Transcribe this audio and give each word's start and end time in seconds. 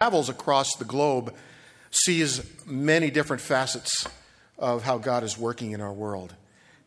travels 0.00 0.30
across 0.30 0.76
the 0.76 0.84
globe 0.86 1.34
sees 1.90 2.40
many 2.64 3.10
different 3.10 3.42
facets 3.42 4.08
of 4.58 4.82
how 4.82 4.96
God 4.96 5.22
is 5.22 5.36
working 5.36 5.72
in 5.72 5.82
our 5.82 5.92
world. 5.92 6.34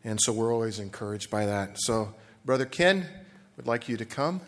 And 0.02 0.20
so 0.20 0.32
we're 0.32 0.52
always 0.52 0.80
encouraged 0.80 1.30
by 1.30 1.46
that. 1.46 1.76
So, 1.78 2.12
Brother 2.44 2.64
Ken, 2.64 3.06
would 3.56 3.68
like 3.68 3.88
you 3.88 3.96
to 3.98 4.04
come. 4.04 4.40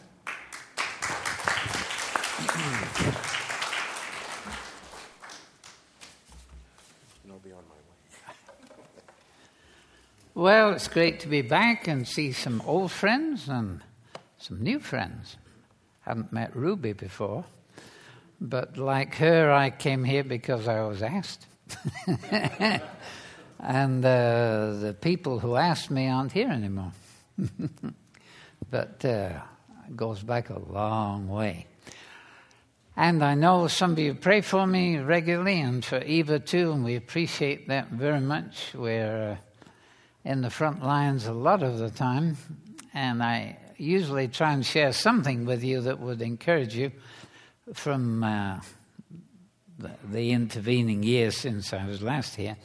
Well, 10.34 10.72
it's 10.72 10.88
great 10.88 11.20
to 11.20 11.28
be 11.28 11.42
back 11.42 11.86
and 11.86 12.06
see 12.06 12.32
some 12.32 12.60
old 12.66 12.90
friends 12.90 13.48
and 13.48 13.82
some 14.38 14.60
new 14.60 14.80
friends. 14.80 15.36
Haven't 16.00 16.32
met 16.32 16.56
Ruby 16.56 16.94
before, 16.94 17.44
but 18.40 18.76
like 18.76 19.14
her, 19.16 19.50
I 19.52 19.70
came 19.70 20.04
here 20.04 20.24
because 20.24 20.68
I 20.68 20.82
was 20.82 21.02
asked. 21.02 21.46
and 23.60 24.04
uh, 24.04 24.74
the 24.80 24.96
people 25.00 25.38
who 25.38 25.56
asked 25.56 25.90
me 25.90 26.08
aren't 26.08 26.32
here 26.32 26.48
anymore. 26.48 26.92
but 28.70 29.04
uh, 29.04 29.40
it 29.88 29.96
goes 29.96 30.22
back 30.22 30.50
a 30.50 30.58
long 30.58 31.28
way. 31.28 31.66
And 32.98 33.22
I 33.22 33.34
know 33.34 33.66
some 33.68 33.92
of 33.92 33.98
you 33.98 34.14
pray 34.14 34.40
for 34.40 34.66
me 34.66 34.96
regularly, 34.96 35.60
and 35.60 35.84
for 35.84 35.98
Eva 35.98 36.38
too, 36.38 36.72
and 36.72 36.82
we 36.82 36.96
appreciate 36.96 37.68
that 37.68 37.90
very 37.90 38.20
much. 38.20 38.72
We're 38.74 39.32
uh, 39.32 39.36
in 40.24 40.40
the 40.40 40.48
front 40.48 40.82
lines 40.82 41.26
a 41.26 41.32
lot 41.32 41.62
of 41.62 41.78
the 41.78 41.90
time, 41.90 42.38
and 42.94 43.22
I 43.22 43.58
usually 43.76 44.28
try 44.28 44.54
and 44.54 44.64
share 44.64 44.92
something 44.92 45.44
with 45.44 45.62
you 45.62 45.82
that 45.82 46.00
would 46.00 46.22
encourage 46.22 46.74
you 46.74 46.90
from 47.72 48.22
uh, 48.22 48.60
the, 49.78 49.90
the 50.10 50.32
intervening 50.32 51.02
years 51.02 51.36
since 51.36 51.72
I 51.72 51.86
was 51.86 52.02
last 52.02 52.36
here. 52.36 52.56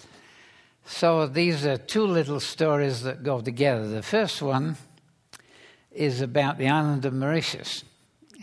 So 0.86 1.28
these 1.28 1.66
are 1.66 1.78
two 1.78 2.06
little 2.06 2.40
stories 2.40 3.04
that 3.04 3.24
go 3.24 3.42
together. 3.42 3.88
The 3.88 4.04
first 4.04 4.42
one 4.42 4.78
is 5.92 6.22
about 6.22 6.58
the 6.58 6.68
island 6.68 7.06
of 7.06 7.14
Mauritius, 7.14 7.84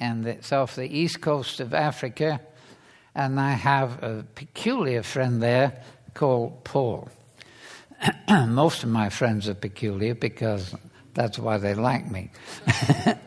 and 0.00 0.26
it's 0.26 0.52
off 0.52 0.76
the 0.76 0.86
east 0.86 1.20
coast 1.20 1.60
of 1.60 1.74
Africa. 1.74 2.40
And 3.14 3.40
I 3.40 3.52
have 3.52 4.02
a 4.02 4.24
peculiar 4.34 5.02
friend 5.02 5.42
there 5.42 5.82
called 6.14 6.64
Paul. 6.64 7.08
most 8.46 8.84
of 8.84 8.90
my 8.90 9.08
friends 9.08 9.48
are 9.48 9.54
peculiar 9.54 10.14
because 10.14 10.74
that's 11.14 11.38
why 11.38 11.58
they 11.58 11.74
like 11.74 12.10
me. 12.10 12.30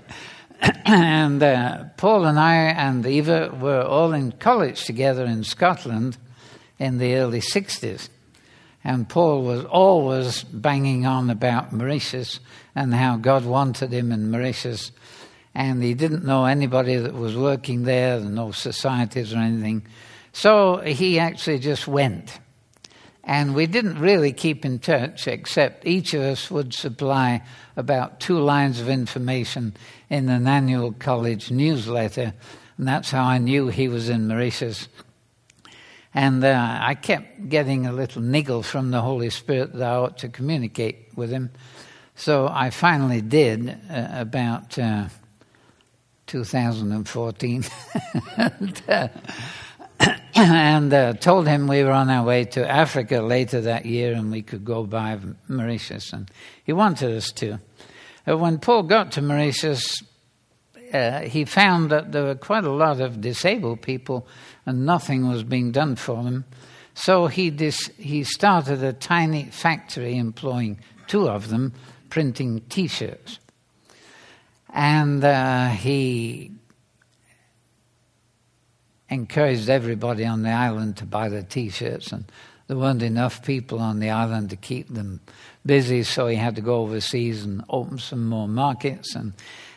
and 0.62 1.42
uh, 1.42 1.86
Paul 1.98 2.26
and 2.26 2.40
I 2.40 2.56
and 2.56 3.06
Eva 3.06 3.56
were 3.60 3.82
all 3.82 4.14
in 4.14 4.32
college 4.34 4.86
together 4.86 5.26
in 5.26 5.44
Scotland 5.44 6.18
in 6.78 6.98
the 6.98 7.16
early 7.16 7.40
60s. 7.40 8.10
And 8.84 9.08
Paul 9.08 9.44
was 9.44 9.64
always 9.66 10.44
banging 10.44 11.06
on 11.06 11.30
about 11.30 11.72
Mauritius 11.72 12.40
and 12.76 12.94
how 12.94 13.18
God 13.18 13.46
wanted 13.46 13.92
him 13.92 14.12
in 14.12 14.32
Mauritius. 14.32 14.92
And 15.54 15.84
he 15.84 15.94
didn't 15.94 16.26
know 16.26 16.46
anybody 16.46 16.96
that 16.96 17.14
was 17.14 17.36
working 17.36 17.84
there, 17.84 18.20
no 18.20 18.52
societies 18.52 19.34
or 19.34 19.38
anything. 19.38 19.86
So 20.34 20.78
he 20.78 21.20
actually 21.20 21.60
just 21.60 21.88
went. 21.88 22.40
And 23.24 23.54
we 23.54 23.68
didn't 23.68 24.00
really 24.00 24.34
keep 24.34 24.66
in 24.66 24.80
touch, 24.80 25.28
except 25.28 25.86
each 25.86 26.14
of 26.14 26.22
us 26.22 26.50
would 26.50 26.74
supply 26.74 27.44
about 27.78 28.20
two 28.20 28.40
lines 28.40 28.80
of 28.80 28.90
information 28.90 29.76
in 30.10 30.28
an 30.30 30.48
annual 30.48 30.92
college 30.92 31.52
newsletter. 31.52 32.34
And 32.78 32.88
that's 32.88 33.12
how 33.12 33.24
I 33.24 33.38
knew 33.38 33.68
he 33.68 33.88
was 33.88 34.10
in 34.10 34.28
Mauritius. 34.28 34.88
And 36.14 36.44
uh, 36.44 36.80
I 36.82 36.96
kept 36.96 37.48
getting 37.48 37.86
a 37.86 37.94
little 37.94 38.22
niggle 38.22 38.64
from 38.64 38.92
the 38.92 39.02
Holy 39.02 39.30
Spirit 39.30 39.74
that 39.74 39.88
I 39.88 39.96
ought 39.96 40.18
to 40.20 40.30
communicate 40.30 41.10
with 41.16 41.30
him. 41.30 41.52
So 42.16 42.48
I 42.48 42.70
finally 42.72 43.22
did 43.22 43.70
uh, 43.90 44.08
about 44.12 44.78
uh, 44.78 45.08
2014. 46.28 47.66
and, 48.38 48.84
and 50.36 50.94
uh, 50.94 51.14
told 51.14 51.48
him 51.48 51.68
we 51.68 51.84
were 51.84 51.92
on 51.92 52.10
our 52.10 52.26
way 52.26 52.46
to 52.46 52.70
Africa 52.70 53.22
later 53.22 53.62
that 53.62 53.86
year 53.86 54.14
and 54.14 54.32
we 54.32 54.42
could 54.42 54.66
go 54.66 54.84
by 54.84 55.20
Mauritius. 55.48 56.14
And 56.14 56.30
he 56.64 56.74
wanted 56.74 57.16
us 57.16 57.32
to. 57.34 57.60
Uh, 58.28 58.38
when 58.38 58.60
Paul 58.60 58.84
got 58.84 59.12
to 59.14 59.22
Mauritius, 59.22 60.04
uh, 60.94 61.22
he 61.22 61.46
found 61.46 61.90
that 61.90 62.12
there 62.12 62.24
were 62.24 62.36
quite 62.36 62.64
a 62.64 62.72
lot 62.72 63.02
of 63.02 63.22
disabled 63.22 63.82
people 63.82 64.28
and 64.66 64.86
nothing 64.86 65.28
was 65.28 65.44
being 65.44 65.72
done 65.72 65.96
for 65.96 66.24
them. 66.24 66.46
So 66.94 67.28
he, 67.28 67.50
dis- 67.50 67.92
he 67.98 68.24
started 68.24 68.84
a 68.84 68.94
tiny 68.94 69.46
factory 69.46 70.18
employing 70.18 70.80
two 71.08 71.28
of 71.30 71.50
them 71.50 71.74
printing 72.10 72.62
t 72.70 72.88
shirts. 72.88 73.40
And 74.74 75.24
uh, 75.24 75.70
he 75.70 76.52
encouraged 79.12 79.70
everybody 79.70 80.26
on 80.26 80.42
the 80.42 80.50
island 80.50 80.98
to 80.98 81.06
buy 81.06 81.30
the 81.30 81.44
t 81.44 81.70
shirts, 81.70 82.12
and 82.12 82.26
there 82.68 82.78
weren't 82.78 83.04
enough 83.04 83.44
people 83.44 83.80
on 83.80 84.00
the 84.00 84.10
island 84.10 84.50
to 84.50 84.56
keep 84.56 84.88
them 84.88 85.20
busy, 85.66 86.04
so 86.04 86.28
he 86.28 86.38
had 86.38 86.56
to 86.56 86.62
go 86.62 86.78
overseas 86.78 87.44
and 87.44 87.64
open 87.70 88.00
some 88.00 88.26
more 88.26 88.48
markets. 88.48 89.14
And 89.14 89.34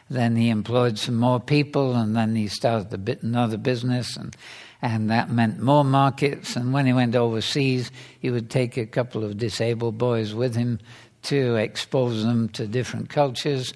then 0.08 0.36
he 0.36 0.48
employed 0.48 0.98
some 0.98 1.16
more 1.16 1.40
people, 1.40 1.94
and 1.94 2.14
then 2.16 2.36
he 2.36 2.46
started 2.46 3.04
bit 3.04 3.22
another 3.22 3.58
business, 3.58 4.16
and 4.16 4.34
and 4.80 5.10
that 5.10 5.30
meant 5.30 5.60
more 5.60 5.84
markets. 5.84 6.56
And 6.56 6.72
when 6.74 6.84
he 6.84 6.92
went 6.92 7.16
overseas, 7.16 7.90
he 8.20 8.30
would 8.30 8.50
take 8.50 8.76
a 8.76 8.84
couple 8.84 9.24
of 9.24 9.38
disabled 9.38 9.96
boys 9.96 10.34
with 10.34 10.54
him 10.54 10.78
to 11.22 11.56
expose 11.56 12.22
them 12.22 12.50
to 12.50 12.66
different 12.66 13.08
cultures. 13.08 13.72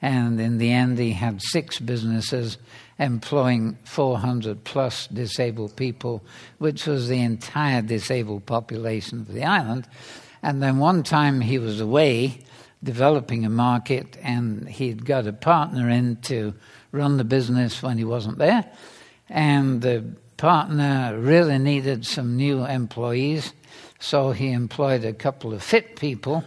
And 0.00 0.40
in 0.40 0.56
the 0.56 0.72
end, 0.72 0.98
he 0.98 1.12
had 1.12 1.42
six 1.42 1.78
businesses 1.78 2.56
employing 2.98 3.78
400 3.84 4.64
plus 4.64 5.06
disabled 5.08 5.76
people, 5.76 6.24
which 6.58 6.86
was 6.86 7.08
the 7.08 7.20
entire 7.20 7.82
disabled 7.82 8.46
population 8.46 9.20
of 9.20 9.32
the 9.32 9.44
island. 9.44 9.86
And 10.42 10.62
then 10.62 10.78
one 10.78 11.02
time 11.02 11.40
he 11.40 11.58
was 11.58 11.80
away 11.80 12.40
developing 12.82 13.44
a 13.44 13.50
market, 13.50 14.16
and 14.22 14.68
he'd 14.68 15.04
got 15.04 15.26
a 15.26 15.32
partner 15.32 15.88
in 15.88 16.16
to 16.16 16.54
run 16.92 17.16
the 17.16 17.24
business 17.24 17.82
when 17.82 17.98
he 17.98 18.04
wasn't 18.04 18.38
there. 18.38 18.64
And 19.28 19.82
the 19.82 20.04
partner 20.36 21.16
really 21.18 21.58
needed 21.58 22.06
some 22.06 22.36
new 22.36 22.64
employees, 22.64 23.52
so 23.98 24.30
he 24.32 24.52
employed 24.52 25.04
a 25.04 25.12
couple 25.12 25.52
of 25.52 25.62
fit 25.62 25.96
people 25.96 26.44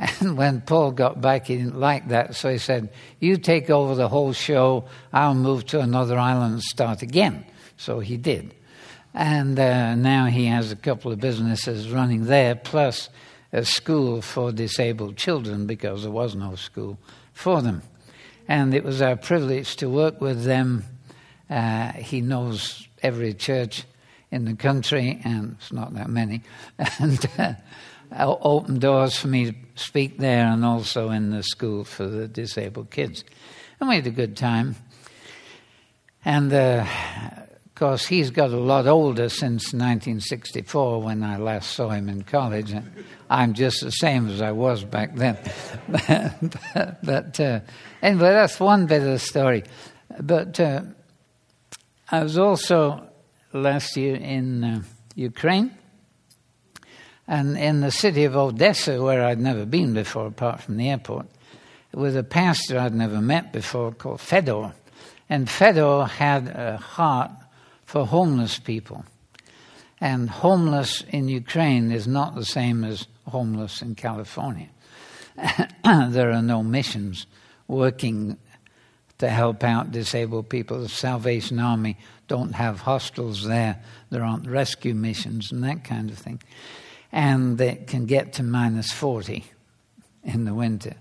and 0.00 0.38
when 0.38 0.62
Paul 0.62 0.92
got 0.92 1.20
back, 1.20 1.46
he 1.46 1.56
didn't 1.56 1.78
like 1.78 2.08
that. 2.08 2.34
So 2.34 2.50
he 2.50 2.56
said, 2.56 2.90
You 3.18 3.36
take 3.36 3.68
over 3.68 3.94
the 3.94 4.08
whole 4.08 4.32
show. 4.32 4.86
I'll 5.12 5.34
move 5.34 5.66
to 5.66 5.80
another 5.80 6.18
island 6.18 6.54
and 6.54 6.62
start 6.62 7.02
again. 7.02 7.44
So 7.76 8.00
he 8.00 8.16
did. 8.16 8.54
And 9.12 9.58
uh, 9.58 9.94
now 9.96 10.26
he 10.26 10.46
has 10.46 10.72
a 10.72 10.76
couple 10.76 11.12
of 11.12 11.20
businesses 11.20 11.90
running 11.90 12.24
there, 12.24 12.54
plus 12.54 13.10
a 13.52 13.62
school 13.64 14.22
for 14.22 14.52
disabled 14.52 15.18
children 15.18 15.66
because 15.66 16.02
there 16.02 16.12
was 16.12 16.34
no 16.34 16.54
school 16.54 16.98
for 17.34 17.60
them. 17.60 17.82
And 18.48 18.72
it 18.72 18.84
was 18.84 19.02
our 19.02 19.16
privilege 19.16 19.76
to 19.76 19.90
work 19.90 20.20
with 20.22 20.44
them. 20.44 20.84
Uh, 21.50 21.92
he 21.92 22.22
knows 22.22 22.88
every 23.02 23.34
church 23.34 23.84
in 24.30 24.46
the 24.46 24.54
country, 24.54 25.20
and 25.24 25.56
it's 25.58 25.72
not 25.72 25.92
that 25.92 26.08
many. 26.08 26.40
And. 26.98 27.26
Uh, 27.36 27.52
opened 28.12 28.80
doors 28.80 29.16
for 29.16 29.28
me 29.28 29.52
to 29.52 29.54
speak 29.76 30.18
there 30.18 30.46
and 30.46 30.64
also 30.64 31.10
in 31.10 31.30
the 31.30 31.42
school 31.42 31.84
for 31.84 32.06
the 32.06 32.28
disabled 32.28 32.90
kids. 32.90 33.24
And 33.78 33.88
we 33.88 33.96
had 33.96 34.06
a 34.06 34.10
good 34.10 34.36
time. 34.36 34.76
And 36.24 36.52
uh, 36.52 36.84
of 37.36 37.74
course, 37.74 38.06
he's 38.06 38.30
got 38.30 38.50
a 38.50 38.58
lot 38.58 38.86
older 38.86 39.28
since 39.28 39.72
1964 39.72 41.02
when 41.02 41.22
I 41.22 41.38
last 41.38 41.70
saw 41.70 41.88
him 41.90 42.08
in 42.08 42.22
college. 42.22 42.72
And 42.72 42.90
I'm 43.30 43.54
just 43.54 43.80
the 43.80 43.90
same 43.90 44.28
as 44.28 44.42
I 44.42 44.52
was 44.52 44.84
back 44.84 45.14
then. 45.14 45.38
but, 45.88 46.98
but 47.02 47.40
uh, 47.40 47.60
anyway, 48.02 48.30
that's 48.30 48.60
one 48.60 48.86
bit 48.86 49.02
of 49.02 49.08
the 49.08 49.18
story. 49.18 49.64
But 50.20 50.60
uh, 50.60 50.82
I 52.10 52.22
was 52.22 52.36
also 52.36 53.08
last 53.52 53.96
year 53.96 54.16
in 54.16 54.64
uh, 54.64 54.82
Ukraine 55.14 55.74
and 57.30 57.56
in 57.56 57.80
the 57.80 57.92
city 57.92 58.24
of 58.24 58.34
Odessa, 58.34 59.00
where 59.00 59.24
I'd 59.24 59.38
never 59.38 59.64
been 59.64 59.94
before, 59.94 60.26
apart 60.26 60.62
from 60.62 60.76
the 60.78 60.90
airport, 60.90 61.26
with 61.94 62.16
a 62.16 62.24
pastor 62.24 62.76
I'd 62.76 62.92
never 62.92 63.20
met 63.20 63.52
before 63.52 63.92
called 63.92 64.20
Fedor. 64.20 64.72
And 65.28 65.48
Fedor 65.48 66.06
had 66.06 66.48
a 66.48 66.76
heart 66.78 67.30
for 67.84 68.04
homeless 68.04 68.58
people. 68.58 69.04
And 70.00 70.28
homeless 70.28 71.04
in 71.08 71.28
Ukraine 71.28 71.92
is 71.92 72.08
not 72.08 72.34
the 72.34 72.44
same 72.44 72.82
as 72.82 73.06
homeless 73.28 73.80
in 73.80 73.94
California. 73.94 74.68
there 75.84 76.32
are 76.32 76.42
no 76.42 76.64
missions 76.64 77.26
working 77.68 78.38
to 79.18 79.28
help 79.28 79.62
out 79.62 79.92
disabled 79.92 80.48
people. 80.48 80.80
The 80.80 80.88
Salvation 80.88 81.60
Army 81.60 81.96
don't 82.26 82.56
have 82.56 82.80
hostels 82.80 83.46
there, 83.46 83.80
there 84.10 84.24
aren't 84.24 84.48
rescue 84.48 84.94
missions 84.94 85.52
and 85.52 85.62
that 85.62 85.84
kind 85.84 86.10
of 86.10 86.18
thing. 86.18 86.40
And 87.12 87.60
it 87.60 87.86
can 87.86 88.06
get 88.06 88.34
to 88.34 88.42
minus 88.42 88.92
40 88.92 89.44
in 90.24 90.44
the 90.44 90.54
winter. 90.54 90.94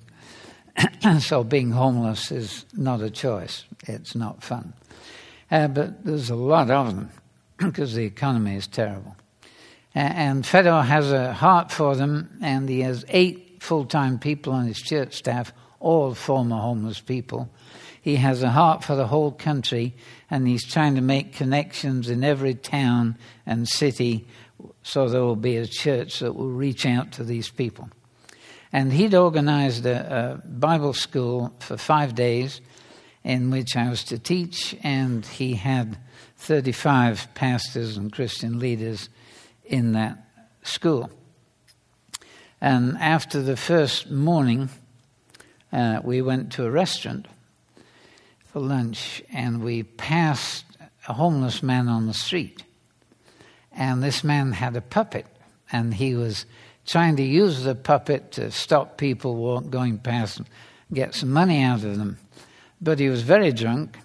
so 1.19 1.43
being 1.43 1.71
homeless 1.71 2.31
is 2.31 2.65
not 2.73 3.01
a 3.01 3.09
choice, 3.09 3.65
it's 3.87 4.15
not 4.15 4.43
fun. 4.43 4.73
Uh, 5.51 5.67
but 5.67 6.05
there's 6.05 6.29
a 6.29 6.35
lot 6.35 6.69
of 6.69 6.87
them 6.87 7.09
because 7.57 7.93
the 7.95 8.05
economy 8.05 8.55
is 8.55 8.67
terrible. 8.67 9.15
Uh, 9.95 9.99
and 9.99 10.45
Fedor 10.45 10.81
has 10.83 11.11
a 11.11 11.33
heart 11.33 11.71
for 11.71 11.95
them, 11.95 12.37
and 12.41 12.69
he 12.69 12.81
has 12.81 13.03
eight 13.09 13.57
full 13.59 13.85
time 13.85 14.19
people 14.19 14.53
on 14.53 14.67
his 14.67 14.79
church 14.79 15.15
staff, 15.15 15.51
all 15.79 16.13
former 16.13 16.57
homeless 16.57 16.99
people. 16.99 17.49
He 18.01 18.15
has 18.15 18.43
a 18.43 18.49
heart 18.49 18.83
for 18.83 18.95
the 18.95 19.07
whole 19.07 19.31
country, 19.31 19.95
and 20.29 20.47
he's 20.47 20.65
trying 20.65 20.95
to 20.95 21.01
make 21.01 21.33
connections 21.33 22.09
in 22.09 22.23
every 22.23 22.53
town 22.53 23.17
and 23.45 23.67
city 23.67 24.27
so 24.83 25.07
there 25.07 25.21
will 25.21 25.35
be 25.35 25.57
a 25.57 25.65
church 25.65 26.19
that 26.19 26.35
will 26.35 26.49
reach 26.49 26.85
out 26.85 27.11
to 27.13 27.23
these 27.23 27.49
people. 27.49 27.89
And 28.71 28.93
he'd 28.93 29.15
organized 29.15 29.85
a, 29.85 30.41
a 30.43 30.47
Bible 30.47 30.93
school 30.93 31.53
for 31.59 31.77
five 31.77 32.15
days 32.15 32.61
in 33.23 33.49
which 33.49 33.75
I 33.75 33.89
was 33.89 34.03
to 34.05 34.19
teach, 34.19 34.75
and 34.83 35.25
he 35.25 35.55
had 35.55 35.97
35 36.37 37.27
pastors 37.33 37.97
and 37.97 38.11
Christian 38.11 38.59
leaders 38.59 39.09
in 39.65 39.91
that 39.93 40.25
school. 40.63 41.11
And 42.61 42.97
after 42.97 43.41
the 43.41 43.57
first 43.57 44.09
morning, 44.09 44.69
uh, 45.71 46.01
we 46.03 46.21
went 46.21 46.51
to 46.53 46.65
a 46.65 46.71
restaurant 46.71 47.27
for 48.45 48.59
lunch, 48.59 49.21
and 49.31 49.61
we 49.61 49.83
passed 49.83 50.65
a 51.07 51.13
homeless 51.13 51.61
man 51.61 51.87
on 51.87 52.07
the 52.07 52.13
street. 52.13 52.63
And 53.79 54.03
this 54.03 54.25
man 54.25 54.51
had 54.51 54.75
a 54.75 54.81
puppet, 54.81 55.25
and 55.71 55.93
he 55.93 56.13
was 56.13 56.45
trying 56.85 57.15
to 57.15 57.23
use 57.23 57.63
the 57.63 57.75
puppet 57.75 58.33
to 58.33 58.51
stop 58.51 58.97
people 58.97 59.61
going 59.61 59.99
past 59.99 60.39
and 60.39 60.47
get 60.93 61.15
some 61.15 61.31
money 61.31 61.63
out 61.63 61.85
of 61.85 61.97
them. 61.97 62.17
But 62.81 62.99
he 62.99 63.07
was 63.07 63.21
very 63.21 63.53
drunk, 63.53 63.97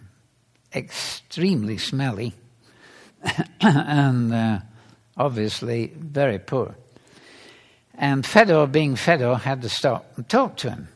extremely 0.72 1.76
smelly, 1.76 2.34
and 3.60 4.32
uh, 4.32 4.60
obviously 5.16 5.92
very 5.96 6.38
poor. 6.38 6.76
And 7.94 8.24
Fedor, 8.24 8.68
being 8.68 8.94
Fedor, 8.94 9.34
had 9.34 9.62
to 9.62 9.68
stop 9.68 10.06
and 10.14 10.28
talk 10.28 10.56
to 10.58 10.70
him. 10.70 10.88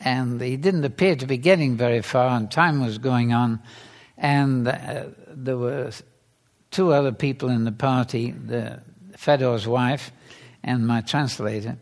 And 0.00 0.40
he 0.40 0.56
didn't 0.56 0.84
appear 0.84 1.14
to 1.14 1.26
be 1.26 1.36
getting 1.36 1.76
very 1.76 2.02
far, 2.02 2.36
and 2.36 2.50
time 2.50 2.80
was 2.84 2.98
going 2.98 3.32
on. 3.32 3.60
And 4.16 4.66
uh, 4.66 5.04
there 5.28 5.56
were 5.56 5.92
two 6.70 6.92
other 6.92 7.12
people 7.12 7.48
in 7.48 7.64
the 7.64 7.72
party 7.72 8.30
the 8.30 8.80
Fedor's 9.16 9.66
wife 9.66 10.12
and 10.62 10.86
my 10.86 11.00
translator. 11.00 11.76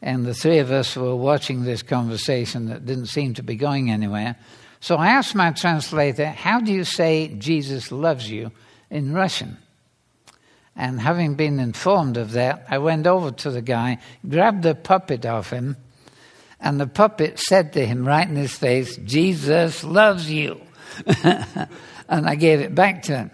And 0.00 0.24
the 0.24 0.34
three 0.34 0.58
of 0.58 0.72
us 0.72 0.96
were 0.96 1.14
watching 1.14 1.62
this 1.62 1.82
conversation 1.82 2.66
that 2.66 2.84
didn't 2.84 3.06
seem 3.06 3.34
to 3.34 3.42
be 3.42 3.54
going 3.54 3.90
anywhere. 3.90 4.36
So 4.80 4.96
I 4.96 5.08
asked 5.08 5.34
my 5.34 5.52
translator, 5.52 6.26
How 6.26 6.60
do 6.60 6.72
you 6.72 6.84
say 6.84 7.28
Jesus 7.38 7.92
loves 7.92 8.28
you 8.28 8.50
in 8.90 9.12
Russian? 9.12 9.58
And 10.74 11.00
having 11.00 11.34
been 11.34 11.60
informed 11.60 12.16
of 12.16 12.32
that, 12.32 12.64
I 12.68 12.78
went 12.78 13.06
over 13.06 13.30
to 13.30 13.50
the 13.50 13.62
guy, 13.62 13.98
grabbed 14.28 14.62
the 14.62 14.74
puppet 14.74 15.26
off 15.26 15.50
him, 15.50 15.76
and 16.58 16.80
the 16.80 16.86
puppet 16.86 17.38
said 17.38 17.74
to 17.74 17.86
him 17.86 18.06
right 18.06 18.26
in 18.26 18.36
his 18.36 18.56
face, 18.56 18.96
Jesus 18.96 19.84
loves 19.84 20.30
you. 20.30 20.60
and 21.22 22.26
I 22.26 22.34
gave 22.34 22.60
it 22.60 22.74
back 22.74 23.02
to 23.04 23.16
him. 23.16 23.30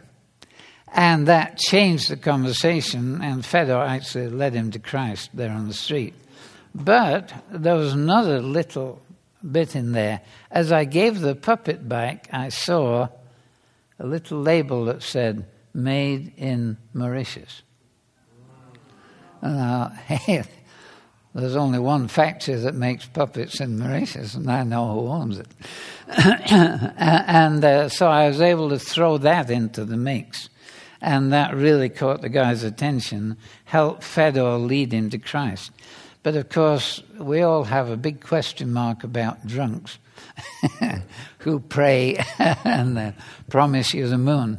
And 0.93 1.29
that 1.29 1.59
changed 1.59 2.11
the 2.11 2.17
conversation, 2.17 3.21
and 3.23 3.45
Fedor 3.45 3.79
actually 3.79 4.29
led 4.29 4.55
him 4.55 4.71
to 4.73 4.79
Christ 4.79 5.31
there 5.35 5.51
on 5.51 5.69
the 5.69 5.75
street. 5.75 6.15
But 6.75 7.33
there 7.51 7.75
was 7.75 7.93
another 7.93 8.41
little 8.41 9.03
bit 9.51 9.77
in 9.77 9.93
there. 9.93 10.21
As 10.51 10.73
I 10.73 10.85
gave 10.85 11.21
the 11.21 11.35
puppet 11.35 11.89
back, 11.89 12.29
I 12.33 12.49
saw 12.49 13.09
a 13.99 14.07
little 14.07 14.41
label 14.41 14.87
that 14.87 15.03
said, 15.03 15.47
Made 15.75 16.33
in 16.37 16.77
Mauritius. 16.93 17.63
Uh, 19.43 19.89
hey, 20.07 20.45
there's 21.35 21.57
only 21.57 21.79
one 21.79 22.09
factory 22.09 22.57
that 22.57 22.75
makes 22.75 23.07
puppets 23.07 23.61
in 23.61 23.79
Mauritius, 23.79 24.35
and 24.35 24.51
I 24.51 24.65
know 24.65 24.93
who 24.93 25.09
owns 25.09 25.39
it. 25.39 25.49
and 26.09 27.65
uh, 27.65 27.89
so 27.91 28.09
I 28.09 28.29
was 28.29 28.41
able 28.41 28.71
to 28.71 28.79
throw 28.79 29.19
that 29.19 29.51
into 29.51 29.85
the 29.85 29.97
mix. 29.97 30.49
And 31.01 31.33
that 31.33 31.55
really 31.55 31.89
caught 31.89 32.23
the 32.23 32.29
guy's 32.29 32.65
attention, 32.65 33.37
helped 33.65 34.03
Fedor 34.03 34.59
lead 34.59 34.93
him 34.93 35.11
to 35.11 35.19
Christ. 35.19 35.71
But 36.23 36.37
of 36.37 36.49
course, 36.49 37.03
we 37.19 37.43
all 37.43 37.65
have 37.65 37.89
a 37.89 37.97
big 37.97 38.21
question 38.21 38.73
mark 38.73 39.05
about 39.05 39.47
drunks 39.47 39.99
who 41.39 41.61
pray 41.61 42.23
and 42.39 43.15
promise 43.49 43.95
you 43.95 44.09
the 44.09 44.19
moon. 44.19 44.59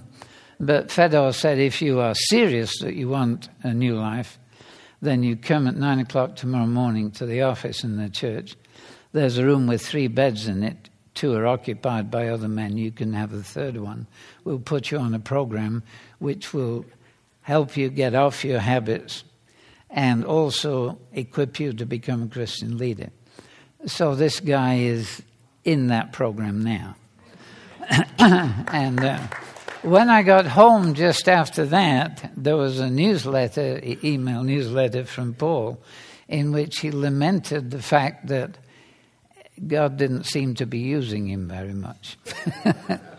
But 0.59 0.91
Fedor 0.91 1.31
said 1.33 1.59
if 1.59 1.81
you 1.81 1.99
are 1.99 2.13
serious 2.15 2.79
that 2.79 2.95
you 2.95 3.09
want 3.09 3.49
a 3.63 3.73
new 3.73 3.95
life, 3.95 4.39
then 5.01 5.23
you 5.23 5.35
come 5.35 5.67
at 5.67 5.75
nine 5.75 5.99
o'clock 5.99 6.35
tomorrow 6.35 6.65
morning 6.65 7.11
to 7.11 7.25
the 7.25 7.41
office 7.43 7.83
in 7.83 7.97
the 7.97 8.09
church. 8.09 8.55
There's 9.11 9.37
a 9.37 9.45
room 9.45 9.67
with 9.67 9.81
three 9.81 10.07
beds 10.07 10.47
in 10.47 10.63
it. 10.63 10.89
Two 11.13 11.33
are 11.33 11.47
occupied 11.47 12.11
by 12.11 12.27
other 12.27 12.47
men. 12.47 12.77
You 12.77 12.91
can 12.91 13.13
have 13.13 13.31
the 13.31 13.43
third 13.43 13.77
one. 13.77 14.07
We'll 14.43 14.59
put 14.59 14.91
you 14.91 14.97
on 14.97 15.13
a 15.13 15.19
program 15.19 15.83
which 16.19 16.53
will 16.53 16.85
help 17.41 17.75
you 17.75 17.89
get 17.89 18.13
off 18.13 18.45
your 18.45 18.59
habits 18.59 19.23
and 19.89 20.23
also 20.23 20.99
equip 21.13 21.59
you 21.59 21.73
to 21.73 21.85
become 21.85 22.23
a 22.23 22.27
Christian 22.27 22.77
leader. 22.77 23.09
So 23.85 24.13
this 24.15 24.39
guy 24.39 24.75
is 24.75 25.23
in 25.63 25.87
that 25.87 26.13
program 26.13 26.63
now. 26.63 26.95
and 28.19 29.03
uh, 29.03 29.19
when 29.81 30.09
I 30.09 30.23
got 30.23 30.45
home 30.45 30.93
just 30.93 31.27
after 31.27 31.65
that, 31.67 32.31
there 32.35 32.57
was 32.57 32.79
a 32.79 32.89
newsletter, 32.89 33.79
email 34.03 34.43
newsletter 34.43 35.05
from 35.05 35.33
Paul, 35.33 35.81
in 36.27 36.51
which 36.51 36.79
he 36.79 36.91
lamented 36.91 37.71
the 37.71 37.81
fact 37.81 38.27
that 38.27 38.57
God 39.65 39.97
didn't 39.97 40.25
seem 40.25 40.55
to 40.55 40.65
be 40.65 40.79
using 40.79 41.27
him 41.27 41.47
very 41.47 41.73
much. 41.73 42.17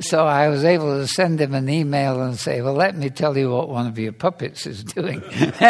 So 0.00 0.26
I 0.26 0.48
was 0.48 0.64
able 0.64 0.98
to 0.98 1.06
send 1.06 1.38
him 1.40 1.52
an 1.52 1.68
email 1.68 2.22
and 2.22 2.38
say, 2.38 2.62
Well, 2.62 2.72
let 2.72 2.96
me 2.96 3.10
tell 3.10 3.36
you 3.36 3.50
what 3.50 3.68
one 3.68 3.86
of 3.86 3.98
your 3.98 4.12
puppets 4.12 4.66
is 4.66 4.82
doing. 4.82 5.22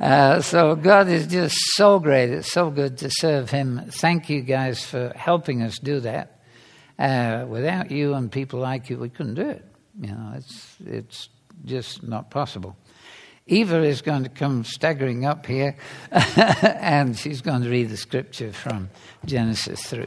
uh, 0.00 0.40
so 0.40 0.76
God 0.76 1.08
is 1.08 1.26
just 1.26 1.56
so 1.74 1.98
great. 1.98 2.30
It's 2.30 2.52
so 2.52 2.70
good 2.70 2.98
to 2.98 3.10
serve 3.10 3.50
Him. 3.50 3.82
Thank 3.90 4.30
you 4.30 4.42
guys 4.42 4.84
for 4.84 5.12
helping 5.16 5.62
us 5.62 5.76
do 5.80 5.98
that. 6.00 6.40
Uh, 6.98 7.46
without 7.48 7.90
you 7.90 8.14
and 8.14 8.30
people 8.30 8.60
like 8.60 8.90
you, 8.90 8.98
we 8.98 9.08
couldn't 9.08 9.34
do 9.34 9.48
it. 9.48 9.64
You 10.00 10.12
know, 10.12 10.34
it's, 10.36 10.76
it's 10.86 11.28
just 11.64 12.04
not 12.04 12.30
possible. 12.30 12.76
Eva 13.48 13.82
is 13.82 14.02
going 14.02 14.22
to 14.22 14.28
come 14.28 14.62
staggering 14.62 15.24
up 15.24 15.46
here, 15.46 15.76
and 16.10 17.16
she's 17.18 17.40
going 17.40 17.62
to 17.62 17.70
read 17.70 17.90
the 17.90 17.96
scripture 17.96 18.52
from 18.52 18.88
Genesis 19.24 19.82
3. 19.82 20.06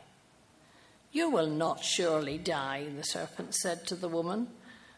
You 1.11 1.29
will 1.29 1.47
not 1.47 1.83
surely 1.83 2.37
die, 2.37 2.87
the 2.95 3.03
serpent 3.03 3.53
said 3.55 3.85
to 3.87 3.95
the 3.95 4.07
woman, 4.07 4.47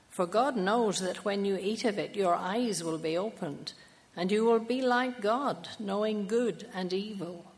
for 0.09 0.27
God 0.27 0.55
knows 0.55 0.99
that 0.99 1.25
when 1.25 1.43
you 1.43 1.57
eat 1.59 1.85
of 1.85 1.97
it, 1.97 2.15
your 2.15 2.35
eyes 2.35 2.83
will 2.83 2.99
be 2.99 3.17
opened, 3.17 3.73
and 4.15 4.31
you 4.31 4.45
will 4.45 4.59
be 4.59 4.81
like 4.81 5.21
God, 5.21 5.69
knowing 5.79 6.27
good 6.27 6.69
and 6.71 6.93
evil. 6.93 7.51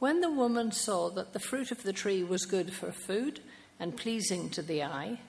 When 0.00 0.20
the 0.20 0.32
woman 0.32 0.72
saw 0.72 1.10
that 1.10 1.32
the 1.32 1.38
fruit 1.38 1.70
of 1.70 1.84
the 1.84 1.92
tree 1.92 2.24
was 2.24 2.44
good 2.44 2.72
for 2.72 2.90
food 2.90 3.38
and 3.78 3.96
pleasing 3.96 4.50
to 4.50 4.62
the 4.62 4.82
eye, 4.82 5.20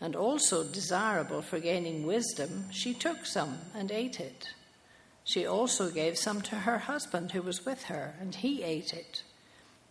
and 0.00 0.16
also 0.16 0.64
desirable 0.64 1.42
for 1.42 1.60
gaining 1.60 2.06
wisdom, 2.06 2.70
she 2.70 2.94
took 2.94 3.26
some 3.26 3.58
and 3.74 3.92
ate 3.92 4.20
it. 4.20 4.48
She 5.22 5.46
also 5.46 5.90
gave 5.90 6.16
some 6.16 6.40
to 6.42 6.56
her 6.56 6.78
husband 6.78 7.32
who 7.32 7.42
was 7.42 7.66
with 7.66 7.84
her, 7.84 8.14
and 8.18 8.34
he 8.34 8.62
ate 8.62 8.94
it. 8.94 9.22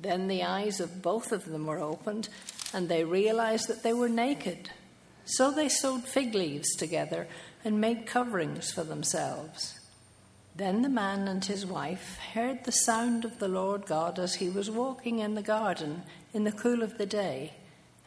Then 0.02 0.28
the 0.28 0.44
eyes 0.44 0.80
of 0.80 1.02
both 1.02 1.32
of 1.32 1.46
them 1.46 1.68
were 1.68 1.80
opened, 1.80 2.28
and 2.74 2.90
they 2.90 3.04
realized 3.04 3.68
that 3.68 3.84
they 3.84 3.94
were 3.94 4.10
naked. 4.10 4.72
So 5.26 5.52
they 5.52 5.70
sewed 5.70 6.04
fig 6.04 6.34
leaves 6.34 6.76
together 6.76 7.28
and 7.64 7.80
made 7.80 8.08
coverings 8.08 8.72
for 8.72 8.84
themselves. 8.84 9.80
Then 10.56 10.82
the 10.82 10.90
man 10.90 11.28
and 11.28 11.46
his 11.46 11.66
wife 11.66 12.18
heard 12.34 12.64
the 12.64 12.72
sound 12.72 13.24
of 13.24 13.40
the 13.40 13.48
Lord 13.48 13.86
God 13.86 14.18
as 14.18 14.36
he 14.36 14.50
was 14.50 14.70
walking 14.72 15.20
in 15.20 15.36
the 15.36 15.42
garden 15.42 16.04
in 16.34 16.44
the 16.44 16.52
cool 16.52 16.82
of 16.82 16.98
the 16.98 17.06
day, 17.06 17.54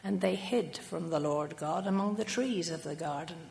and 0.03 0.21
they 0.21 0.35
hid 0.35 0.77
from 0.77 1.09
the 1.09 1.19
Lord 1.19 1.57
God 1.57 1.87
among 1.87 2.15
the 2.15 2.25
trees 2.25 2.69
of 2.69 2.83
the 2.83 2.95
garden. 2.95 3.49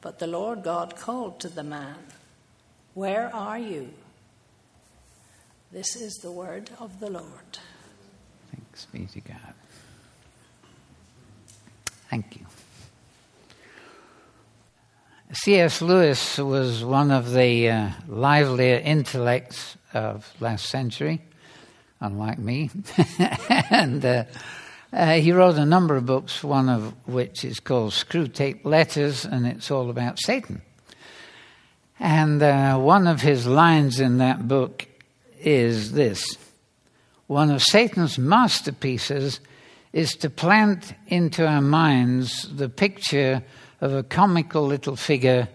But 0.00 0.20
the 0.20 0.26
Lord 0.26 0.62
God 0.62 0.96
called 0.96 1.40
to 1.40 1.48
the 1.48 1.64
man, 1.64 1.98
Where 2.94 3.34
are 3.34 3.58
you? 3.58 3.92
This 5.76 5.94
is 5.94 6.14
the 6.22 6.32
word 6.32 6.70
of 6.80 7.00
the 7.00 7.10
Lord. 7.10 7.58
Thanks 8.50 8.86
be 8.86 9.04
to 9.12 9.20
God. 9.20 9.52
Thank 12.08 12.36
you. 12.36 12.46
C.S. 15.32 15.82
Lewis 15.82 16.38
was 16.38 16.82
one 16.82 17.10
of 17.10 17.30
the 17.30 17.68
uh, 17.68 17.90
livelier 18.08 18.78
intellects 18.82 19.76
of 19.92 20.26
last 20.40 20.64
century, 20.64 21.20
unlike 22.00 22.38
me. 22.38 22.70
and 23.70 24.02
uh, 24.02 24.24
uh, 24.94 25.12
he 25.16 25.30
wrote 25.30 25.56
a 25.56 25.66
number 25.66 25.94
of 25.94 26.06
books, 26.06 26.42
one 26.42 26.70
of 26.70 26.94
which 27.06 27.44
is 27.44 27.60
called 27.60 27.92
Screwtape 27.92 28.64
Letters, 28.64 29.26
and 29.26 29.46
it's 29.46 29.70
all 29.70 29.90
about 29.90 30.18
Satan. 30.20 30.62
And 32.00 32.42
uh, 32.42 32.78
one 32.78 33.06
of 33.06 33.20
his 33.20 33.46
lines 33.46 34.00
in 34.00 34.16
that 34.16 34.48
book 34.48 34.88
is 35.40 35.92
this 35.92 36.36
One 37.26 37.50
of 37.50 37.62
Satan's 37.62 38.18
masterpieces 38.18 39.40
is 39.92 40.12
to 40.16 40.30
plant 40.30 40.94
into 41.06 41.46
our 41.46 41.62
minds 41.62 42.48
the 42.54 42.68
picture 42.68 43.42
of 43.80 43.94
a 43.94 44.02
comical 44.02 44.66
little 44.66 44.96
figure, 44.96 45.48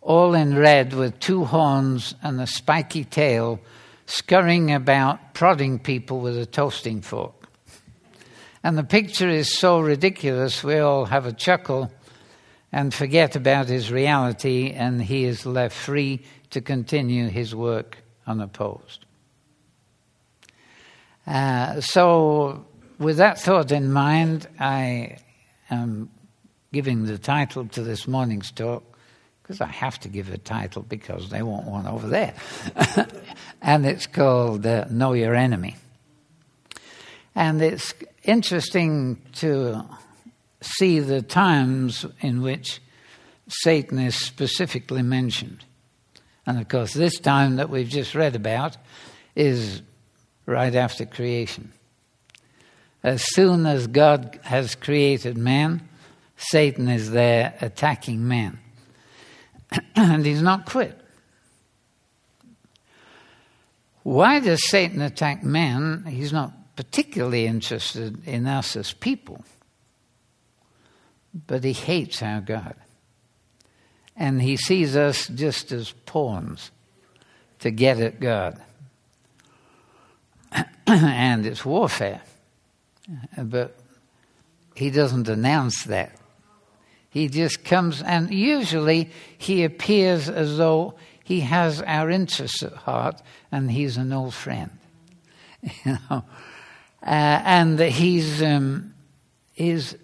all 0.00 0.34
in 0.34 0.56
red 0.56 0.92
with 0.94 1.18
two 1.20 1.44
horns 1.44 2.14
and 2.22 2.40
a 2.40 2.46
spiky 2.46 3.04
tail, 3.04 3.60
scurrying 4.06 4.72
about, 4.72 5.34
prodding 5.34 5.78
people 5.78 6.20
with 6.20 6.36
a 6.38 6.46
toasting 6.46 7.00
fork. 7.00 7.48
And 8.64 8.76
the 8.76 8.84
picture 8.84 9.28
is 9.28 9.58
so 9.58 9.80
ridiculous, 9.80 10.64
we 10.64 10.78
all 10.78 11.04
have 11.04 11.26
a 11.26 11.32
chuckle 11.32 11.92
and 12.72 12.92
forget 12.92 13.36
about 13.36 13.68
his 13.68 13.90
reality, 13.90 14.72
and 14.72 15.00
he 15.00 15.24
is 15.24 15.46
left 15.46 15.76
free 15.76 16.22
to 16.50 16.60
continue 16.60 17.28
his 17.28 17.54
work 17.54 17.98
unopposed. 18.26 19.04
Uh, 21.28 21.78
so, 21.82 22.64
with 22.98 23.18
that 23.18 23.38
thought 23.38 23.70
in 23.70 23.92
mind, 23.92 24.48
I 24.58 25.18
am 25.70 26.08
giving 26.72 27.04
the 27.04 27.18
title 27.18 27.66
to 27.66 27.82
this 27.82 28.08
morning's 28.08 28.50
talk 28.50 28.82
because 29.42 29.60
I 29.60 29.66
have 29.66 30.00
to 30.00 30.08
give 30.08 30.32
a 30.32 30.38
title 30.38 30.82
because 30.82 31.28
they 31.28 31.42
want 31.42 31.66
one 31.66 31.86
over 31.86 32.08
there. 32.08 32.34
and 33.62 33.84
it's 33.84 34.06
called 34.06 34.64
uh, 34.64 34.86
Know 34.90 35.12
Your 35.12 35.34
Enemy. 35.34 35.76
And 37.34 37.60
it's 37.60 37.92
interesting 38.24 39.20
to 39.34 39.84
see 40.62 40.98
the 41.00 41.20
times 41.20 42.06
in 42.20 42.40
which 42.40 42.80
Satan 43.48 43.98
is 43.98 44.14
specifically 44.14 45.02
mentioned. 45.02 45.62
And 46.46 46.58
of 46.58 46.68
course, 46.68 46.94
this 46.94 47.18
time 47.20 47.56
that 47.56 47.68
we've 47.68 47.88
just 47.88 48.14
read 48.14 48.34
about 48.34 48.78
is 49.36 49.82
right 50.48 50.74
after 50.74 51.04
creation. 51.04 51.70
As 53.02 53.22
soon 53.34 53.66
as 53.66 53.86
God 53.86 54.40
has 54.44 54.74
created 54.74 55.36
man, 55.36 55.86
Satan 56.38 56.88
is 56.88 57.10
there 57.10 57.54
attacking 57.60 58.26
man. 58.26 58.58
and 59.94 60.24
he's 60.24 60.40
not 60.40 60.64
quit. 60.64 60.98
Why 64.04 64.40
does 64.40 64.66
Satan 64.66 65.02
attack 65.02 65.44
man? 65.44 66.06
He's 66.06 66.32
not 66.32 66.52
particularly 66.76 67.46
interested 67.46 68.26
in 68.26 68.46
us 68.46 68.74
as 68.74 68.94
people, 68.94 69.44
but 71.46 71.62
he 71.62 71.74
hates 71.74 72.22
our 72.22 72.40
God. 72.40 72.74
And 74.16 74.40
he 74.40 74.56
sees 74.56 74.96
us 74.96 75.28
just 75.28 75.72
as 75.72 75.92
pawns 76.06 76.70
to 77.58 77.70
get 77.70 78.00
at 78.00 78.18
God. 78.18 78.60
and 80.92 81.44
it's 81.44 81.64
warfare. 81.64 82.22
But 83.36 83.76
he 84.74 84.90
doesn't 84.90 85.28
announce 85.28 85.84
that. 85.84 86.12
He 87.10 87.28
just 87.28 87.64
comes, 87.64 88.02
and 88.02 88.32
usually 88.32 89.10
he 89.36 89.64
appears 89.64 90.28
as 90.28 90.56
though 90.56 90.94
he 91.24 91.40
has 91.40 91.82
our 91.82 92.10
interests 92.10 92.62
at 92.62 92.72
heart 92.72 93.20
and 93.52 93.70
he's 93.70 93.96
an 93.96 94.12
old 94.12 94.34
friend. 94.34 94.70
You 95.84 95.98
know? 96.08 96.24
Uh, 97.02 97.42
and 97.44 97.78
he's, 97.80 98.42
um, 98.42 98.94
his 99.52 99.96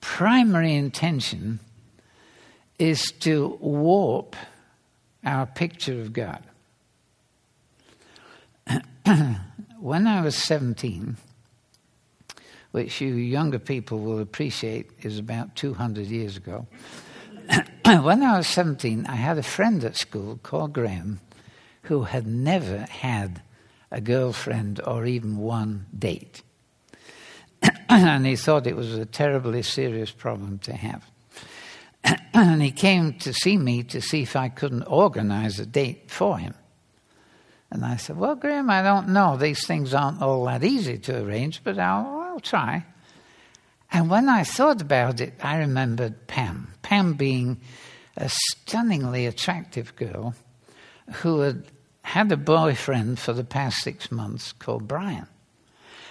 primary 0.00 0.74
intention 0.74 1.60
is 2.78 3.12
to 3.20 3.56
warp 3.60 4.36
our 5.24 5.46
picture 5.46 6.00
of 6.00 6.12
God. 6.12 6.42
when 9.78 10.06
I 10.06 10.22
was 10.22 10.36
17, 10.36 11.16
which 12.72 13.00
you 13.00 13.14
younger 13.14 13.58
people 13.58 13.98
will 13.98 14.20
appreciate 14.20 14.90
is 15.02 15.18
about 15.18 15.56
200 15.56 16.06
years 16.06 16.36
ago, 16.36 16.66
when 17.84 18.22
I 18.22 18.36
was 18.36 18.46
17, 18.48 19.06
I 19.06 19.16
had 19.16 19.38
a 19.38 19.42
friend 19.42 19.84
at 19.84 19.96
school 19.96 20.38
called 20.42 20.72
Graham 20.72 21.20
who 21.82 22.02
had 22.02 22.26
never 22.26 22.78
had 22.78 23.42
a 23.90 24.00
girlfriend 24.00 24.80
or 24.84 25.06
even 25.06 25.36
one 25.38 25.86
date. 25.96 26.42
and 27.88 28.26
he 28.26 28.36
thought 28.36 28.66
it 28.66 28.76
was 28.76 28.94
a 28.94 29.06
terribly 29.06 29.62
serious 29.62 30.10
problem 30.10 30.58
to 30.60 30.74
have. 30.74 31.04
and 32.34 32.60
he 32.60 32.70
came 32.70 33.14
to 33.14 33.32
see 33.32 33.56
me 33.56 33.82
to 33.84 34.00
see 34.00 34.22
if 34.22 34.36
I 34.36 34.48
couldn't 34.48 34.84
organize 34.84 35.60
a 35.60 35.66
date 35.66 36.10
for 36.10 36.38
him. 36.38 36.54
And 37.70 37.84
I 37.84 37.96
said, 37.96 38.16
Well, 38.16 38.36
Graham, 38.36 38.70
I 38.70 38.82
don't 38.82 39.08
know. 39.08 39.36
These 39.36 39.66
things 39.66 39.92
aren't 39.92 40.22
all 40.22 40.44
that 40.46 40.64
easy 40.64 40.98
to 40.98 41.22
arrange, 41.22 41.62
but 41.64 41.78
I'll, 41.78 42.20
I'll 42.20 42.40
try. 42.40 42.84
And 43.92 44.10
when 44.10 44.28
I 44.28 44.44
thought 44.44 44.80
about 44.80 45.20
it, 45.20 45.34
I 45.42 45.58
remembered 45.58 46.26
Pam. 46.26 46.72
Pam 46.82 47.14
being 47.14 47.60
a 48.16 48.28
stunningly 48.28 49.26
attractive 49.26 49.94
girl 49.96 50.34
who 51.16 51.40
had 51.40 51.64
had 52.02 52.30
a 52.30 52.36
boyfriend 52.36 53.18
for 53.18 53.32
the 53.32 53.44
past 53.44 53.78
six 53.78 54.12
months 54.12 54.52
called 54.52 54.86
Brian. 54.86 55.26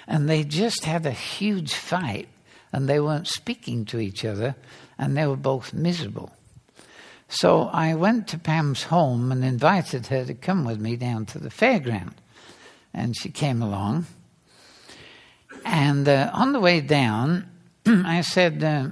And 0.07 0.29
they 0.29 0.43
just 0.43 0.83
had 0.83 1.05
a 1.05 1.11
huge 1.11 1.73
fight 1.73 2.27
and 2.71 2.87
they 2.87 2.99
weren't 2.99 3.27
speaking 3.27 3.85
to 3.85 3.99
each 3.99 4.25
other 4.25 4.55
and 4.97 5.15
they 5.15 5.25
were 5.25 5.37
both 5.37 5.73
miserable. 5.73 6.31
So 7.27 7.69
I 7.73 7.95
went 7.95 8.27
to 8.29 8.37
Pam's 8.37 8.83
home 8.83 9.31
and 9.31 9.43
invited 9.43 10.07
her 10.07 10.25
to 10.25 10.33
come 10.33 10.63
with 10.63 10.79
me 10.79 10.95
down 10.95 11.25
to 11.27 11.39
the 11.39 11.49
fairground. 11.49 12.13
And 12.93 13.15
she 13.17 13.29
came 13.29 13.61
along. 13.61 14.05
And 15.65 16.07
uh, 16.07 16.29
on 16.33 16.53
the 16.53 16.59
way 16.59 16.81
down, 16.81 17.49
I 17.85 18.21
said, 18.21 18.63
uh, 18.63 18.89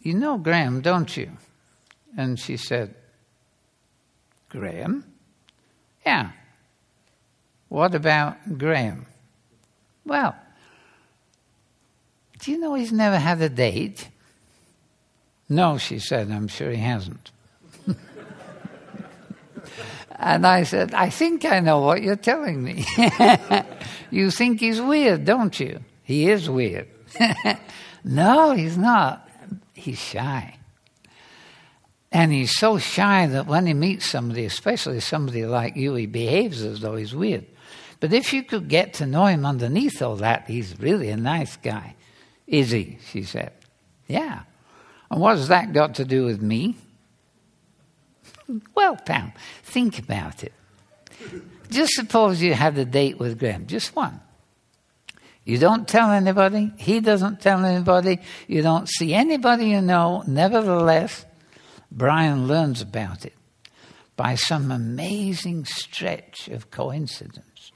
You 0.00 0.14
know 0.14 0.38
Graham, 0.38 0.80
don't 0.80 1.16
you? 1.16 1.30
And 2.16 2.38
she 2.38 2.56
said, 2.56 2.94
Graham? 4.50 5.04
Yeah. 6.04 6.32
What 7.68 7.94
about 7.94 8.58
Graham? 8.58 9.06
Well, 10.04 10.36
do 12.40 12.50
you 12.50 12.58
know 12.58 12.74
he's 12.74 12.92
never 12.92 13.18
had 13.18 13.40
a 13.40 13.48
date? 13.48 14.08
No, 15.48 15.78
she 15.78 15.98
said, 15.98 16.30
I'm 16.30 16.48
sure 16.48 16.70
he 16.70 16.76
hasn't. 16.76 17.30
And 20.16 20.46
I 20.46 20.62
said, 20.64 20.94
I 20.94 21.10
think 21.10 21.44
I 21.44 21.60
know 21.60 21.80
what 21.80 22.02
you're 22.02 22.16
telling 22.16 22.62
me. 22.62 22.84
you 24.10 24.30
think 24.30 24.60
he's 24.60 24.80
weird, 24.80 25.24
don't 25.24 25.58
you? 25.58 25.80
He 26.02 26.30
is 26.30 26.48
weird. 26.48 26.88
no, 28.04 28.52
he's 28.52 28.78
not. 28.78 29.28
He's 29.74 29.98
shy. 29.98 30.58
And 32.10 32.30
he's 32.30 32.56
so 32.56 32.78
shy 32.78 33.26
that 33.26 33.46
when 33.46 33.66
he 33.66 33.72
meets 33.72 34.06
somebody, 34.06 34.44
especially 34.44 35.00
somebody 35.00 35.46
like 35.46 35.76
you, 35.76 35.94
he 35.94 36.06
behaves 36.06 36.62
as 36.62 36.80
though 36.80 36.96
he's 36.96 37.14
weird. 37.14 37.46
But 38.00 38.12
if 38.12 38.32
you 38.32 38.42
could 38.42 38.68
get 38.68 38.94
to 38.94 39.06
know 39.06 39.26
him 39.26 39.46
underneath 39.46 40.02
all 40.02 40.16
that, 40.16 40.46
he's 40.46 40.78
really 40.78 41.08
a 41.08 41.16
nice 41.16 41.56
guy. 41.56 41.94
Is 42.46 42.70
he? 42.70 42.98
She 43.10 43.22
said. 43.22 43.52
Yeah. 44.08 44.42
And 45.10 45.20
what's 45.20 45.48
that 45.48 45.72
got 45.72 45.94
to 45.94 46.04
do 46.04 46.24
with 46.24 46.42
me? 46.42 46.76
Well, 48.74 48.96
Pam, 48.96 49.32
think 49.62 49.98
about 49.98 50.44
it. 50.44 50.52
Just 51.70 51.94
suppose 51.94 52.42
you 52.42 52.54
had 52.54 52.76
a 52.78 52.84
date 52.84 53.18
with 53.18 53.38
Graham, 53.38 53.66
just 53.66 53.96
one. 53.96 54.20
You 55.44 55.58
don't 55.58 55.88
tell 55.88 56.10
anybody, 56.10 56.72
he 56.76 57.00
doesn't 57.00 57.40
tell 57.40 57.64
anybody, 57.64 58.20
you 58.46 58.62
don't 58.62 58.88
see 58.88 59.12
anybody 59.12 59.66
you 59.70 59.80
know. 59.80 60.22
Nevertheless, 60.26 61.24
Brian 61.90 62.46
learns 62.46 62.80
about 62.80 63.24
it 63.24 63.34
by 64.16 64.36
some 64.36 64.70
amazing 64.70 65.64
stretch 65.64 66.48
of 66.48 66.70
coincidence, 66.70 67.72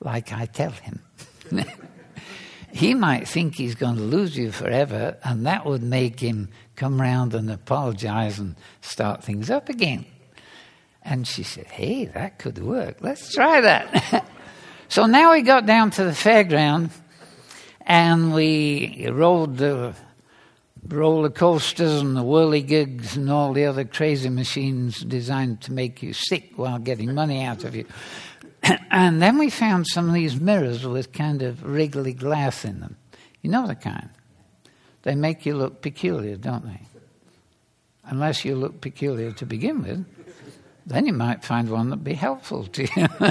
like 0.00 0.32
I 0.32 0.46
tell 0.46 0.70
him. 0.70 1.00
he 2.72 2.94
might 2.94 3.26
think 3.26 3.56
he's 3.56 3.74
going 3.74 3.96
to 3.96 4.02
lose 4.02 4.36
you 4.36 4.52
forever, 4.52 5.16
and 5.24 5.46
that 5.46 5.66
would 5.66 5.82
make 5.82 6.20
him 6.20 6.50
come 6.80 6.98
round 6.98 7.34
and 7.34 7.50
apologize 7.50 8.38
and 8.38 8.56
start 8.80 9.22
things 9.22 9.50
up 9.50 9.68
again. 9.68 10.06
And 11.02 11.28
she 11.28 11.42
said, 11.42 11.66
Hey, 11.66 12.06
that 12.06 12.38
could 12.38 12.56
work. 12.56 12.96
Let's 13.02 13.34
try 13.34 13.60
that. 13.60 14.26
so 14.88 15.04
now 15.04 15.32
we 15.32 15.42
got 15.42 15.66
down 15.66 15.90
to 15.92 16.04
the 16.04 16.12
fairground 16.12 16.88
and 17.82 18.32
we 18.32 19.06
rode 19.12 19.58
the 19.58 19.94
roller 20.88 21.28
coasters 21.28 22.00
and 22.00 22.16
the 22.16 22.22
whirligigs 22.22 23.14
and 23.14 23.30
all 23.30 23.52
the 23.52 23.66
other 23.66 23.84
crazy 23.84 24.30
machines 24.30 25.00
designed 25.00 25.60
to 25.60 25.72
make 25.72 26.02
you 26.02 26.14
sick 26.14 26.52
while 26.56 26.78
getting 26.78 27.12
money 27.12 27.42
out 27.44 27.62
of 27.62 27.76
you. 27.76 27.84
and 28.90 29.20
then 29.20 29.36
we 29.36 29.50
found 29.50 29.86
some 29.86 30.08
of 30.08 30.14
these 30.14 30.40
mirrors 30.40 30.86
with 30.86 31.12
kind 31.12 31.42
of 31.42 31.62
wriggly 31.62 32.14
glass 32.14 32.64
in 32.64 32.80
them. 32.80 32.96
You 33.42 33.50
know 33.50 33.66
the 33.66 33.74
kind. 33.74 34.08
They 35.02 35.14
make 35.14 35.46
you 35.46 35.54
look 35.54 35.80
peculiar, 35.82 36.36
don't 36.36 36.64
they? 36.64 36.80
Unless 38.04 38.44
you 38.44 38.54
look 38.56 38.80
peculiar 38.80 39.32
to 39.32 39.46
begin 39.46 39.82
with, 39.82 40.04
then 40.86 41.06
you 41.06 41.12
might 41.12 41.44
find 41.44 41.70
one 41.70 41.90
that'd 41.90 42.04
be 42.04 42.14
helpful 42.14 42.64
to 42.66 42.82
you. 42.82 43.08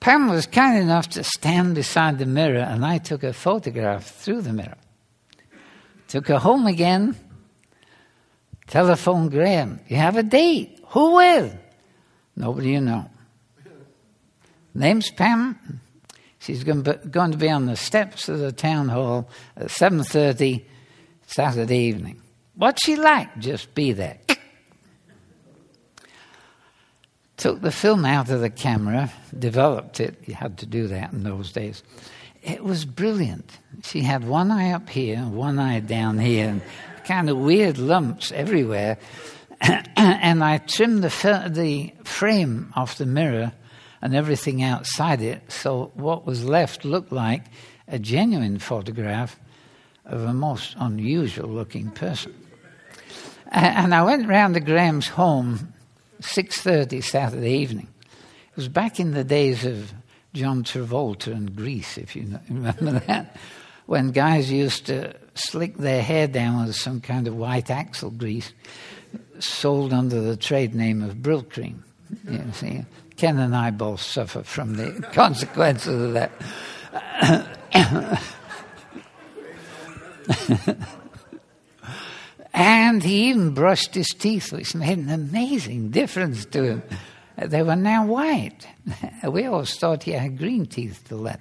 Pam 0.00 0.28
was 0.28 0.46
kind 0.46 0.78
enough 0.78 1.10
to 1.10 1.22
stand 1.22 1.74
beside 1.74 2.18
the 2.18 2.26
mirror, 2.26 2.60
and 2.60 2.84
I 2.84 2.98
took 2.98 3.22
a 3.22 3.34
photograph 3.34 4.06
through 4.06 4.42
the 4.42 4.52
mirror. 4.52 4.78
Took 6.08 6.28
her 6.28 6.38
home 6.38 6.66
again. 6.66 7.14
Telephone 8.66 9.28
Graham. 9.28 9.80
You 9.88 9.96
have 9.96 10.16
a 10.16 10.22
date. 10.22 10.82
Who 10.88 11.16
with? 11.16 11.54
Nobody 12.34 12.70
you 12.70 12.80
know. 12.80 13.10
Name's 14.74 15.10
Pam. 15.10 15.80
She's 16.40 16.64
going 16.64 16.82
to 16.84 17.36
be 17.38 17.50
on 17.50 17.66
the 17.66 17.76
steps 17.76 18.28
of 18.30 18.38
the 18.38 18.50
town 18.50 18.88
hall 18.88 19.28
at 19.56 19.66
7.30 19.66 20.64
Saturday 21.26 21.78
evening. 21.78 22.22
What's 22.54 22.82
she 22.82 22.96
like? 22.96 23.38
Just 23.38 23.74
be 23.74 23.92
there. 23.92 24.18
Took 27.36 27.60
the 27.60 27.70
film 27.70 28.06
out 28.06 28.30
of 28.30 28.40
the 28.40 28.48
camera, 28.48 29.12
developed 29.38 30.00
it. 30.00 30.16
You 30.26 30.34
had 30.34 30.58
to 30.58 30.66
do 30.66 30.86
that 30.88 31.12
in 31.12 31.24
those 31.24 31.52
days. 31.52 31.82
It 32.42 32.64
was 32.64 32.86
brilliant. 32.86 33.58
She 33.82 34.00
had 34.00 34.24
one 34.24 34.50
eye 34.50 34.72
up 34.72 34.88
here, 34.88 35.18
one 35.18 35.58
eye 35.58 35.80
down 35.80 36.18
here, 36.18 36.48
and 36.48 36.62
kind 37.04 37.28
of 37.28 37.36
weird 37.36 37.76
lumps 37.76 38.32
everywhere. 38.32 38.96
and 39.60 40.42
I 40.42 40.56
trimmed 40.56 41.04
the, 41.04 41.50
the 41.52 41.92
frame 42.04 42.72
off 42.74 42.96
the 42.96 43.04
mirror 43.04 43.52
and 44.02 44.14
everything 44.14 44.62
outside 44.62 45.20
it, 45.20 45.50
so 45.50 45.90
what 45.94 46.26
was 46.26 46.44
left 46.44 46.84
looked 46.84 47.12
like 47.12 47.44
a 47.86 47.98
genuine 47.98 48.58
photograph 48.58 49.38
of 50.06 50.22
a 50.22 50.32
most 50.32 50.74
unusual 50.78 51.48
looking 51.48 51.90
person. 51.90 52.34
And 53.52 53.94
I 53.94 54.02
went 54.04 54.28
round 54.28 54.54
to 54.54 54.60
Graham's 54.60 55.08
home 55.08 55.72
6.30 56.20 57.02
Saturday 57.02 57.52
evening. 57.58 57.88
It 58.50 58.56
was 58.56 58.68
back 58.68 59.00
in 59.00 59.12
the 59.12 59.24
days 59.24 59.64
of 59.64 59.92
John 60.34 60.62
Travolta 60.62 61.32
and 61.32 61.56
Grease, 61.56 61.98
if 61.98 62.14
you 62.14 62.38
remember 62.48 63.00
that, 63.06 63.36
when 63.86 64.12
guys 64.12 64.50
used 64.50 64.86
to 64.86 65.14
slick 65.34 65.76
their 65.76 66.02
hair 66.02 66.28
down 66.28 66.66
with 66.66 66.76
some 66.76 67.00
kind 67.00 67.26
of 67.26 67.36
white 67.36 67.70
axle 67.70 68.10
grease 68.10 68.52
sold 69.38 69.92
under 69.92 70.20
the 70.20 70.36
trade 70.36 70.74
name 70.74 71.02
of 71.02 71.16
Brylcreem. 71.16 71.78
You 72.28 72.52
see, 72.52 72.84
Ken 73.20 73.38
and 73.38 73.54
I 73.54 73.70
both 73.70 74.00
suffer 74.00 74.42
from 74.42 74.76
the 74.76 74.92
consequences 75.12 76.02
of 76.02 76.14
that. 76.14 76.32
and 82.54 83.02
he 83.02 83.28
even 83.28 83.52
brushed 83.52 83.94
his 83.94 84.08
teeth, 84.08 84.54
which 84.54 84.74
made 84.74 84.96
an 84.96 85.10
amazing 85.10 85.90
difference 85.90 86.46
to 86.46 86.62
him. 86.62 86.82
They 87.36 87.62
were 87.62 87.76
now 87.76 88.06
white. 88.06 88.66
We 89.30 89.44
always 89.44 89.74
thought 89.76 90.04
he 90.04 90.12
had 90.12 90.38
green 90.38 90.64
teeth 90.64 91.04
till 91.06 91.24
then. 91.24 91.40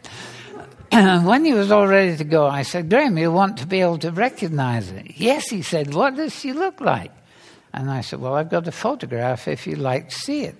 when 1.26 1.46
he 1.46 1.54
was 1.54 1.72
all 1.72 1.88
ready 1.88 2.18
to 2.18 2.26
go, 2.26 2.46
I 2.46 2.63
said, 2.63 2.89
Graham, 2.89 3.18
you 3.18 3.32
want 3.32 3.56
to 3.60 3.65
be 3.65 3.80
able 3.80 4.00
to 4.00 4.12
recognize 4.12 4.92
it. 4.92 5.13
Yes, 5.15 5.48
he 5.48 5.62
said, 5.62 5.94
What 5.94 6.18
does 6.18 6.38
she 6.38 6.52
look 6.52 6.82
like? 6.82 7.13
And 7.72 7.89
I 7.89 8.02
said, 8.02 8.20
Well, 8.20 8.34
I've 8.34 8.50
got 8.50 8.68
a 8.68 8.74
photograph 8.74 9.48
if 9.48 9.65
you'd 9.65 9.78
like 9.78 10.10
to 10.10 10.15
see 10.15 10.42
it. 10.42 10.58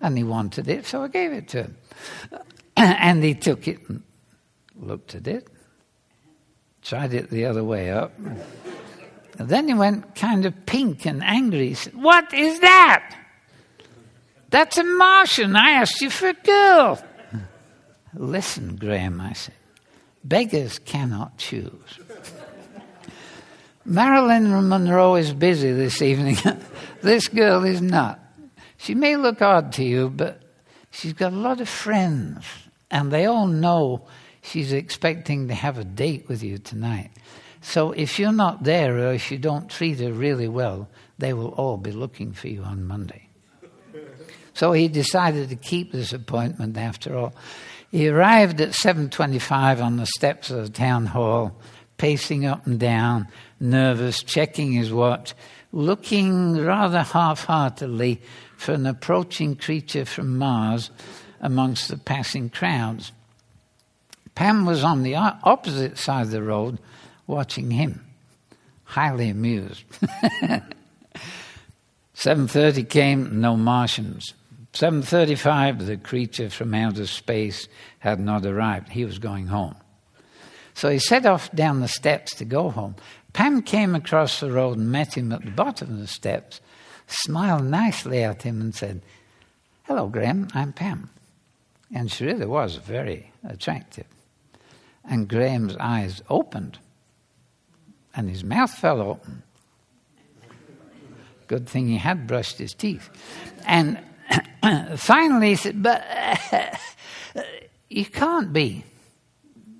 And 0.00 0.16
he 0.16 0.24
wanted 0.24 0.68
it, 0.68 0.86
so 0.86 1.02
I 1.02 1.08
gave 1.08 1.32
it 1.32 1.48
to 1.48 1.62
him. 1.64 1.76
and 2.76 3.24
he 3.24 3.34
took 3.34 3.66
it 3.66 3.88
and 3.88 4.02
looked 4.74 5.14
at 5.14 5.26
it, 5.26 5.48
tried 6.82 7.14
it 7.14 7.30
the 7.30 7.46
other 7.46 7.64
way 7.64 7.90
up. 7.90 8.12
And 9.38 9.48
then 9.48 9.68
he 9.68 9.74
went 9.74 10.14
kind 10.14 10.46
of 10.46 10.66
pink 10.66 11.06
and 11.06 11.22
angry. 11.22 11.68
He 11.68 11.74
said, 11.74 11.94
What 11.94 12.32
is 12.32 12.60
that? 12.60 13.16
That's 14.50 14.78
a 14.78 14.84
Martian. 14.84 15.56
I 15.56 15.72
asked 15.72 16.00
you 16.00 16.10
for 16.10 16.28
a 16.28 16.34
girl. 16.34 17.02
Listen, 18.14 18.76
Graham, 18.76 19.20
I 19.20 19.32
said, 19.32 19.54
beggars 20.24 20.78
cannot 20.78 21.36
choose. 21.36 21.98
Marilyn 23.84 24.68
Monroe 24.68 25.16
is 25.16 25.32
busy 25.32 25.72
this 25.72 26.02
evening. 26.02 26.36
this 27.02 27.28
girl 27.28 27.64
is 27.64 27.82
not. 27.82 28.20
She 28.86 28.94
may 28.94 29.16
look 29.16 29.42
odd 29.42 29.72
to 29.72 29.84
you, 29.84 30.08
but 30.10 30.40
she's 30.92 31.12
got 31.12 31.32
a 31.32 31.36
lot 31.36 31.60
of 31.60 31.68
friends, 31.68 32.46
and 32.88 33.10
they 33.10 33.26
all 33.26 33.48
know 33.48 34.06
she's 34.42 34.72
expecting 34.72 35.48
to 35.48 35.54
have 35.54 35.76
a 35.76 35.82
date 35.82 36.28
with 36.28 36.40
you 36.44 36.58
tonight. 36.58 37.10
So 37.60 37.90
if 37.90 38.20
you're 38.20 38.30
not 38.30 38.62
there 38.62 38.96
or 38.96 39.12
if 39.12 39.32
you 39.32 39.38
don't 39.38 39.68
treat 39.68 39.98
her 39.98 40.12
really 40.12 40.46
well, 40.46 40.88
they 41.18 41.32
will 41.32 41.48
all 41.48 41.78
be 41.78 41.90
looking 41.90 42.32
for 42.32 42.46
you 42.46 42.62
on 42.62 42.86
Monday. 42.86 43.28
So 44.54 44.70
he 44.70 44.86
decided 44.86 45.48
to 45.48 45.56
keep 45.56 45.90
this 45.90 46.12
appointment 46.12 46.76
after 46.76 47.16
all. 47.16 47.34
He 47.90 48.06
arrived 48.08 48.60
at 48.60 48.72
7:25 48.72 49.82
on 49.82 49.96
the 49.96 50.06
steps 50.06 50.48
of 50.48 50.62
the 50.62 50.70
town 50.70 51.06
hall, 51.06 51.60
pacing 51.96 52.46
up 52.46 52.68
and 52.68 52.78
down, 52.78 53.26
nervous, 53.58 54.22
checking 54.22 54.70
his 54.70 54.92
watch, 54.92 55.34
looking 55.72 56.56
rather 56.64 57.02
half-heartedly 57.02 58.22
for 58.56 58.72
an 58.72 58.86
approaching 58.86 59.56
creature 59.56 60.04
from 60.04 60.38
Mars 60.38 60.90
amongst 61.40 61.88
the 61.88 61.96
passing 61.96 62.50
crowds. 62.50 63.12
Pam 64.34 64.66
was 64.66 64.84
on 64.84 65.02
the 65.02 65.14
opposite 65.14 65.98
side 65.98 66.22
of 66.22 66.30
the 66.30 66.42
road 66.42 66.78
watching 67.26 67.70
him, 67.70 68.04
highly 68.84 69.28
amused. 69.30 69.84
7:30 72.14 72.88
came, 72.88 73.40
no 73.40 73.56
Martians. 73.56 74.34
7:35 74.72 75.86
the 75.86 75.96
creature 75.96 76.50
from 76.50 76.74
outer 76.74 77.06
space 77.06 77.68
had 77.98 78.20
not 78.20 78.44
arrived. 78.44 78.90
He 78.90 79.04
was 79.04 79.18
going 79.18 79.46
home. 79.46 79.74
So 80.74 80.90
he 80.90 80.98
set 80.98 81.24
off 81.24 81.50
down 81.52 81.80
the 81.80 81.88
steps 81.88 82.34
to 82.36 82.44
go 82.44 82.70
home. 82.70 82.96
Pam 83.32 83.62
came 83.62 83.94
across 83.94 84.40
the 84.40 84.50
road 84.50 84.76
and 84.76 84.92
met 84.92 85.16
him 85.16 85.32
at 85.32 85.44
the 85.44 85.50
bottom 85.50 85.90
of 85.90 85.98
the 85.98 86.06
steps, 86.06 86.60
smiled 87.06 87.64
nicely 87.64 88.22
at 88.22 88.42
him 88.42 88.60
and 88.60 88.74
said, 88.74 89.02
"Hello, 89.84 90.08
Graham, 90.08 90.48
I'm 90.54 90.72
Pam." 90.72 91.10
And 91.94 92.10
she 92.10 92.24
really 92.24 92.46
was 92.46 92.76
very 92.76 93.32
attractive. 93.44 94.06
And 95.04 95.28
Graham's 95.28 95.76
eyes 95.76 96.22
opened 96.28 96.78
and 98.16 98.30
his 98.30 98.42
mouth 98.42 98.72
fell 98.72 99.00
open. 99.00 99.42
Good 101.46 101.68
thing 101.68 101.86
he 101.86 101.98
had 101.98 102.26
brushed 102.26 102.58
his 102.58 102.74
teeth. 102.74 103.08
And 103.66 104.00
finally 104.96 105.50
he 105.50 105.56
said, 105.56 105.82
But 105.82 106.04
you 107.88 108.06
can't 108.06 108.52
be. 108.52 108.84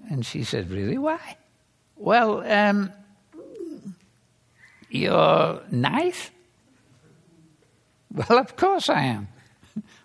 And 0.09 0.25
she 0.25 0.45
said, 0.45 0.71
Really? 0.71 0.99
Why? 0.99 1.37
Well, 1.97 2.45
um, 2.47 2.93
you're 4.91 5.62
nice? 5.71 6.31
Well, 8.17 8.39
of 8.39 8.57
course 8.57 8.89
I 8.89 9.03
am. 9.03 9.29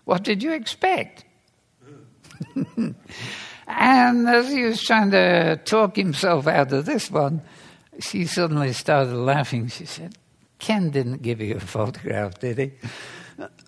What 0.04 0.22
did 0.22 0.42
you 0.42 0.52
expect? 0.52 1.24
and 3.66 4.28
as 4.28 4.50
he 4.50 4.64
was 4.64 4.82
trying 4.82 5.10
to 5.12 5.56
talk 5.64 5.96
himself 5.96 6.46
out 6.46 6.72
of 6.72 6.84
this 6.84 7.10
one, 7.10 7.40
she 8.00 8.26
suddenly 8.26 8.74
started 8.74 9.14
laughing. 9.14 9.68
She 9.68 9.86
said, 9.86 10.14
Ken 10.58 10.90
didn't 10.90 11.22
give 11.22 11.40
you 11.40 11.56
a 11.56 11.60
photograph, 11.60 12.38
did 12.38 12.58
he? 12.58 12.72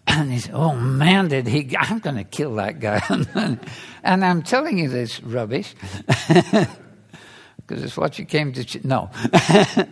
And 0.06 0.30
he 0.30 0.38
said, 0.38 0.54
Oh 0.54 0.76
man, 0.76 1.28
did 1.28 1.46
he? 1.46 1.74
I'm 1.78 1.98
going 2.00 2.16
to 2.16 2.24
kill 2.24 2.54
that 2.56 2.78
guy. 2.80 3.02
and 4.04 4.24
I'm 4.24 4.42
telling 4.42 4.78
you 4.78 4.88
this 4.88 5.22
rubbish 5.22 5.74
because 6.06 7.82
it's 7.82 7.96
what 7.96 8.18
you 8.18 8.26
came 8.26 8.52
to. 8.52 8.64
Ch- 8.64 8.84
no. 8.84 9.10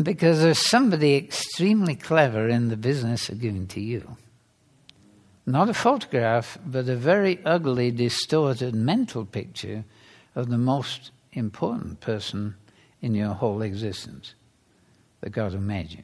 because 0.00 0.40
there's 0.40 0.58
somebody 0.58 1.14
extremely 1.16 1.94
clever 1.94 2.48
in 2.48 2.68
the 2.68 2.76
business 2.76 3.28
of 3.28 3.40
giving 3.40 3.66
to 3.68 3.80
you. 3.80 4.16
Not 5.44 5.68
a 5.68 5.74
photograph, 5.74 6.58
but 6.64 6.88
a 6.88 6.96
very 6.96 7.44
ugly, 7.44 7.90
distorted 7.90 8.74
mental 8.74 9.24
picture 9.24 9.84
of 10.34 10.48
the 10.48 10.58
most 10.58 11.10
important 11.32 12.00
person 12.00 12.54
in 13.00 13.14
your 13.14 13.34
whole 13.34 13.62
existence 13.62 14.34
the 15.22 15.30
God 15.30 15.54
made 15.60 15.92
you. 15.92 16.02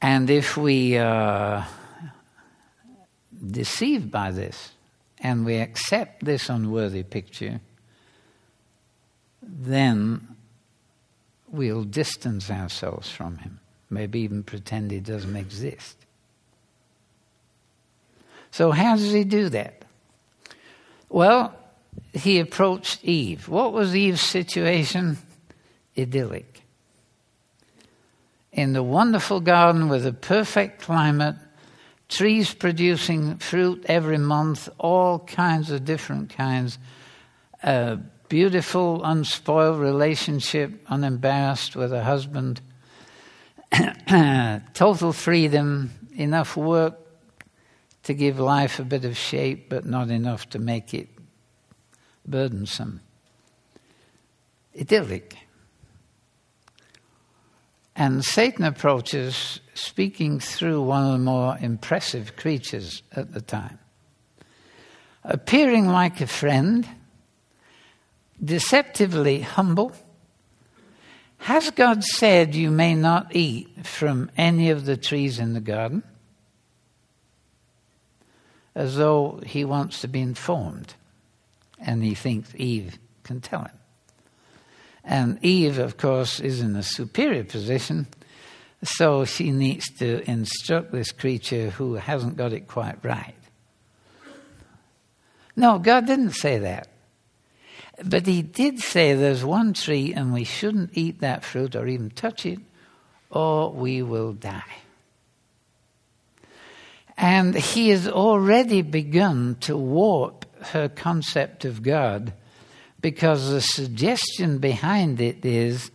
And 0.00 0.30
if 0.30 0.56
we 0.56 0.96
uh, 0.96 1.04
are 1.04 1.68
deceived 3.50 4.10
by 4.10 4.30
this 4.30 4.72
and 5.18 5.44
we 5.44 5.56
accept 5.56 6.24
this 6.24 6.48
unworthy 6.48 7.02
picture, 7.02 7.60
then 9.48 10.36
we'll 11.50 11.84
distance 11.84 12.50
ourselves 12.50 13.10
from 13.10 13.38
him, 13.38 13.58
maybe 13.90 14.20
even 14.20 14.42
pretend 14.42 14.90
he 14.90 15.00
doesn't 15.00 15.36
exist. 15.36 15.96
So, 18.50 18.70
how 18.70 18.96
does 18.96 19.12
he 19.12 19.24
do 19.24 19.48
that? 19.50 19.82
Well, 21.08 21.54
he 22.12 22.38
approached 22.38 23.04
Eve. 23.04 23.48
What 23.48 23.72
was 23.72 23.94
Eve's 23.94 24.20
situation? 24.20 25.18
Idyllic. 25.96 26.62
In 28.52 28.72
the 28.72 28.82
wonderful 28.82 29.40
garden 29.40 29.88
with 29.88 30.06
a 30.06 30.12
perfect 30.12 30.82
climate, 30.82 31.36
trees 32.08 32.52
producing 32.54 33.36
fruit 33.36 33.84
every 33.88 34.18
month, 34.18 34.68
all 34.78 35.20
kinds 35.20 35.70
of 35.70 35.84
different 35.84 36.30
kinds, 36.30 36.78
a 37.62 37.98
beautiful, 38.28 39.04
unspoiled 39.04 39.78
relationship, 39.78 40.70
unembarrassed 40.88 41.76
with 41.76 41.92
a 41.92 42.04
husband, 42.04 42.60
total 44.74 45.12
freedom, 45.12 45.90
enough 46.16 46.56
work 46.56 46.94
to 48.04 48.14
give 48.14 48.38
life 48.38 48.78
a 48.78 48.84
bit 48.84 49.04
of 49.04 49.16
shape, 49.16 49.68
but 49.68 49.84
not 49.84 50.10
enough 50.10 50.48
to 50.50 50.58
make 50.58 50.94
it 50.94 51.08
burdensome. 52.26 53.00
Idyllic. 54.78 55.36
And 57.96 58.24
Satan 58.24 58.64
approaches, 58.64 59.60
speaking 59.74 60.38
through 60.38 60.82
one 60.82 61.04
of 61.04 61.12
the 61.12 61.18
more 61.18 61.58
impressive 61.60 62.36
creatures 62.36 63.02
at 63.16 63.32
the 63.34 63.40
time. 63.40 63.78
Appearing 65.24 65.88
like 65.88 66.20
a 66.20 66.26
friend, 66.28 66.88
deceptively 68.42 69.40
humble. 69.40 69.92
Has 71.38 71.70
God 71.70 72.02
said 72.02 72.54
you 72.54 72.70
may 72.70 72.94
not 72.94 73.34
eat 73.34 73.86
from 73.86 74.30
any 74.36 74.70
of 74.70 74.84
the 74.84 74.96
trees 74.96 75.38
in 75.38 75.54
the 75.54 75.60
garden? 75.60 76.02
as 78.78 78.96
though 78.96 79.40
he 79.44 79.64
wants 79.64 80.00
to 80.02 80.08
be 80.08 80.20
informed. 80.20 80.94
And 81.80 82.02
he 82.02 82.14
thinks 82.14 82.54
Eve 82.54 82.96
can 83.24 83.40
tell 83.40 83.62
him. 83.62 83.76
And 85.02 85.44
Eve, 85.44 85.78
of 85.78 85.96
course, 85.96 86.38
is 86.38 86.60
in 86.60 86.76
a 86.76 86.82
superior 86.84 87.42
position, 87.42 88.06
so 88.84 89.24
she 89.24 89.50
needs 89.50 89.92
to 89.98 90.22
instruct 90.30 90.92
this 90.92 91.10
creature 91.10 91.70
who 91.70 91.94
hasn't 91.94 92.36
got 92.36 92.52
it 92.52 92.68
quite 92.68 93.04
right. 93.04 93.34
No, 95.56 95.80
God 95.80 96.06
didn't 96.06 96.32
say 96.32 96.58
that. 96.58 96.86
But 98.04 98.26
he 98.26 98.42
did 98.42 98.78
say 98.80 99.14
there's 99.14 99.44
one 99.44 99.72
tree 99.72 100.14
and 100.14 100.32
we 100.32 100.44
shouldn't 100.44 100.90
eat 100.94 101.20
that 101.20 101.44
fruit 101.44 101.74
or 101.74 101.86
even 101.86 102.10
touch 102.10 102.46
it, 102.46 102.60
or 103.30 103.72
we 103.72 104.02
will 104.02 104.32
die. 104.32 104.62
And 107.16 107.56
he 107.56 107.88
has 107.88 108.06
already 108.06 108.82
begun 108.82 109.56
to 109.62 109.76
warp 109.76 110.44
her 110.66 110.88
concept 110.88 111.64
of 111.64 111.82
God 111.82 112.32
because 113.00 113.50
the 113.50 113.60
suggestion 113.60 114.58
behind 114.58 115.20
it 115.20 115.44
is 115.44 115.90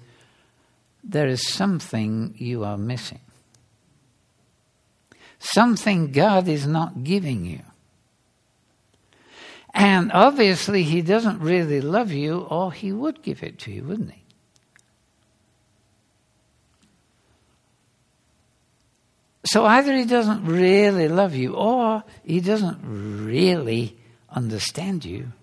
there 1.04 1.28
is 1.28 1.48
something 1.48 2.34
you 2.38 2.64
are 2.64 2.78
missing. 2.78 3.20
Something 5.40 6.12
God 6.12 6.48
is 6.48 6.66
not 6.66 7.04
giving 7.04 7.46
you. 7.46 7.62
And 9.74 10.12
obviously, 10.12 10.84
He 10.84 11.02
doesn't 11.02 11.40
really 11.40 11.82
love 11.82 12.12
you, 12.12 12.40
or 12.50 12.72
He 12.72 12.92
would 12.92 13.22
give 13.22 13.44
it 13.44 13.60
to 13.60 13.72
you, 13.72 13.84
wouldn't 13.84 14.12
He? 14.12 14.24
So 19.46 19.66
either 19.66 19.94
he 19.96 20.06
doesn't 20.06 20.46
really 20.46 21.10
love 21.10 21.36
you, 21.36 21.54
or 21.54 22.04
he 22.24 22.40
doesn't 22.40 22.80
really 22.82 23.98
understand 24.30 25.04
you, 25.04 25.34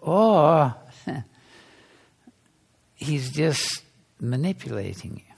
or 0.00 0.74
he's 2.94 3.30
just 3.30 3.82
manipulating 4.18 5.16
you. 5.16 5.34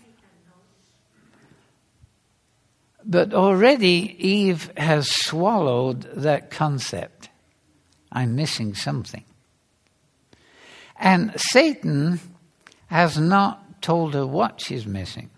But 3.04 3.34
already 3.34 4.16
Eve 4.18 4.70
has 4.76 5.10
swallowed 5.10 6.02
that 6.22 6.50
concept. 6.50 7.28
I'm 8.14 8.36
missing 8.36 8.74
something. 8.74 9.24
And 10.96 11.32
Satan 11.36 12.20
has 12.86 13.18
not 13.18 13.82
told 13.82 14.14
her 14.14 14.26
what 14.26 14.60
she's 14.60 14.86
missing. 14.86 15.28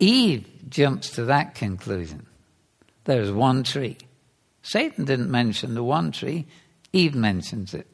Eve 0.00 0.46
jumps 0.68 1.10
to 1.10 1.24
that 1.26 1.54
conclusion. 1.54 2.26
There's 3.04 3.30
one 3.30 3.62
tree. 3.62 3.98
Satan 4.62 5.04
didn't 5.04 5.30
mention 5.30 5.74
the 5.74 5.84
one 5.84 6.12
tree, 6.12 6.46
Eve 6.92 7.14
mentions 7.14 7.74
it. 7.74 7.86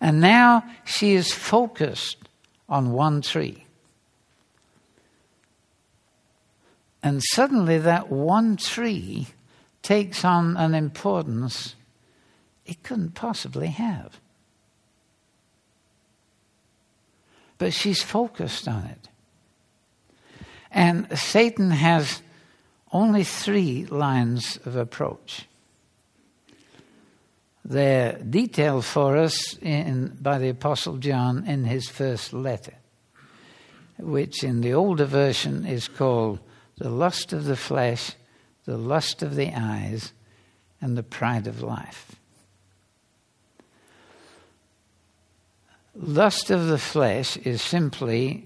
And 0.00 0.20
now 0.20 0.64
she 0.84 1.14
is 1.14 1.32
focused 1.32 2.18
on 2.68 2.92
one 2.92 3.22
tree. 3.22 3.64
And 7.02 7.22
suddenly 7.22 7.78
that 7.78 8.10
one 8.10 8.56
tree 8.56 9.28
takes 9.82 10.24
on 10.24 10.56
an 10.56 10.74
importance 10.74 11.76
it 12.66 12.82
couldn't 12.82 13.14
possibly 13.14 13.68
have. 13.68 14.20
But 17.58 17.72
she's 17.72 18.02
focused 18.02 18.68
on 18.68 18.84
it. 18.84 19.08
And 20.70 21.18
Satan 21.18 21.70
has 21.70 22.20
only 22.92 23.24
three 23.24 23.86
lines 23.86 24.58
of 24.66 24.76
approach. 24.76 25.46
They're 27.64 28.18
detailed 28.18 28.84
for 28.84 29.16
us 29.16 29.56
in, 29.58 30.16
by 30.20 30.38
the 30.38 30.50
Apostle 30.50 30.98
John 30.98 31.44
in 31.46 31.64
his 31.64 31.88
first 31.88 32.32
letter, 32.32 32.74
which 33.98 34.44
in 34.44 34.60
the 34.60 34.74
older 34.74 35.04
version 35.04 35.64
is 35.64 35.88
called 35.88 36.38
the 36.78 36.90
lust 36.90 37.32
of 37.32 37.44
the 37.44 37.56
flesh, 37.56 38.12
the 38.66 38.76
lust 38.76 39.22
of 39.22 39.34
the 39.34 39.52
eyes, 39.54 40.12
and 40.80 40.96
the 40.96 41.02
pride 41.02 41.46
of 41.46 41.62
life. 41.62 42.15
Lust 45.98 46.50
of 46.50 46.66
the 46.66 46.78
flesh 46.78 47.38
is 47.38 47.62
simply 47.62 48.44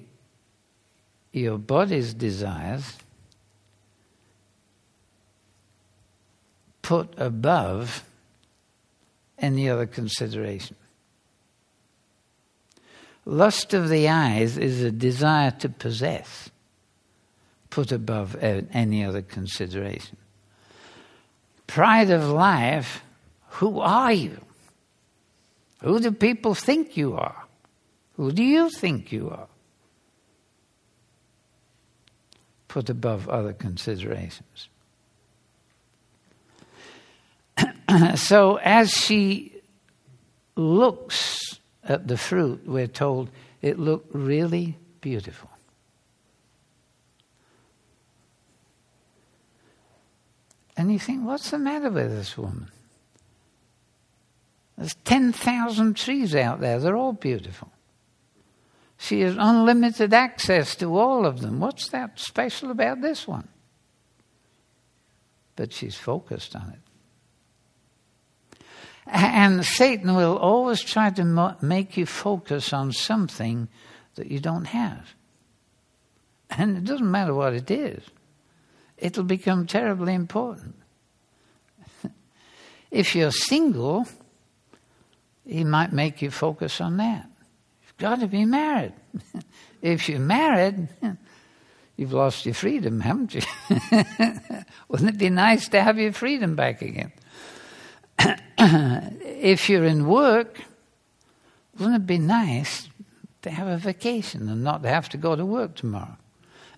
your 1.33 1.59
body's 1.59 2.15
desires 2.15 2.97
put 6.83 7.13
above 7.17 8.05
any 9.39 9.69
other 9.69 9.87
consideration. 9.87 10.77
Lust 13.25 13.75
of 13.75 13.89
the 13.89 14.09
eyes 14.09 14.57
is 14.57 14.83
a 14.83 14.91
desire 14.91 15.51
to 15.51 15.69
possess, 15.69 16.51
put 17.69 17.93
above 17.93 18.37
any 18.41 19.05
other 19.05 19.23
consideration. 19.23 20.17
Pride 21.67 22.11
of 22.11 22.29
life, 22.29 23.03
who 23.49 23.81
are 23.81 24.13
you? 24.13 24.41
Who 25.83 26.01
do 26.01 26.13
people 26.13 26.55
think 26.55 26.97
you 26.97 27.15
are? 27.15 27.45
Who 28.17 28.33
do 28.33 28.43
you 28.43 28.71
think 28.71 29.13
you 29.13 29.31
are? 29.31 29.49
put 32.71 32.89
above 32.89 33.29
other 33.29 33.53
considerations. 33.53 34.69
so 38.15 38.57
as 38.63 38.93
she 38.93 39.53
looks 40.55 41.59
at 41.83 42.07
the 42.07 42.17
fruit, 42.17 42.63
we're 42.65 42.87
told 42.87 43.29
it 43.61 43.79
looked 43.79 44.15
really 44.15 44.79
beautiful. 45.01 45.51
And 50.77 50.93
you 50.93 51.01
think, 51.01 51.27
what's 51.27 51.51
the 51.51 51.59
matter 51.59 51.91
with 51.91 52.11
this 52.11 52.39
woman? 52.39 52.71
There's 54.81 54.97
10,000 55.05 55.95
trees 55.95 56.35
out 56.35 56.61
there, 56.61 56.79
they're 56.81 56.97
all 56.97 57.13
beautiful. 57.13 57.71
She 58.97 59.21
has 59.21 59.37
unlimited 59.39 60.15
access 60.15 60.75
to 60.77 60.99
all 60.99 61.27
of 61.27 61.43
them. 61.43 61.61
What's 61.61 61.91
that 61.91 62.19
special 62.19 62.71
about 62.71 63.03
this 63.03 63.29
one? 63.29 63.49
But 65.55 65.75
she's 65.75 65.97
focused 65.97 66.57
on 66.57 66.71
it. 66.71 68.63
And 69.07 69.67
Satan 69.67 70.15
will 70.15 70.39
always 70.39 70.81
try 70.81 71.11
to 71.11 71.57
make 71.61 71.99
you 71.99 72.07
focus 72.07 72.73
on 72.73 72.93
something 72.93 73.69
that 74.15 74.31
you 74.31 74.41
don't 74.41 74.65
have. 74.65 75.15
And 76.49 76.79
it 76.79 76.85
doesn't 76.85 77.11
matter 77.11 77.35
what 77.35 77.53
it 77.53 77.71
is, 77.71 78.03
it'll 78.97 79.25
become 79.25 79.67
terribly 79.67 80.15
important. 80.15 80.77
if 82.91 83.15
you're 83.15 83.31
single, 83.31 84.07
he 85.51 85.65
might 85.65 85.93
make 85.93 86.23
you 86.23 86.31
focus 86.31 86.81
on 86.81 86.97
that. 86.99 87.29
You've 87.83 87.97
got 87.99 88.21
to 88.21 88.29
be 88.29 88.45
married. 88.45 88.93
if 89.83 90.09
you're 90.09 90.21
married, 90.21 90.89
you've 91.97 92.13
lost 92.13 92.47
your 92.47 92.55
freedom, 92.55 93.01
haven't 93.01 93.35
you? 93.35 93.43
Wouldn't 94.89 95.11
it 95.11 95.19
be 95.19 95.29
nice 95.29 95.69
to 95.71 95.83
have 95.83 95.99
your 95.99 96.13
freedom 96.13 96.55
back 96.55 96.83
again? 96.83 97.13
if 98.59 99.69
you're 99.69 99.85
in 99.85 100.07
work, 100.07 100.61
wouldn't 101.79 101.97
it 101.97 102.07
be 102.07 102.19
nice 102.19 102.89
to 103.41 103.51
have 103.51 103.67
a 103.67 103.79
vacation 103.79 104.49
and 104.51 104.63
not 104.63 104.85
have 104.85 105.09
to 105.09 105.17
go 105.17 105.35
to 105.35 105.47
work 105.47 105.75
tomorrow? 105.75 106.19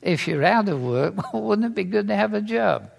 If 0.00 0.28
you're 0.28 0.44
out 0.44 0.68
of 0.68 0.80
work, 0.80 1.32
wouldn't 1.34 1.66
it 1.66 1.74
be 1.74 1.84
good 1.84 2.06
to 2.08 2.14
have 2.14 2.32
a 2.34 2.40
job? 2.40 2.90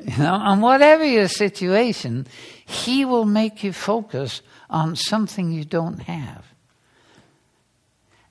You 0.00 0.18
know, 0.18 0.38
and 0.40 0.62
whatever 0.62 1.04
your 1.04 1.28
situation, 1.28 2.26
he 2.66 3.04
will 3.04 3.24
make 3.24 3.64
you 3.64 3.72
focus 3.72 4.42
on 4.68 4.96
something 4.96 5.50
you 5.50 5.64
don't 5.64 6.00
have. 6.00 6.44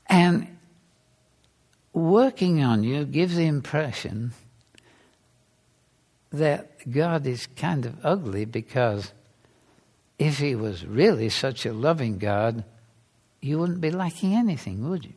And 0.08 0.58
working 1.93 2.63
on 2.63 2.84
you 2.84 3.06
gives 3.06 3.36
the 3.36 3.47
impression 3.47 4.34
that 6.32 6.91
God 6.91 7.25
is 7.25 7.47
kind 7.56 7.86
of 7.86 8.06
ugly 8.06 8.45
because 8.45 9.12
if 10.19 10.39
He 10.39 10.56
was 10.56 10.86
really 10.86 11.30
such 11.30 11.65
a 11.65 11.73
loving 11.73 12.17
God, 12.17 12.63
you 13.41 13.60
wouldn't 13.60 13.82
be 13.82 13.91
lacking 13.91 14.34
anything, 14.36 14.89
would 14.89 15.06
you? 15.06 15.13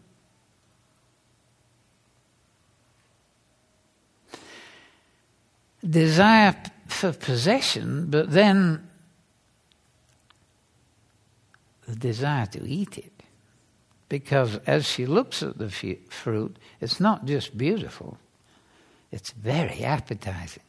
Desire 5.88 6.56
for 6.86 7.12
possession, 7.12 8.06
but 8.10 8.30
then 8.30 8.88
the 11.86 11.96
desire 11.96 12.46
to 12.46 12.66
eat 12.68 12.98
it. 12.98 13.12
Because 14.08 14.56
as 14.66 14.86
she 14.86 15.06
looks 15.06 15.42
at 15.42 15.58
the 15.58 15.70
fruit, 16.08 16.58
it's 16.80 17.00
not 17.00 17.26
just 17.26 17.56
beautiful, 17.56 18.18
it's 19.10 19.32
very 19.32 19.84
appetizing. 19.84 20.62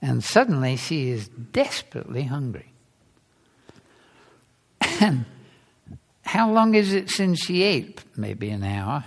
And 0.00 0.22
suddenly 0.22 0.76
she 0.76 1.10
is 1.10 1.28
desperately 1.28 2.24
hungry. 2.24 2.72
And 5.00 5.24
how 6.22 6.50
long 6.50 6.74
is 6.74 6.92
it 6.92 7.10
since 7.10 7.40
she 7.40 7.62
ate? 7.62 8.02
Maybe 8.16 8.50
an 8.50 8.64
hour. 8.64 9.04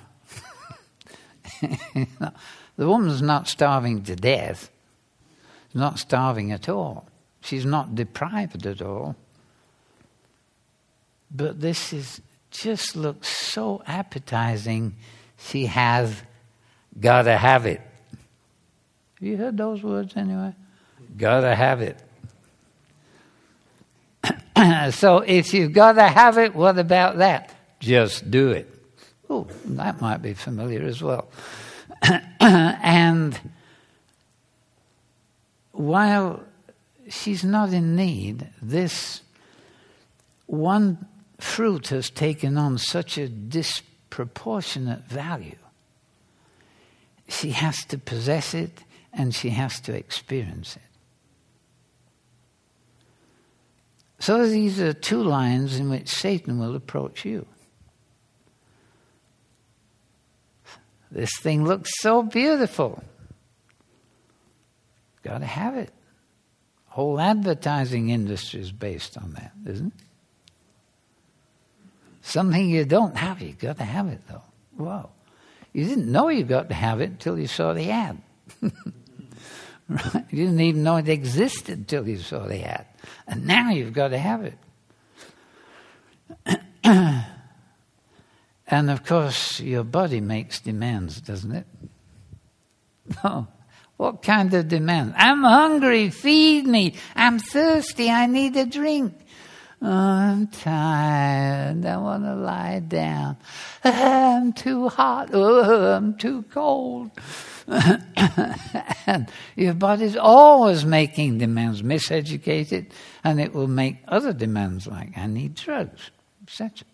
the 1.62 2.88
woman's 2.88 3.22
not 3.22 3.48
starving 3.48 4.04
to 4.04 4.16
death. 4.16 4.72
Not 5.78 6.00
starving 6.00 6.52
at 6.52 6.68
all. 6.68 7.06
She's 7.42 7.64
not 7.64 7.94
deprived 7.94 8.66
at 8.66 8.82
all. 8.82 9.16
But 11.30 11.62
this 11.62 11.94
is 11.94 12.20
just 12.50 12.96
looks 12.96 13.28
so 13.28 13.84
appetizing. 13.86 14.96
She 15.38 15.68
has 15.68 16.24
got 17.00 17.24
to 17.24 17.38
have 17.38 17.68
it. 17.68 17.80
Have 19.20 19.28
you 19.28 19.38
heard 19.38 19.56
those 19.56 19.84
words 19.84 20.18
anyway? 20.18 20.56
Got 21.16 21.42
to 21.42 21.54
have 21.54 21.82
it. 21.82 22.02
so 24.96 25.20
if 25.20 25.54
you've 25.54 25.74
got 25.74 25.94
to 25.94 26.08
have 26.08 26.40
it, 26.40 26.56
what 26.56 26.80
about 26.80 27.18
that? 27.18 27.54
Just 27.80 28.32
do 28.32 28.50
it. 28.50 28.68
Oh, 29.30 29.46
that 29.66 30.02
might 30.02 30.24
be 30.24 30.34
familiar 30.34 30.82
as 30.82 31.04
well. 31.04 31.30
and 32.40 33.40
while 35.78 36.44
she's 37.08 37.44
not 37.44 37.72
in 37.72 37.96
need, 37.96 38.50
this 38.62 39.22
one 40.48 41.06
fruit 41.40 41.90
has 41.90 42.10
taken 42.10 42.58
on 42.58 42.80
such 42.80 43.20
a 43.20 43.30
disproportionate 43.30 45.04
value. 45.04 45.56
She 47.28 47.52
has 47.52 47.86
to 47.86 48.00
possess 48.00 48.56
it 48.56 48.84
and 49.14 49.36
she 49.36 49.50
has 49.50 49.80
to 49.82 49.94
experience 49.94 50.78
it. 50.78 50.82
So 54.20 54.48
these 54.48 54.80
are 54.80 54.94
two 54.94 55.22
lines 55.22 55.78
in 55.78 55.92
which 55.92 56.10
Satan 56.10 56.58
will 56.58 56.76
approach 56.76 57.24
you. 57.24 57.46
This 61.12 61.38
thing 61.40 61.66
looks 61.66 61.92
so 62.02 62.24
beautiful. 62.24 63.04
Got 65.28 65.40
to 65.40 65.46
have 65.46 65.76
it. 65.76 65.92
Whole 66.86 67.20
advertising 67.20 68.10
industry 68.10 68.62
is 68.62 68.72
based 68.72 69.18
on 69.18 69.34
that, 69.34 69.52
isn't 69.66 69.88
it? 69.88 70.04
Something 72.22 72.70
you 72.70 72.86
don't 72.86 73.18
have, 73.18 73.42
you 73.42 73.52
got 73.52 73.78
to 73.78 73.84
have 73.84 74.08
it 74.08 74.22
though. 74.30 74.42
Wow. 74.78 75.10
You 75.74 75.84
didn't 75.86 76.10
know 76.10 76.30
you 76.30 76.46
got 76.46 76.70
to 76.70 76.76
have 76.76 77.02
it 77.02 77.10
until 77.10 77.38
you 77.38 77.48
saw 77.48 77.74
the 77.74 77.92
ad. 77.92 78.22
right? 78.62 80.26
You 80.30 80.46
didn't 80.46 80.62
even 80.62 80.84
know 80.84 80.96
it 80.96 81.10
existed 81.10 81.78
until 81.78 82.08
you 82.08 82.20
saw 82.20 82.48
the 82.48 82.64
ad. 82.64 82.86
And 83.28 83.46
now 83.46 83.70
you've 83.70 83.94
got 83.94 84.10
to 84.10 84.18
have 84.18 84.44
it. 84.46 84.58
and 88.68 88.90
of 88.90 89.06
course, 89.06 89.60
your 89.60 89.84
body 89.84 90.22
makes 90.22 90.62
demands, 90.62 91.20
doesn't 91.20 91.52
it? 91.52 91.68
No. 93.24 93.48
What 93.98 94.22
kind 94.22 94.54
of 94.54 94.68
demand? 94.68 95.16
I'm 95.18 95.44
hungry, 95.44 96.10
feed 96.12 96.68
me. 96.68 96.94
I'm 97.16 97.40
thirsty, 97.40 98.10
I 98.10 98.28
need 98.28 98.56
a 98.56 98.66
drink. 98.66 99.14
Oh, 99.80 99.88
I'm 99.88 100.48
tired. 100.48 101.86
I 101.86 101.98
want 101.98 102.24
to 102.24 102.36
lie 102.36 102.80
down. 102.80 103.38
I'm 103.84 104.54
too 104.54 104.90
hot. 104.90 105.30
Oh, 105.34 105.94
I'm 105.94 106.18
too 106.18 106.44
cold. 106.52 107.12
and 107.68 109.32
your 109.56 109.74
body's 109.76 110.16
always 110.16 110.84
making 110.84 111.38
demands, 111.38 111.84
miseducated, 111.84 112.92
and 113.24 113.40
it 113.40 113.54
will 113.54 113.68
make 113.68 113.98
other 114.08 114.34
demands 114.34 114.88
like 114.88 115.16
I 115.16 115.28
need 115.28 115.54
drugs, 115.54 116.10
etc. 116.44 116.88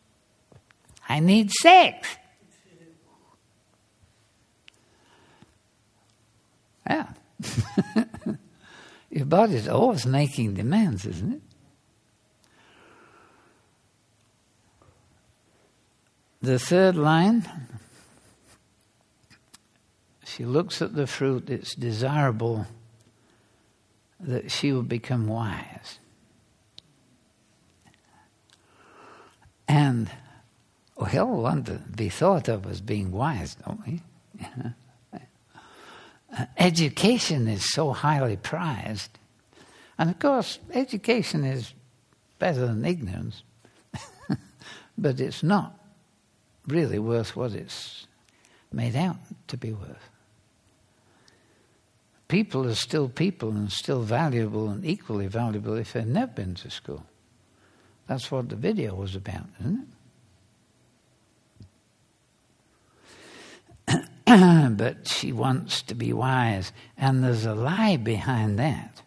I 1.07 1.19
need 1.19 1.51
sex. 1.51 2.17
Yeah. 6.87 7.07
your 9.09 9.25
body's 9.25 9.67
always 9.67 10.05
making 10.05 10.55
demands, 10.55 11.05
isn't 11.05 11.33
it? 11.33 11.41
The 16.41 16.59
third 16.59 16.95
line 16.95 17.47
she 20.33 20.45
looks 20.45 20.81
at 20.81 20.95
the 20.95 21.05
fruit, 21.05 21.47
it's 21.47 21.75
desirable 21.75 22.65
that 24.19 24.49
she 24.49 24.71
will 24.71 24.81
become 24.81 25.27
wise. 25.27 25.99
And 29.67 30.09
we 30.97 31.19
all 31.19 31.43
want 31.43 31.67
to 31.67 31.73
be 31.95 32.09
thought 32.09 32.47
of 32.47 32.65
as 32.65 32.81
being 32.81 33.11
wise, 33.11 33.55
don't 33.63 33.85
we? 33.85 34.01
Uh, 36.35 36.45
education 36.57 37.47
is 37.47 37.71
so 37.71 37.91
highly 37.91 38.37
prized. 38.37 39.19
And 39.97 40.09
of 40.09 40.19
course, 40.19 40.59
education 40.73 41.43
is 41.43 41.73
better 42.39 42.65
than 42.65 42.83
ignorance, 42.83 43.43
but 44.97 45.19
it's 45.19 45.43
not 45.43 45.77
really 46.67 46.99
worth 46.99 47.35
what 47.35 47.53
it's 47.53 48.07
made 48.71 48.95
out 48.95 49.17
to 49.47 49.57
be 49.57 49.71
worth. 49.71 50.09
people 52.27 52.65
are 52.65 52.73
still 52.73 53.07
people 53.07 53.49
and 53.49 53.71
still 53.71 54.01
valuable 54.01 54.69
and 54.69 54.83
equally 54.83 55.27
valuable 55.27 55.75
if 55.75 55.93
they've 55.93 56.07
never 56.07 56.31
been 56.31 56.55
to 56.55 56.69
school. 56.69 57.05
That's 58.07 58.31
what 58.31 58.49
the 58.49 58.55
video 58.55 58.95
was 58.95 59.15
about, 59.15 59.45
isn't 59.59 59.81
it? 59.81 59.87
but 64.77 65.07
she 65.07 65.31
wants 65.31 65.81
to 65.83 65.95
be 65.95 66.13
wise, 66.13 66.71
and 66.97 67.23
there's 67.23 67.45
a 67.45 67.53
lie 67.53 67.97
behind 67.97 68.57
that. 68.59 69.01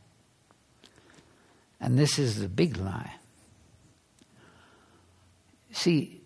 And 1.80 1.98
this 1.98 2.18
is 2.18 2.40
the 2.40 2.48
big 2.48 2.76
lie. 2.76 3.14
See, 5.72 6.20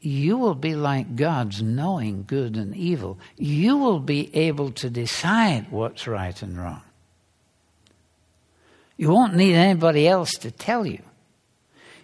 you 0.00 0.38
will 0.38 0.54
be 0.54 0.74
like 0.74 1.16
God's 1.16 1.62
knowing 1.62 2.24
good 2.26 2.56
and 2.56 2.74
evil. 2.74 3.18
You 3.36 3.76
will 3.76 4.00
be 4.00 4.34
able 4.34 4.70
to 4.72 4.88
decide 4.88 5.70
what's 5.70 6.06
right 6.06 6.40
and 6.40 6.56
wrong. 6.56 6.82
You 8.96 9.10
won't 9.10 9.34
need 9.34 9.54
anybody 9.54 10.06
else 10.08 10.32
to 10.38 10.50
tell 10.50 10.86
you. 10.86 11.02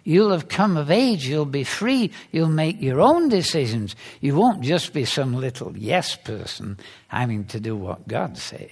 You'll 0.07 0.31
have 0.31 0.47
come 0.47 0.77
of 0.77 0.89
age. 0.89 1.27
You'll 1.27 1.43
be 1.43 1.65
free. 1.65 2.11
You'll 2.31 2.47
make 2.47 2.81
your 2.81 3.01
own 3.01 3.27
decisions. 3.27 3.93
You 4.21 4.37
won't 4.37 4.61
just 4.61 4.93
be 4.93 5.03
some 5.03 5.33
little 5.33 5.75
yes 5.75 6.15
person 6.15 6.79
having 7.09 7.43
to 7.47 7.59
do 7.59 7.75
what 7.75 8.07
God 8.07 8.37
says. 8.37 8.69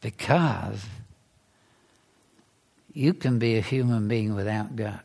Because 0.00 0.84
you 2.92 3.14
can 3.14 3.38
be 3.38 3.56
a 3.56 3.60
human 3.60 4.08
being 4.08 4.34
without 4.34 4.74
God. 4.74 5.00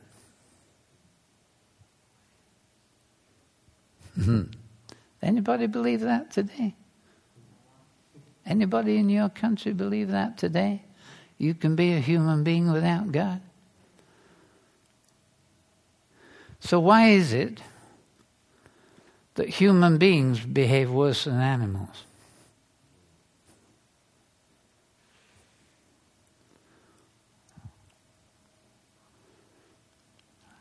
Hmm. 4.19 4.41
Anybody 5.21 5.67
believe 5.67 5.99
that 5.99 6.31
today? 6.31 6.73
Anybody 8.43 8.97
in 8.97 9.09
your 9.09 9.29
country 9.29 9.73
believe 9.73 10.07
that 10.07 10.39
today? 10.39 10.81
You 11.37 11.53
can 11.53 11.75
be 11.75 11.93
a 11.93 11.99
human 11.99 12.43
being 12.43 12.71
without 12.71 13.11
God. 13.11 13.41
So, 16.59 16.79
why 16.79 17.09
is 17.09 17.33
it 17.33 17.61
that 19.35 19.47
human 19.47 19.97
beings 19.97 20.39
behave 20.39 20.89
worse 20.89 21.25
than 21.25 21.39
animals? 21.39 22.03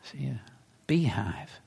See, 0.03 0.27
a 0.27 0.39
beehive. 0.85 1.59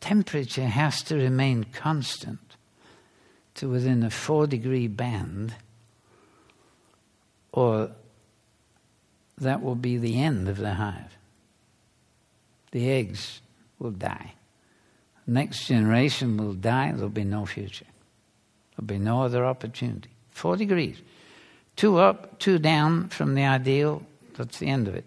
Temperature 0.00 0.66
has 0.66 1.02
to 1.02 1.16
remain 1.16 1.64
constant 1.64 2.38
to 3.56 3.68
within 3.68 4.02
a 4.02 4.08
four 4.08 4.46
degree 4.46 4.86
band, 4.86 5.54
or 7.52 7.90
that 9.38 9.62
will 9.62 9.74
be 9.74 9.96
the 9.98 10.20
end 10.20 10.48
of 10.48 10.56
the 10.56 10.74
hive. 10.74 11.16
The 12.72 12.90
eggs 12.90 13.40
will 13.78 13.90
die. 13.90 14.34
Next 15.26 15.66
generation 15.66 16.36
will 16.36 16.54
die, 16.54 16.92
there'll 16.92 17.08
be 17.10 17.24
no 17.24 17.46
future. 17.46 17.86
There'll 18.76 18.86
be 18.86 18.98
no 18.98 19.22
other 19.22 19.44
opportunity. 19.44 20.10
Four 20.30 20.56
degrees. 20.56 21.00
Two 21.76 21.98
up, 21.98 22.38
two 22.38 22.58
down 22.58 23.08
from 23.08 23.34
the 23.34 23.44
ideal, 23.44 24.02
that's 24.36 24.58
the 24.58 24.68
end 24.68 24.88
of 24.88 24.94
it. 24.94 25.04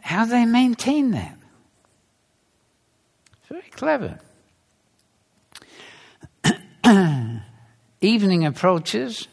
How 0.00 0.24
they 0.24 0.44
maintain 0.44 1.12
that? 1.12 1.38
Very 3.48 3.70
clever. 3.70 4.18
Evening 8.00 8.44
approaches, 8.44 9.28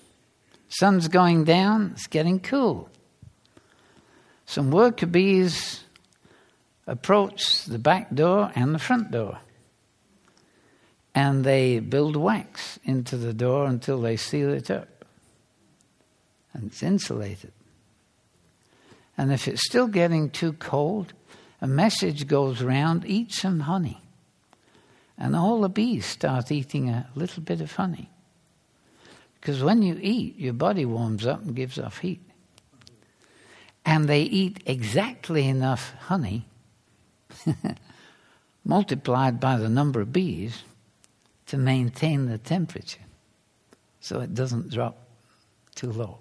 sun's 0.70 1.08
going 1.08 1.44
down, 1.44 1.92
it's 1.94 2.08
getting 2.08 2.40
cool. 2.40 2.90
Some 4.46 4.72
worker 4.72 5.06
bees 5.06 5.84
approach 6.88 7.66
the 7.66 7.78
back 7.78 8.14
door 8.14 8.52
and 8.56 8.74
the 8.74 8.80
front 8.80 9.12
door. 9.12 9.40
And 11.14 11.44
they 11.44 11.80
build 11.80 12.16
wax 12.16 12.80
into 12.84 13.18
the 13.18 13.34
door 13.34 13.68
until 13.68 14.02
they 14.02 14.16
seal 14.16 14.52
it 14.54 14.72
up. 14.72 15.06
And 16.54 16.66
it's 16.66 16.82
insulated. 16.82 17.52
And 19.18 19.32
if 19.32 19.48
it's 19.48 19.66
still 19.68 19.88
getting 19.88 20.30
too 20.30 20.54
cold, 20.54 21.14
a 21.62 21.68
message 21.68 22.26
goes 22.26 22.62
round 22.62 23.04
eat 23.06 23.34
some 23.34 23.62
honey. 23.62 24.02
And 25.18 25.36
all 25.36 25.62
the 25.62 25.70
bees 25.70 26.06
start 26.06 26.52
eating 26.52 26.90
a 26.90 27.08
little 27.16 27.44
bit 27.44 27.60
of 27.60 27.74
honey. 27.74 28.10
Because 29.40 29.64
when 29.64 29.82
you 29.82 29.98
eat, 30.02 30.38
your 30.38 30.54
body 30.54 30.86
warms 30.86 31.26
up 31.26 31.42
and 31.42 31.56
gives 31.56 31.80
off 31.80 32.00
heat. 32.00 32.22
And 33.86 34.08
they 34.08 34.24
eat 34.24 34.62
exactly 34.66 35.48
enough 35.48 35.94
honey, 35.94 36.46
multiplied 38.66 39.40
by 39.40 39.58
the 39.58 39.70
number 39.70 40.02
of 40.02 40.12
bees, 40.12 40.64
to 41.48 41.58
maintain 41.58 42.28
the 42.28 42.38
temperature 42.38 43.00
so 44.02 44.20
it 44.20 44.34
doesn't 44.34 44.70
drop 44.70 44.98
too 45.76 45.92
low. 45.92 46.20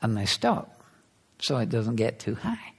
And 0.00 0.16
they 0.16 0.26
stop 0.26 0.82
so 1.38 1.58
it 1.58 1.70
doesn't 1.70 1.96
get 1.96 2.18
too 2.18 2.34
high. 2.36 2.72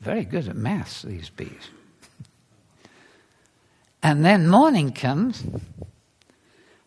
Very 0.00 0.24
good 0.24 0.48
at 0.48 0.56
maths, 0.56 1.02
these 1.02 1.30
bees. 1.30 1.70
and 4.02 4.24
then 4.24 4.48
morning 4.48 4.92
comes, 4.92 5.44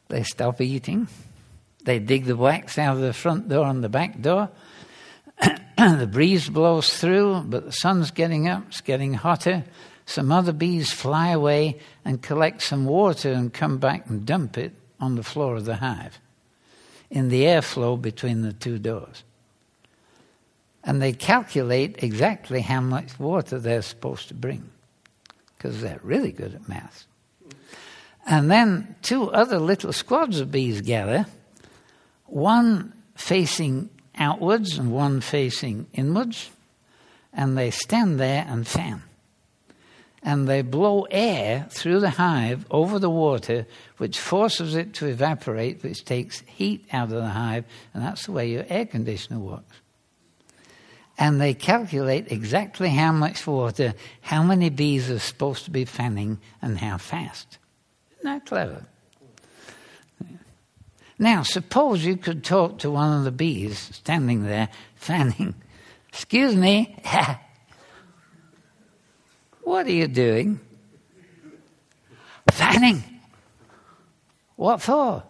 they 0.10 0.24
stop 0.24 0.62
eating, 0.62 1.08
they 1.84 2.00
dig 2.00 2.26
the 2.26 2.36
wax 2.36 2.78
out 2.78 2.96
of 2.96 3.02
the 3.02 3.13
front 3.13 3.50
door 3.50 3.68
and 3.68 3.84
the 3.84 3.89
back 3.89 4.22
door. 4.22 4.50
the 5.78 6.10
breeze 6.12 6.50
blows 6.50 6.98
through, 6.98 7.41
but 7.48 7.65
the 7.65 7.72
sun's 7.72 8.12
getting 8.12 8.48
up, 8.48 8.63
it's 8.68 8.82
getting 8.82 9.13
hotter. 9.13 9.63
Some 10.06 10.32
other 10.32 10.54
bees 10.54 10.91
fly 10.91 11.30
away 11.30 11.80
and 12.04 12.22
collect 12.22 12.62
some 12.62 12.86
water 12.86 13.32
and 13.32 13.54
come 13.54 13.78
back 13.78 14.08
and 14.10 14.26
dump 14.26 14.58
it 14.58 14.74
on 15.00 15.15
the 15.15 15.24
floor 15.24 15.56
of 15.56 15.65
the 15.65 15.78
hive 15.78 16.20
in 17.10 17.30
the 17.30 17.44
airflow 17.44 18.02
between 18.02 18.41
the 18.41 18.54
two 18.54 18.80
doors 18.80 19.24
and 20.86 21.02
they 21.02 21.12
calculate 21.12 22.04
exactly 22.04 22.62
how 22.62 22.80
much 22.80 23.20
water 23.20 23.58
they're 23.58 23.82
supposed 23.82 24.28
to 24.28 24.34
bring 24.36 24.70
because 25.58 25.82
they're 25.82 26.00
really 26.04 26.32
good 26.32 26.54
at 26.54 26.70
math. 26.70 27.06
And 28.26 28.50
then 28.50 28.96
two 29.02 29.32
other 29.32 29.60
little 29.60 29.94
squads 29.94 30.40
of 30.40 30.52
bees 30.52 30.82
gather, 30.82 31.28
one 32.26 32.94
facing 33.16 33.90
outwards 34.18 34.78
and 34.78 34.92
one 34.92 35.22
facing 35.22 35.88
inwards, 35.94 36.50
and 37.32 37.58
they 37.58 37.70
stand 37.72 38.20
there 38.20 38.46
and 38.48 38.68
fan. 38.68 39.04
And 40.24 40.48
they 40.48 40.64
blow 40.64 41.06
air 41.12 41.68
through 41.70 42.00
the 42.00 42.10
hive 42.10 42.66
over 42.72 42.98
the 42.98 43.12
water, 43.12 43.68
which 43.98 44.20
forces 44.20 44.76
it 44.76 44.96
to 44.96 45.06
evaporate, 45.06 45.84
which 45.84 46.04
takes 46.04 46.42
heat 46.48 46.88
out 46.92 47.12
of 47.12 47.22
the 47.22 47.30
hive, 47.30 47.66
and 47.94 48.04
that's 48.04 48.26
the 48.26 48.32
way 48.32 48.50
your 48.50 48.66
air 48.68 48.88
conditioner 48.88 49.40
works 49.40 49.82
and 51.18 51.40
they 51.40 51.54
calculate 51.54 52.32
exactly 52.32 52.90
how 52.90 53.12
much 53.12 53.46
water, 53.48 53.94
how 54.22 54.44
many 54.44 54.70
bees 54.70 55.10
are 55.10 55.20
supposed 55.20 55.66
to 55.66 55.72
be 55.72 55.86
fanning, 55.86 56.40
and 56.62 56.78
how 56.78 56.98
fast. 56.98 57.58
That 58.26 58.46
clever? 58.48 58.84
Now, 61.20 61.44
suppose 61.44 62.04
you 62.04 62.18
could 62.18 62.44
talk 62.44 62.80
to 62.80 62.90
one 62.90 63.20
of 63.20 63.24
the 63.24 63.32
bees 63.32 63.78
standing 63.78 64.44
there 64.44 64.70
fanning. 64.96 65.54
Excuse 66.10 66.56
me. 66.56 66.98
what 69.62 69.86
are 69.86 69.92
you 69.92 70.08
doing? 70.08 70.60
Fanning. 72.52 73.04
What 74.56 74.82
for? 74.82 75.22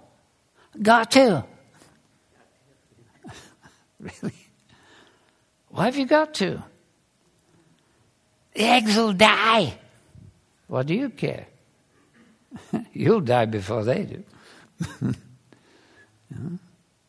Got 0.81 1.11
to. 1.11 1.43
really? 3.99 4.47
Why 5.67 5.85
have 5.85 5.97
you 5.97 6.05
got 6.05 6.33
to? 6.35 6.63
The 8.53 8.63
eggs 8.63 8.95
will 8.95 9.11
die. 9.11 9.77
What 10.67 10.87
do 10.87 10.95
you 10.95 11.09
care? 11.09 11.47
You'll 12.93 13.21
die 13.21 13.45
before 13.45 13.83
they 13.83 14.03
do. 14.03 14.23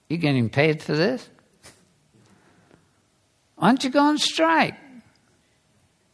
you 0.09 0.17
getting 0.17 0.49
paid 0.49 0.83
for 0.83 0.95
this? 0.95 1.29
Why 3.57 3.69
don't 3.69 3.83
you 3.85 3.91
go 3.91 4.01
on 4.01 4.19
strike? 4.19 4.75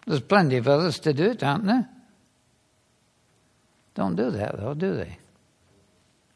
There's 0.07 0.21
plenty 0.21 0.57
of 0.57 0.69
others 0.69 0.99
to 1.01 1.13
do 1.13 1.31
it, 1.31 1.43
aren't 1.43 1.67
there? 1.67 1.89
Don't 3.95 4.17
do 4.17 4.31
that, 4.31 4.59
though, 4.59 4.75
do 4.75 4.97
they? 4.97 5.19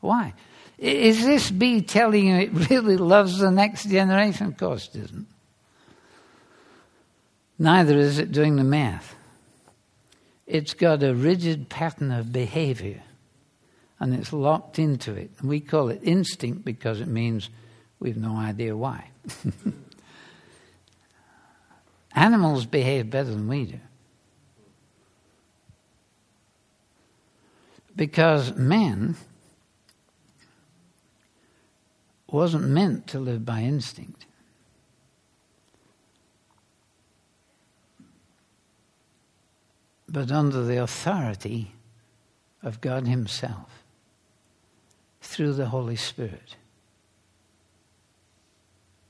Why? 0.01 0.35
Is 0.79 1.25
this 1.25 1.51
bee 1.51 1.81
telling 1.83 2.29
you 2.29 2.37
it 2.37 2.53
really 2.71 2.97
loves 2.97 3.39
the 3.39 3.51
next 3.51 3.89
generation? 3.89 4.49
Of 4.49 4.57
course 4.57 4.91
it 4.95 5.05
isn't. 5.05 5.27
Neither 7.59 7.97
is 7.97 8.19
it 8.19 8.33
doing 8.33 8.57
the 8.57 8.65
math. 8.65 9.16
It's 10.47 10.75
got 10.75 11.03
a 11.03 11.15
rigid 11.15 11.69
pattern 11.69 12.11
of 12.11 12.33
behavior 12.33 13.03
and 13.99 14.15
it's 14.15 14.33
locked 14.33 14.79
into 14.79 15.15
it. 15.15 15.31
And 15.39 15.49
we 15.49 15.61
call 15.61 15.89
it 15.89 16.01
instinct 16.03 16.65
because 16.65 17.01
it 17.01 17.09
means 17.09 17.51
we've 17.99 18.17
no 18.17 18.37
idea 18.37 18.77
why. 18.77 19.11
Animals 22.15 22.67
behave 22.67 23.11
better 23.11 23.31
than 23.31 23.49
we 23.49 23.65
do. 23.65 23.81
Because 27.95 28.55
man 28.55 29.17
wasn't 32.29 32.69
meant 32.69 33.07
to 33.09 33.19
live 33.19 33.45
by 33.45 33.63
instinct. 33.63 34.26
But 40.17 40.33
under 40.33 40.64
the 40.64 40.83
authority 40.83 41.73
of 42.62 42.81
God 42.81 43.07
Himself 43.07 43.85
through 45.21 45.53
the 45.53 45.67
Holy 45.67 45.97
Spirit. 45.97 46.57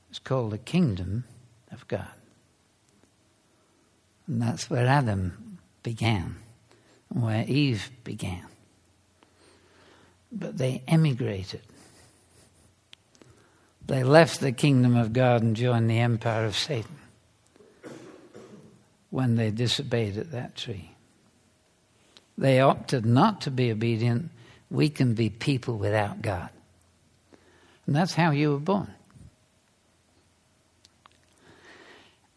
It's 0.09 0.19
called 0.19 0.51
the 0.51 0.57
kingdom 0.57 1.23
of 1.71 1.87
God. 1.87 2.11
And 4.27 4.41
that's 4.41 4.69
where 4.69 4.85
Adam 4.85 5.59
began, 5.81 6.35
where 7.07 7.45
Eve 7.47 7.89
began. 8.03 8.43
But 10.29 10.57
they 10.57 10.83
emigrated. 10.89 11.61
They 13.85 14.03
left 14.03 14.41
the 14.41 14.51
kingdom 14.51 14.97
of 14.97 15.13
God 15.13 15.41
and 15.41 15.55
joined 15.55 15.89
the 15.89 15.99
empire 15.99 16.43
of 16.43 16.57
Satan 16.57 16.97
when 19.09 19.37
they 19.37 19.51
disobeyed 19.51 20.17
at 20.17 20.31
that 20.31 20.57
tree. 20.57 20.91
They 22.37 22.59
opted 22.59 23.05
not 23.05 23.41
to 23.41 23.51
be 23.51 23.71
obedient. 23.71 24.29
We 24.69 24.89
can 24.89 25.13
be 25.13 25.29
people 25.29 25.77
without 25.77 26.21
God. 26.21 26.49
And 27.85 27.95
that's 27.95 28.13
how 28.13 28.31
you 28.31 28.51
were 28.51 28.59
born. 28.59 28.93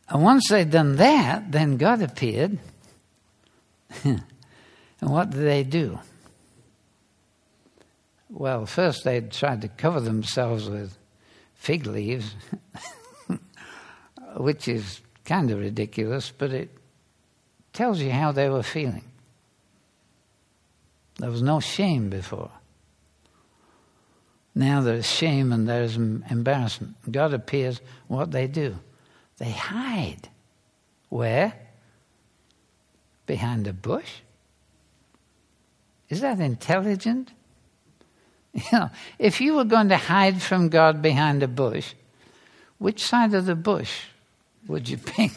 And 0.08 0.22
once 0.22 0.48
they'd 0.48 0.70
done 0.70 0.96
that, 0.96 1.52
then 1.52 1.76
God 1.76 2.02
appeared. 2.02 2.58
and 4.04 4.22
what 5.00 5.30
did 5.30 5.42
they 5.42 5.62
do? 5.62 6.00
Well, 8.28 8.64
first 8.64 9.04
they 9.04 9.20
tried 9.20 9.62
to 9.62 9.68
cover 9.68 10.00
themselves 10.00 10.68
with 10.68 10.96
fig 11.54 11.86
leaves, 11.86 12.34
which 14.36 14.68
is 14.68 15.00
kind 15.24 15.50
of 15.50 15.58
ridiculous, 15.58 16.32
but 16.36 16.52
it 16.52 16.70
tells 17.72 18.00
you 18.00 18.10
how 18.10 18.32
they 18.32 18.48
were 18.48 18.62
feeling. 18.62 19.09
There 21.20 21.30
was 21.30 21.42
no 21.42 21.60
shame 21.60 22.08
before. 22.08 22.50
Now 24.54 24.80
there's 24.80 25.06
shame 25.06 25.52
and 25.52 25.68
there's 25.68 25.96
embarrassment. 25.96 26.94
God 27.10 27.34
appears, 27.34 27.78
what 28.08 28.30
they 28.30 28.46
do? 28.46 28.76
They 29.36 29.50
hide. 29.50 30.30
Where? 31.10 31.52
Behind 33.26 33.66
a 33.66 33.74
bush? 33.74 34.10
Is 36.08 36.22
that 36.22 36.40
intelligent? 36.40 37.32
You 38.52 38.62
know, 38.72 38.90
if 39.16 39.40
you 39.40 39.54
were 39.54 39.64
going 39.64 39.90
to 39.90 39.96
hide 39.96 40.42
from 40.42 40.70
God 40.70 41.00
behind 41.00 41.44
a 41.44 41.46
bush, 41.46 41.94
which 42.78 43.00
side 43.00 43.32
of 43.32 43.46
the 43.46 43.54
bush 43.54 44.06
would 44.66 44.88
you 44.88 44.96
pick? 45.14 45.30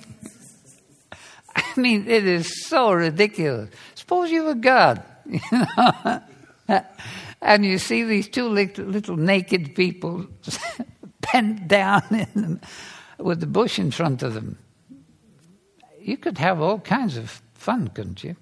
I 1.55 1.63
mean, 1.79 2.07
it 2.07 2.25
is 2.25 2.65
so 2.65 2.91
ridiculous. 2.91 3.69
Suppose 3.93 4.31
you 4.31 4.45
were 4.45 4.55
God. 4.55 5.03
And 7.43 7.65
you 7.65 7.77
see 7.77 8.05
these 8.05 8.29
two 8.29 8.47
little, 8.47 8.85
little 8.85 9.17
naked 9.17 9.75
people 9.75 10.25
bent 11.33 11.67
down 11.67 12.61
with 13.17 13.41
the 13.41 13.47
bush 13.47 13.77
in 13.77 13.91
front 13.91 14.23
of 14.23 14.33
them. 14.33 14.57
You 15.99 16.15
could 16.15 16.37
have 16.37 16.61
all 16.61 16.79
kinds 16.79 17.17
of 17.17 17.41
fun, 17.53 17.89
couldn't 17.89 18.23
you? 18.23 18.37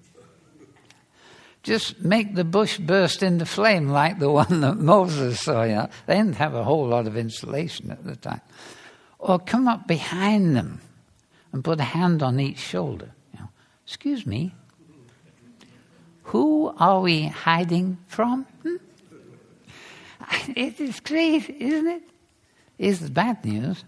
Just 1.63 2.01
make 2.01 2.35
the 2.35 2.43
bush 2.43 2.77
burst 2.77 3.23
into 3.23 3.45
flame 3.45 3.89
like 3.89 4.19
the 4.19 4.29
one 4.29 4.61
that 4.61 4.77
Moses 4.77 5.39
saw. 5.39 5.63
You 5.63 5.75
know? 5.75 5.89
They 6.05 6.15
didn't 6.15 6.35
have 6.35 6.53
a 6.53 6.63
whole 6.63 6.87
lot 6.87 7.07
of 7.07 7.17
insulation 7.17 7.89
at 7.89 8.03
the 8.03 8.15
time. 8.15 8.41
Or 9.17 9.39
come 9.39 9.67
up 9.67 9.87
behind 9.87 10.55
them 10.55 10.79
and 11.51 11.63
put 11.63 11.79
a 11.79 11.83
hand 11.83 12.21
on 12.21 12.39
each 12.39 12.59
shoulder. 12.59 13.11
You 13.33 13.39
know, 13.39 13.49
Excuse 13.85 14.27
me, 14.27 14.53
who 16.31 16.73
are 16.77 17.01
we 17.01 17.27
hiding 17.27 17.97
from? 18.07 18.45
Hmm? 18.63 18.75
It 20.55 20.79
is 20.79 21.01
crazy, 21.01 21.57
isn't 21.59 21.87
it? 21.87 22.03
it? 22.03 22.87
Is 22.87 22.99
the 23.01 23.11
bad 23.11 23.43
news? 23.43 23.83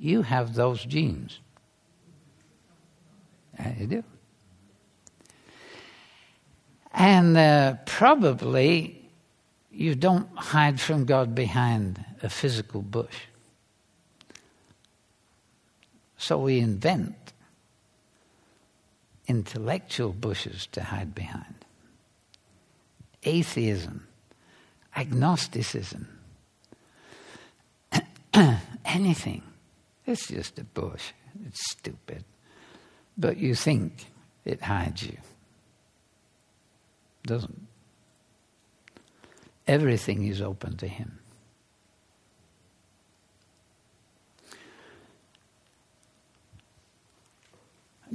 You 0.00 0.22
have 0.22 0.54
those 0.54 0.84
genes. 0.84 1.38
Yeah, 3.56 3.74
you 3.78 3.86
do. 3.86 4.04
And 6.92 7.36
uh, 7.36 7.76
probably 7.86 9.08
you 9.70 9.94
don't 9.94 10.28
hide 10.36 10.80
from 10.80 11.04
God 11.04 11.32
behind 11.36 12.04
a 12.24 12.28
physical 12.28 12.82
bush. 12.82 13.28
So 16.18 16.38
we 16.38 16.58
invent 16.58 17.32
intellectual 19.30 20.12
bushes 20.12 20.66
to 20.72 20.82
hide 20.82 21.14
behind. 21.14 21.54
Atheism, 23.22 24.08
agnosticism, 24.96 26.08
anything. 28.84 29.42
It's 30.04 30.26
just 30.26 30.58
a 30.58 30.64
bush. 30.64 31.12
It's 31.46 31.70
stupid. 31.70 32.24
But 33.16 33.36
you 33.36 33.54
think 33.54 34.06
it 34.44 34.62
hides 34.62 35.04
you. 35.04 35.18
Doesn't. 37.24 37.68
Everything 39.68 40.26
is 40.26 40.42
open 40.42 40.76
to 40.78 40.88
Him. 40.88 41.19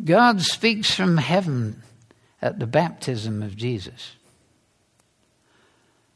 God 0.04 0.42
speaks 0.42 0.94
from 0.94 1.18
heaven 1.18 1.82
at 2.42 2.60
the 2.60 2.68
baptism 2.68 3.42
of 3.42 3.56
Jesus. 3.56 4.14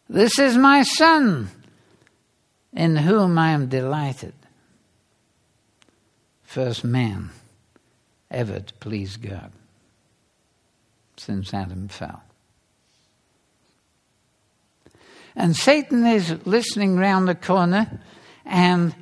This 0.09 0.37
is 0.39 0.57
my 0.57 0.83
Son, 0.83 1.49
in 2.73 2.97
whom 2.97 3.37
I 3.37 3.51
am 3.51 3.67
delighted. 3.67 4.33
First 6.43 6.83
man 6.83 7.29
ever 8.31 8.59
to 8.59 8.73
please 8.75 9.17
God 9.17 9.51
since 11.15 11.53
Adam 11.53 11.87
fell. 11.87 12.23
And 15.35 15.55
Satan 15.55 16.05
is 16.05 16.45
listening 16.45 16.97
round 16.97 17.27
the 17.27 17.35
corner, 17.35 18.01
and 18.45 18.95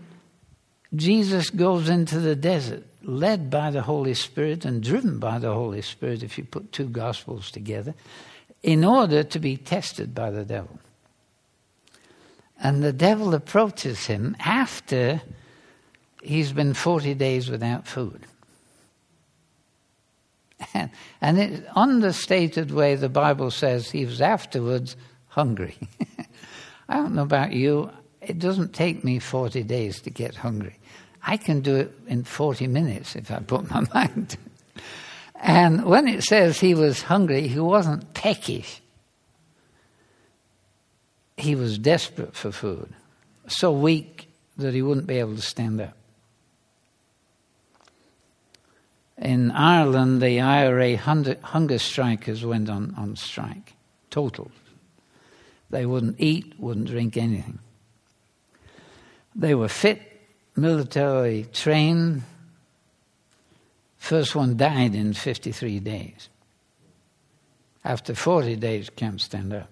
Jesus 0.96 1.50
goes 1.50 1.90
into 1.90 2.20
the 2.20 2.36
desert 2.36 2.86
led 3.08 3.50
by 3.50 3.72
the 3.72 3.82
Holy 3.82 4.14
Spirit 4.14 4.66
and 4.66 4.84
driven 4.84 5.18
by 5.18 5.40
the 5.40 5.54
Holy 5.54 5.82
Spirit, 5.82 6.22
if 6.22 6.38
you 6.38 6.44
put 6.44 6.72
two 6.72 6.90
Gospels 6.90 7.50
together, 7.50 7.96
in 8.62 8.84
order 8.84 9.24
to 9.24 9.40
be 9.40 9.56
tested 9.56 10.14
by 10.14 10.30
the 10.30 10.44
devil. 10.44 10.80
And 12.62 12.84
the 12.84 12.94
devil 12.94 13.34
approaches 13.34 14.08
him 14.08 14.36
after 14.40 15.22
he's 16.22 16.52
been 16.52 16.74
40 16.74 17.14
days 17.14 17.50
without 17.50 17.88
food. 17.88 18.22
And, 20.74 20.90
and 21.22 21.40
it, 21.40 21.66
understated 21.76 22.72
way, 22.72 22.96
the 22.96 23.10
Bible 23.10 23.52
says 23.52 23.90
he 23.90 24.06
was 24.06 24.22
afterwards 24.22 24.98
hungry. 25.30 25.78
I 26.90 26.96
don't 26.96 27.16
know 27.16 27.24
about 27.24 27.54
you, 27.54 27.90
it 28.22 28.40
doesn't 28.40 28.74
take 28.74 29.04
me 29.04 29.20
40 29.20 29.64
days 29.64 30.02
to 30.02 30.10
get 30.10 30.36
hungry. 30.36 30.78
I 31.24 31.38
can 31.38 31.62
do 31.62 31.76
it 31.76 31.94
in 32.08 32.24
40 32.24 32.68
minutes 32.68 33.16
if 33.16 33.32
I 33.32 33.40
put 33.40 33.70
my 33.70 33.86
mind 33.94 34.30
to 34.30 34.38
it. 34.38 34.82
And 35.40 35.86
when 35.86 36.08
it 36.08 36.24
says 36.24 36.60
he 36.60 36.74
was 36.74 37.04
hungry, 37.04 37.48
he 37.48 37.60
wasn't 37.60 38.14
peckish. 38.14 38.82
He 41.38 41.54
was 41.54 41.78
desperate 41.78 42.36
for 42.36 42.52
food, 42.52 42.92
so 43.48 43.72
weak 43.72 44.28
that 44.58 44.74
he 44.74 44.82
wouldn't 44.82 45.06
be 45.06 45.20
able 45.20 45.36
to 45.36 45.42
stand 45.42 45.80
up. 45.80 45.94
In 49.20 49.52
Ireland, 49.52 50.22
the 50.22 50.42
IRA 50.42 50.98
hunger 50.98 51.80
strikers 51.80 52.46
went 52.46 52.70
on, 52.70 52.94
on 52.98 53.16
strike, 53.16 53.74
total. 54.10 54.52
They 55.70 55.86
wouldn't 55.86 56.16
eat, 56.20 56.54
wouldn't 56.60 56.88
drink 56.88 57.18
anything. 57.18 57.60
They 59.36 59.54
were 59.54 59.68
fit, 59.68 60.02
military 60.58 61.48
trained. 61.54 62.24
First 63.98 64.36
one 64.36 64.58
died 64.58 64.96
in 64.96 65.14
53 65.14 65.80
days. 65.80 66.30
After 67.84 68.14
40 68.14 68.56
days, 68.58 68.90
can't 68.90 69.22
stand 69.22 69.54
up. 69.54 69.70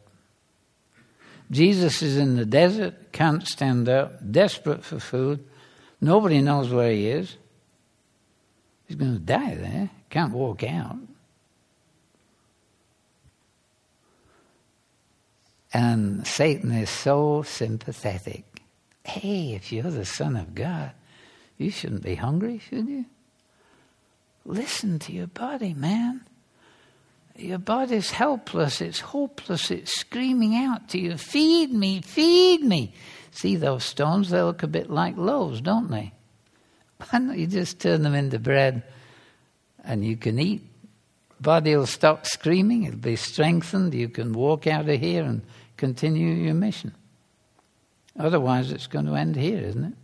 Jesus 1.52 2.02
is 2.02 2.18
in 2.18 2.38
the 2.38 2.46
desert, 2.46 3.12
can't 3.12 3.46
stand 3.46 3.88
up, 3.88 4.20
desperate 4.32 4.84
for 4.84 5.00
food. 5.00 5.44
Nobody 6.02 6.42
knows 6.42 6.70
where 6.70 6.92
he 6.92 7.10
is. 7.10 7.36
He's 8.88 8.98
going 8.98 9.14
to 9.14 9.20
die 9.20 9.56
there, 9.56 9.90
can't 10.10 10.34
walk 10.34 10.64
out. 10.64 10.98
And 15.74 16.26
Satan 16.26 16.72
is 16.72 16.90
so 16.90 17.44
sympathetic. 17.44 18.55
Hey, 19.06 19.54
if 19.54 19.72
you're 19.72 19.84
the 19.84 20.04
Son 20.04 20.36
of 20.36 20.56
God, 20.56 20.92
you 21.58 21.70
shouldn't 21.70 22.04
be 22.04 22.16
hungry, 22.16 22.60
should 22.60 22.88
you? 22.88 23.06
Listen 24.46 24.98
to 25.00 25.14
your 25.14 25.28
body, 25.28 25.76
man. 25.76 26.22
Your 27.38 27.60
body's 27.60 28.10
helpless, 28.12 28.82
it's 28.82 29.00
hopeless, 29.00 29.70
it's 29.70 30.00
screaming 30.00 30.56
out 30.56 30.90
to 30.90 31.00
you, 31.00 31.18
Feed 31.18 31.72
me, 31.72 32.02
feed 32.02 32.62
me. 32.62 32.94
See 33.32 33.58
those 33.58 33.84
stones? 33.84 34.30
They 34.30 34.42
look 34.42 34.64
a 34.64 34.68
bit 34.68 34.90
like 34.90 35.18
loaves, 35.18 35.62
don't 35.62 35.92
they? 35.92 36.14
Why 36.98 37.20
don't 37.20 37.38
you 37.38 37.46
just 37.46 37.80
turn 37.80 38.02
them 38.02 38.16
into 38.16 38.40
bread 38.40 38.84
and 39.84 40.04
you 40.04 40.18
can 40.18 40.40
eat? 40.40 40.64
Body 41.40 41.76
will 41.76 41.86
stop 41.86 42.26
screaming, 42.26 42.86
it'll 42.86 43.00
be 43.00 43.18
strengthened, 43.18 43.94
you 43.94 44.10
can 44.10 44.34
walk 44.34 44.66
out 44.66 44.90
of 44.90 45.00
here 45.00 45.24
and 45.24 45.44
continue 45.78 46.34
your 46.34 46.54
mission. 46.56 46.96
Otherwise, 48.18 48.72
it's 48.72 48.88
going 48.88 49.06
to 49.06 49.16
end 49.16 49.36
here, 49.36 49.60
isn't 49.60 49.96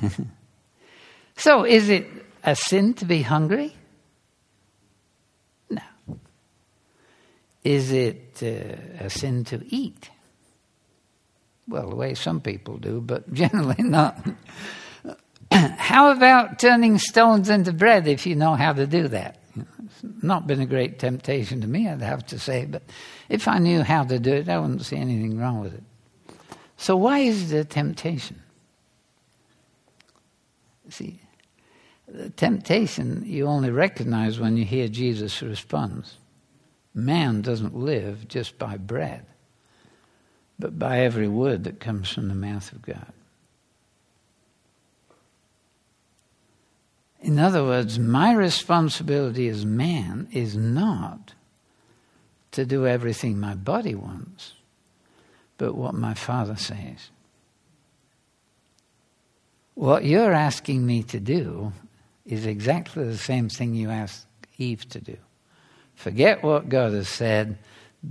it? 0.00 0.12
so, 1.36 1.64
is 1.64 1.88
it 1.88 2.06
a 2.42 2.56
sin 2.56 2.94
to 2.94 3.04
be 3.04 3.22
hungry? 3.22 3.74
No. 5.68 5.82
Is 7.64 7.92
it 7.92 8.40
uh, 8.42 9.04
a 9.04 9.10
sin 9.10 9.44
to 9.44 9.62
eat? 9.68 10.10
Well, 11.68 11.90
the 11.90 11.96
way 11.96 12.14
some 12.14 12.40
people 12.40 12.78
do, 12.78 13.00
but 13.00 13.32
generally 13.34 13.82
not. 13.82 14.18
how 15.52 16.12
about 16.12 16.58
turning 16.58 16.98
stones 16.98 17.50
into 17.50 17.72
bread 17.72 18.06
if 18.06 18.26
you 18.26 18.36
know 18.36 18.54
how 18.54 18.72
to 18.72 18.86
do 18.86 19.08
that? 19.08 19.38
Not 20.02 20.46
been 20.46 20.60
a 20.60 20.66
great 20.66 20.98
temptation 20.98 21.60
to 21.60 21.66
me, 21.66 21.88
I'd 21.88 22.02
have 22.02 22.26
to 22.26 22.38
say, 22.38 22.64
but 22.64 22.82
if 23.28 23.48
I 23.48 23.58
knew 23.58 23.82
how 23.82 24.04
to 24.04 24.18
do 24.18 24.32
it, 24.32 24.48
I 24.48 24.58
wouldn't 24.58 24.84
see 24.84 24.96
anything 24.96 25.38
wrong 25.38 25.60
with 25.60 25.74
it. 25.74 25.82
So, 26.76 26.96
why 26.96 27.20
is 27.20 27.52
it 27.52 27.58
a 27.58 27.64
temptation? 27.64 28.42
See, 30.88 31.20
the 32.06 32.30
temptation 32.30 33.24
you 33.26 33.46
only 33.46 33.70
recognize 33.70 34.38
when 34.38 34.56
you 34.56 34.64
hear 34.64 34.88
Jesus' 34.88 35.42
response. 35.42 36.18
Man 36.94 37.42
doesn't 37.42 37.74
live 37.74 38.28
just 38.28 38.58
by 38.58 38.76
bread, 38.76 39.26
but 40.58 40.78
by 40.78 41.00
every 41.00 41.28
word 41.28 41.64
that 41.64 41.80
comes 41.80 42.08
from 42.08 42.28
the 42.28 42.34
mouth 42.34 42.72
of 42.72 42.82
God. 42.82 43.12
In 47.20 47.38
other 47.38 47.64
words, 47.64 47.98
my 47.98 48.32
responsibility 48.32 49.48
as 49.48 49.64
man 49.64 50.28
is 50.32 50.56
not 50.56 51.34
to 52.52 52.64
do 52.64 52.86
everything 52.86 53.38
my 53.38 53.54
body 53.54 53.94
wants, 53.94 54.54
but 55.58 55.74
what 55.74 55.94
my 55.94 56.14
Father 56.14 56.56
says. 56.56 57.10
What 59.74 60.04
you're 60.04 60.32
asking 60.32 60.86
me 60.86 61.02
to 61.04 61.20
do 61.20 61.72
is 62.24 62.46
exactly 62.46 63.04
the 63.04 63.18
same 63.18 63.48
thing 63.48 63.74
you 63.74 63.90
asked 63.90 64.26
Eve 64.58 64.88
to 64.90 65.00
do. 65.00 65.16
Forget 65.94 66.42
what 66.42 66.68
God 66.68 66.92
has 66.92 67.08
said, 67.08 67.58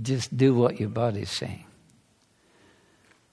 just 0.02 0.36
do 0.36 0.54
what 0.54 0.78
your 0.78 0.88
body's 0.88 1.30
saying. 1.30 1.64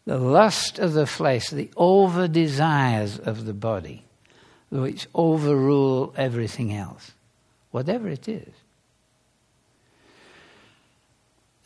The 0.06 0.18
lust 0.18 0.80
of 0.80 0.94
the 0.94 1.08
flesh, 1.08 1.50
the 1.50 1.72
over 1.78 2.28
desires 2.28 3.20
of 3.20 3.46
the 3.46 3.54
body, 3.54 4.06
which 4.82 5.08
overrule 5.14 6.14
everything 6.18 6.74
else, 6.74 7.12
whatever 7.70 8.10
it 8.10 8.28
is. 8.28 8.52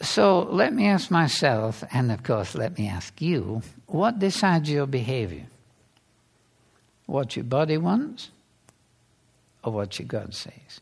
So 0.01 0.41
let 0.51 0.73
me 0.73 0.87
ask 0.87 1.09
myself, 1.09 1.83
and 1.93 2.11
of 2.11 2.21
course, 2.23 2.53
let 2.53 2.77
me 2.77 2.87
ask 2.87 3.19
you 3.21 3.61
what 3.87 4.19
decides 4.19 4.69
your 4.69 4.85
behavior? 4.85 5.45
What 7.05 7.37
your 7.37 7.45
body 7.45 7.77
wants 7.77 8.29
or 9.63 9.71
what 9.71 9.97
your 9.97 10.07
God 10.07 10.35
says. 10.35 10.81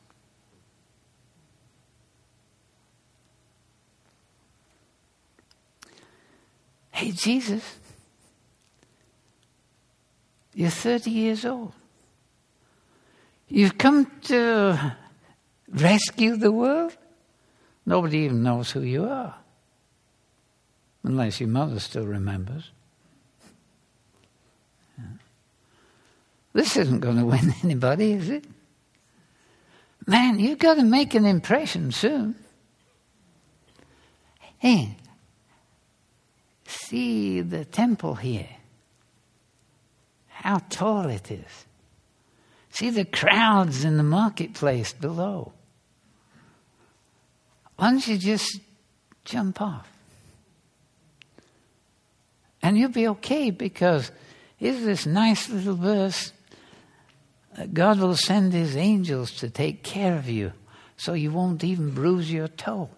Hey, 6.91 7.11
Jesus, 7.11 7.78
you're 10.55 10.69
30 10.71 11.11
years 11.11 11.45
old. 11.45 11.73
You've 13.48 13.78
come 13.78 14.12
to 14.24 14.96
rescue 15.70 16.36
the 16.36 16.52
world? 16.52 16.96
Nobody 17.86 18.20
even 18.20 18.41
knows 18.41 18.72
who 18.72 18.82
you 18.82 19.06
are, 19.06 19.36
unless 21.04 21.39
your 21.39 21.50
mother 21.50 21.80
still 21.80 22.06
remembers. 22.06 22.72
This 26.56 26.78
isn't 26.78 27.02
going 27.02 27.18
to 27.18 27.26
win 27.26 27.54
anybody, 27.64 28.14
is 28.14 28.30
it? 28.30 28.46
Man, 30.08 30.39
you've 30.39 30.58
got 30.58 30.76
to 30.76 30.84
make 30.84 31.14
an 31.14 31.26
impression 31.26 31.91
soon. 31.91 32.36
Hey, 34.58 34.96
see 36.66 37.41
the 37.41 37.66
temple 37.66 38.16
here. 38.16 38.48
How 40.30 40.60
tall 40.70 41.10
it 41.10 41.30
is. 41.30 41.66
See 42.76 42.89
the 42.89 43.05
crowds 43.05 43.86
in 43.86 43.95
the 43.95 44.03
marketplace 44.03 44.91
below. 44.91 45.53
Why 47.78 47.91
don't 47.91 48.05
you 48.05 48.17
just 48.17 48.59
jump 49.23 49.61
off? 49.61 49.89
And 52.61 52.78
you'll 52.78 52.89
be 52.89 53.07
okay 53.07 53.49
because 53.49 54.11
here's 54.57 54.84
this 54.84 55.05
nice 55.05 55.49
little 55.49 55.78
verse 55.78 56.34
God 57.71 57.97
will 57.99 58.17
send 58.17 58.51
his 58.51 58.76
angels 58.76 59.32
to 59.36 59.49
take 59.49 59.82
care 59.82 60.17
of 60.17 60.28
you 60.28 60.51
so 60.97 61.13
you 61.13 61.32
won't 61.32 61.63
even 61.63 61.91
bruise 61.91 62.30
your 62.30 62.49
toe. 62.49 62.89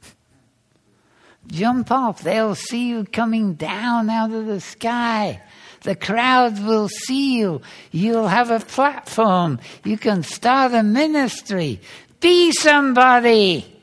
Jump 1.48 1.90
off. 1.90 2.22
They'll 2.22 2.54
see 2.54 2.86
you 2.86 3.04
coming 3.04 3.54
down 3.54 4.10
out 4.10 4.30
of 4.30 4.46
the 4.46 4.60
sky. 4.60 5.42
The 5.82 5.94
crowd 5.94 6.58
will 6.64 6.88
see 6.88 7.38
you. 7.38 7.62
You'll 7.90 8.28
have 8.28 8.50
a 8.50 8.60
platform. 8.60 9.60
You 9.84 9.96
can 9.96 10.22
start 10.22 10.72
a 10.72 10.82
ministry. 10.82 11.80
Be 12.20 12.52
somebody. 12.52 13.74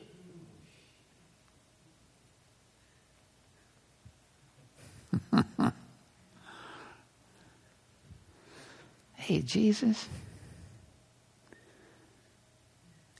Hey, 9.26 9.42
Jesus, 9.42 10.08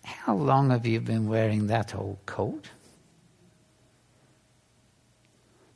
how 0.04 0.36
long 0.36 0.70
have 0.70 0.86
you 0.86 1.00
been 1.00 1.26
wearing 1.26 1.66
that 1.66 1.96
old 1.96 2.18
coat? 2.26 2.70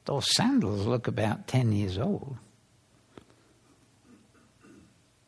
Those 0.05 0.33
sandals 0.33 0.87
look 0.87 1.09
about 1.09 1.49
10 1.49 1.73
years 1.73 1.99
old. 1.99 2.37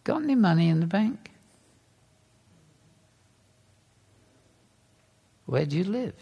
Got 0.04 0.22
any 0.22 0.34
money 0.34 0.68
in 0.68 0.80
the 0.80 0.86
bank? 0.86 1.30
Where 5.46 5.66
do 5.66 5.76
you 5.76 5.84
live? 5.84 6.14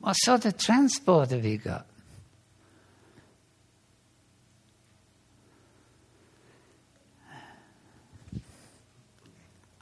What 0.00 0.14
sort 0.14 0.44
of 0.44 0.58
transport 0.58 1.30
have 1.30 1.44
you 1.44 1.58
got? 1.58 1.86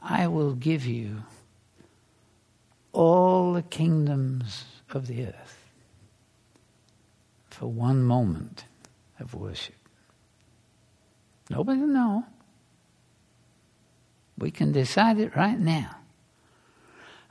I 0.01 0.27
will 0.27 0.53
give 0.53 0.85
you 0.85 1.23
all 2.93 3.53
the 3.53 3.63
kingdoms 3.63 4.65
of 4.91 5.07
the 5.07 5.25
earth 5.25 5.65
for 7.49 7.67
one 7.67 8.03
moment 8.03 8.65
of 9.19 9.33
worship. 9.33 9.84
Nobody 11.49 11.79
will 11.79 11.87
know. 11.87 12.25
We 14.37 14.51
can 14.51 14.71
decide 14.71 15.19
it 15.19 15.35
right 15.35 15.59
now. 15.59 15.97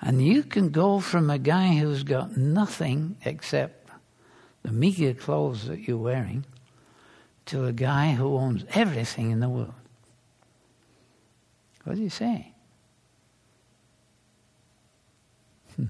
And 0.00 0.22
you 0.22 0.42
can 0.42 0.70
go 0.70 1.00
from 1.00 1.30
a 1.30 1.38
guy 1.38 1.76
who's 1.76 2.02
got 2.02 2.36
nothing 2.36 3.16
except 3.24 3.90
the 4.62 4.72
meager 4.72 5.14
clothes 5.14 5.66
that 5.66 5.86
you're 5.86 5.96
wearing 5.96 6.44
to 7.46 7.66
a 7.66 7.72
guy 7.72 8.12
who 8.12 8.36
owns 8.36 8.64
everything 8.70 9.30
in 9.30 9.40
the 9.40 9.48
world. 9.48 9.74
What 11.84 11.96
do 11.96 12.02
you 12.02 12.10
say? 12.10 12.52
Hmm. 15.76 15.86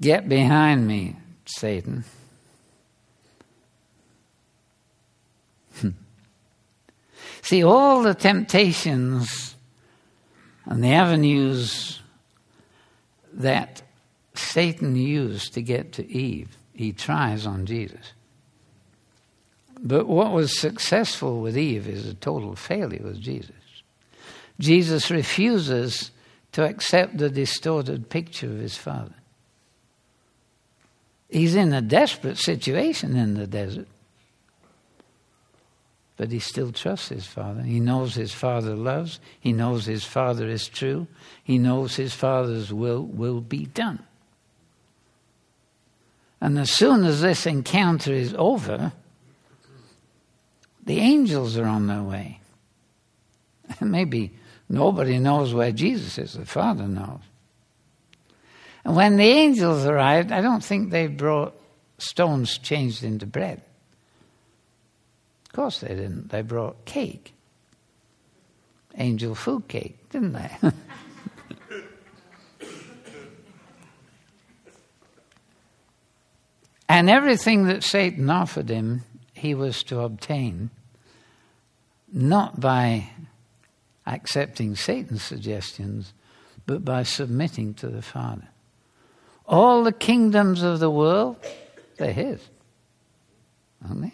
Get 0.00 0.28
behind 0.28 0.86
me, 0.86 1.16
Satan. 1.44 2.04
See, 7.46 7.62
all 7.62 8.02
the 8.02 8.12
temptations 8.12 9.54
and 10.64 10.82
the 10.82 10.94
avenues 10.94 12.00
that 13.34 13.82
Satan 14.34 14.96
used 14.96 15.54
to 15.54 15.62
get 15.62 15.92
to 15.92 16.10
Eve, 16.10 16.56
he 16.74 16.92
tries 16.92 17.46
on 17.46 17.64
Jesus. 17.64 18.14
But 19.78 20.08
what 20.08 20.32
was 20.32 20.58
successful 20.58 21.40
with 21.40 21.56
Eve 21.56 21.86
is 21.86 22.08
a 22.08 22.14
total 22.14 22.56
failure 22.56 23.04
with 23.04 23.20
Jesus. 23.20 23.54
Jesus 24.58 25.08
refuses 25.12 26.10
to 26.50 26.64
accept 26.64 27.16
the 27.16 27.30
distorted 27.30 28.10
picture 28.10 28.50
of 28.50 28.58
his 28.58 28.76
father. 28.76 29.14
He's 31.28 31.54
in 31.54 31.72
a 31.72 31.80
desperate 31.80 32.38
situation 32.38 33.14
in 33.14 33.34
the 33.34 33.46
desert. 33.46 33.86
But 36.16 36.32
he 36.32 36.38
still 36.38 36.72
trusts 36.72 37.10
his 37.10 37.26
father. 37.26 37.62
He 37.62 37.78
knows 37.78 38.14
his 38.14 38.32
father 38.32 38.74
loves. 38.74 39.20
He 39.38 39.52
knows 39.52 39.84
his 39.84 40.04
father 40.04 40.48
is 40.48 40.66
true. 40.66 41.06
He 41.44 41.58
knows 41.58 41.96
his 41.96 42.14
father's 42.14 42.72
will 42.72 43.02
will 43.02 43.40
be 43.40 43.66
done. 43.66 44.02
And 46.40 46.58
as 46.58 46.70
soon 46.70 47.04
as 47.04 47.20
this 47.20 47.46
encounter 47.46 48.12
is 48.12 48.34
over, 48.38 48.92
the 50.84 50.98
angels 50.98 51.58
are 51.58 51.66
on 51.66 51.86
their 51.86 52.02
way. 52.02 52.40
Maybe 53.80 54.32
nobody 54.68 55.18
knows 55.18 55.52
where 55.52 55.72
Jesus 55.72 56.18
is, 56.18 56.34
the 56.34 56.46
Father 56.46 56.86
knows. 56.86 57.20
And 58.84 58.94
when 58.94 59.16
the 59.16 59.24
angels 59.24 59.84
arrived, 59.84 60.30
I 60.30 60.40
don't 60.40 60.62
think 60.62 60.90
they 60.90 61.08
brought 61.08 61.54
stones 61.98 62.58
changed 62.58 63.02
into 63.02 63.26
bread 63.26 63.62
course 65.56 65.80
they 65.80 65.88
didn't. 65.88 66.28
They 66.28 66.42
brought 66.42 66.84
cake. 66.84 67.32
Angel 68.98 69.34
food 69.34 69.66
cake, 69.68 69.96
didn't 70.10 70.34
they? 70.34 70.50
and 76.88 77.10
everything 77.10 77.64
that 77.64 77.82
Satan 77.82 78.30
offered 78.30 78.68
him, 78.68 79.02
he 79.32 79.54
was 79.54 79.82
to 79.84 80.00
obtain 80.00 80.70
not 82.12 82.60
by 82.60 83.08
accepting 84.06 84.76
Satan's 84.76 85.22
suggestions, 85.22 86.12
but 86.66 86.84
by 86.84 87.02
submitting 87.02 87.74
to 87.74 87.88
the 87.88 88.02
Father. 88.02 88.48
All 89.46 89.84
the 89.84 89.92
kingdoms 89.92 90.62
of 90.62 90.80
the 90.80 90.90
world, 90.90 91.36
they're 91.96 92.12
his, 92.12 92.40
aren't 93.86 94.02
they? 94.02 94.12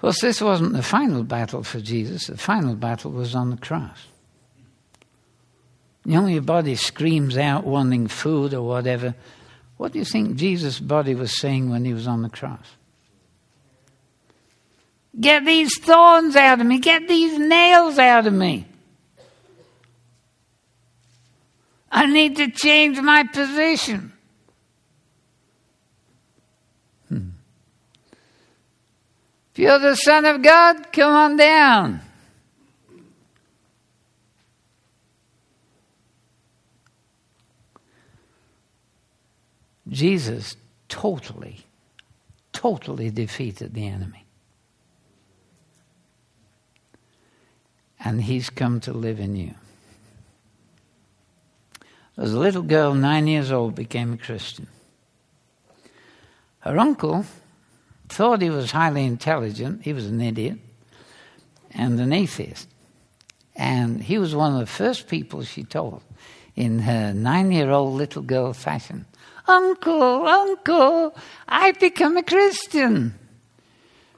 Of 0.00 0.02
course, 0.02 0.20
this 0.22 0.40
wasn't 0.40 0.72
the 0.72 0.82
final 0.82 1.24
battle 1.24 1.62
for 1.62 1.78
Jesus. 1.78 2.28
The 2.28 2.38
final 2.38 2.74
battle 2.74 3.10
was 3.10 3.34
on 3.34 3.50
the 3.50 3.58
cross. 3.58 4.06
You 6.06 6.12
know, 6.22 6.26
your 6.26 6.40
body 6.40 6.74
screams 6.74 7.36
out 7.36 7.66
wanting 7.66 8.08
food 8.08 8.54
or 8.54 8.62
whatever. 8.62 9.14
What 9.76 9.92
do 9.92 9.98
you 9.98 10.06
think 10.06 10.36
Jesus' 10.36 10.80
body 10.80 11.14
was 11.14 11.38
saying 11.38 11.68
when 11.68 11.84
he 11.84 11.92
was 11.92 12.06
on 12.06 12.22
the 12.22 12.30
cross? 12.30 12.64
Get 15.20 15.44
these 15.44 15.78
thorns 15.78 16.34
out 16.34 16.62
of 16.62 16.66
me. 16.66 16.78
Get 16.78 17.06
these 17.06 17.38
nails 17.38 17.98
out 17.98 18.26
of 18.26 18.32
me. 18.32 18.66
I 21.92 22.06
need 22.06 22.36
to 22.36 22.50
change 22.50 22.98
my 23.02 23.24
position. 23.24 24.14
You're 29.60 29.78
the 29.78 29.94
Son 29.94 30.24
of 30.24 30.42
God, 30.42 30.92
come 30.92 31.12
on 31.12 31.36
down. 31.36 32.00
Jesus 39.88 40.56
totally, 40.88 41.58
totally 42.52 43.10
defeated 43.10 43.74
the 43.74 43.86
enemy. 43.86 44.24
And 48.02 48.22
he's 48.22 48.48
come 48.48 48.80
to 48.80 48.92
live 48.92 49.20
in 49.20 49.36
you. 49.36 49.54
As 52.16 52.32
a 52.32 52.38
little 52.38 52.62
girl, 52.62 52.94
nine 52.94 53.26
years 53.26 53.52
old, 53.52 53.74
became 53.74 54.14
a 54.14 54.16
Christian. 54.16 54.68
Her 56.60 56.78
uncle 56.78 57.26
thought 58.10 58.42
he 58.42 58.50
was 58.50 58.70
highly 58.70 59.04
intelligent. 59.04 59.82
He 59.82 59.92
was 59.92 60.06
an 60.06 60.20
idiot 60.20 60.58
and 61.72 61.98
an 62.00 62.12
atheist. 62.12 62.68
And 63.56 64.02
he 64.02 64.18
was 64.18 64.34
one 64.34 64.54
of 64.54 64.60
the 64.60 64.66
first 64.66 65.08
people 65.08 65.42
she 65.42 65.64
told 65.64 66.02
in 66.56 66.80
her 66.80 67.12
nine 67.12 67.52
year 67.52 67.70
old 67.70 67.94
little 67.94 68.22
girl 68.22 68.52
fashion 68.52 69.06
Uncle, 69.46 70.26
Uncle, 70.26 71.14
I've 71.48 71.80
become 71.80 72.16
a 72.16 72.22
Christian. 72.22 73.14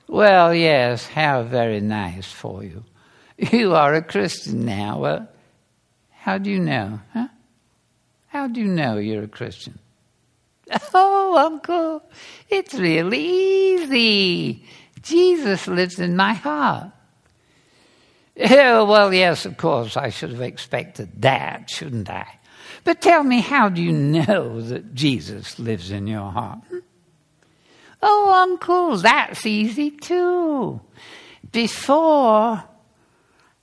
Well, 0.07 0.55
yes, 0.55 1.07
how 1.07 1.43
very 1.43 1.81
nice 1.81 2.31
for 2.31 2.63
you. 2.63 2.85
You 3.39 3.75
are 3.75 3.95
a 3.95 4.03
Christian 4.03 4.67
now. 4.67 4.99
Well, 4.99 5.29
how 6.11 6.39
do 6.39 6.51
you 6.51 6.61
know? 6.61 7.01
Huh? 7.13 7.29
How 8.29 8.47
do 8.47 8.61
you 8.61 8.69
know 8.69 8.99
you're 8.99 9.25
a 9.25 9.29
Christian? 9.29 9.79
Oh, 10.95 11.37
Uncle, 11.37 12.03
it's 12.51 12.75
really 12.75 13.19
easy. 13.19 14.65
Jesus 15.01 15.67
lives 15.67 15.99
in 15.99 16.17
my 16.17 16.35
heart. 16.35 16.91
Oh, 18.39 18.85
well, 18.85 19.13
yes, 19.13 19.47
of 19.47 19.57
course, 19.57 19.97
I 19.97 20.11
should 20.11 20.31
have 20.31 20.43
expected 20.43 21.23
that, 21.23 21.71
shouldn't 21.71 22.09
I? 22.09 22.27
But 22.85 23.01
tell 23.01 23.23
me, 23.23 23.41
how 23.41 23.69
do 23.69 23.83
you 23.83 23.93
know 23.93 24.61
that 24.61 24.95
Jesus 24.95 25.59
lives 25.59 25.91
in 25.91 26.07
your 26.07 26.31
heart? 26.31 26.61
Oh, 28.03 28.33
Uncle, 28.33 28.97
that's 28.97 29.47
easy 29.47 29.91
too. 29.91 30.81
Before, 31.53 32.65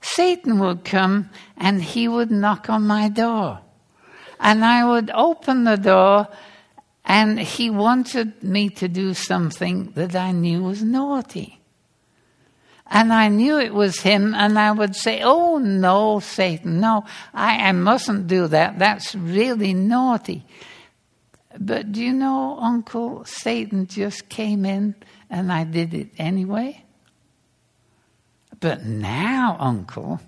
Satan 0.00 0.58
would 0.60 0.84
come 0.84 1.30
and 1.56 1.82
he 1.82 2.08
would 2.08 2.30
knock 2.30 2.70
on 2.70 2.86
my 2.86 3.08
door. 3.08 3.60
And 4.38 4.64
I 4.64 4.88
would 4.88 5.10
open 5.10 5.64
the 5.64 5.76
door 5.76 6.28
and 7.04 7.40
he 7.40 7.70
wanted 7.70 8.42
me 8.42 8.68
to 8.70 8.88
do 8.88 9.14
something 9.14 9.92
that 9.94 10.14
I 10.14 10.32
knew 10.32 10.62
was 10.62 10.82
naughty. 10.82 11.60
And 12.92 13.12
I 13.12 13.28
knew 13.28 13.58
it 13.58 13.72
was 13.72 14.00
him, 14.00 14.34
and 14.34 14.58
I 14.58 14.72
would 14.72 14.96
say, 14.96 15.22
Oh, 15.22 15.58
no, 15.58 16.18
Satan, 16.18 16.80
no, 16.80 17.04
I, 17.32 17.68
I 17.68 17.72
mustn't 17.72 18.26
do 18.26 18.48
that. 18.48 18.80
That's 18.80 19.14
really 19.14 19.74
naughty. 19.74 20.44
But 21.58 21.92
do 21.92 22.02
you 22.02 22.12
know, 22.12 22.58
Uncle, 22.60 23.24
Satan 23.24 23.86
just 23.86 24.28
came 24.28 24.64
in 24.64 24.94
and 25.28 25.52
I 25.52 25.64
did 25.64 25.94
it 25.94 26.10
anyway? 26.18 26.84
But 28.60 28.84
now, 28.84 29.56
Uncle, 29.58 30.20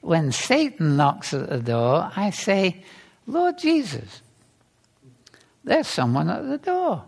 when 0.00 0.32
Satan 0.32 0.96
knocks 0.96 1.32
at 1.32 1.48
the 1.48 1.58
door, 1.58 2.10
I 2.14 2.30
say, 2.30 2.84
Lord 3.26 3.58
Jesus, 3.58 4.22
there's 5.64 5.86
someone 5.86 6.28
at 6.28 6.48
the 6.48 6.58
door. 6.58 7.04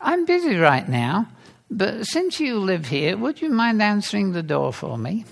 I'm 0.00 0.24
busy 0.24 0.56
right 0.56 0.88
now, 0.88 1.28
but 1.70 2.06
since 2.06 2.38
you 2.40 2.58
live 2.58 2.86
here, 2.86 3.16
would 3.16 3.40
you 3.40 3.50
mind 3.50 3.82
answering 3.82 4.32
the 4.32 4.42
door 4.42 4.72
for 4.72 4.96
me? 4.96 5.24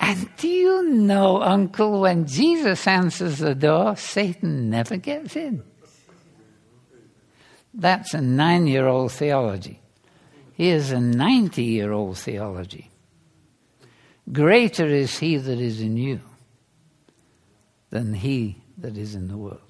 And 0.00 0.28
do 0.36 0.48
you 0.48 0.90
know, 0.90 1.42
Uncle, 1.42 2.00
when 2.00 2.26
Jesus 2.26 2.86
answers 2.86 3.38
the 3.38 3.54
door, 3.54 3.96
Satan 3.96 4.70
never 4.70 4.96
gets 4.96 5.36
in? 5.36 5.62
That's 7.74 8.14
a 8.14 8.20
nine 8.20 8.66
year 8.66 8.86
old 8.86 9.12
theology. 9.12 9.80
Here's 10.54 10.90
a 10.90 11.00
90 11.00 11.62
year 11.62 11.92
old 11.92 12.18
theology. 12.18 12.90
Greater 14.32 14.86
is 14.86 15.18
he 15.18 15.36
that 15.36 15.60
is 15.60 15.80
in 15.80 15.96
you 15.96 16.20
than 17.90 18.14
he 18.14 18.60
that 18.78 18.96
is 18.96 19.14
in 19.14 19.28
the 19.28 19.36
world. 19.36 19.60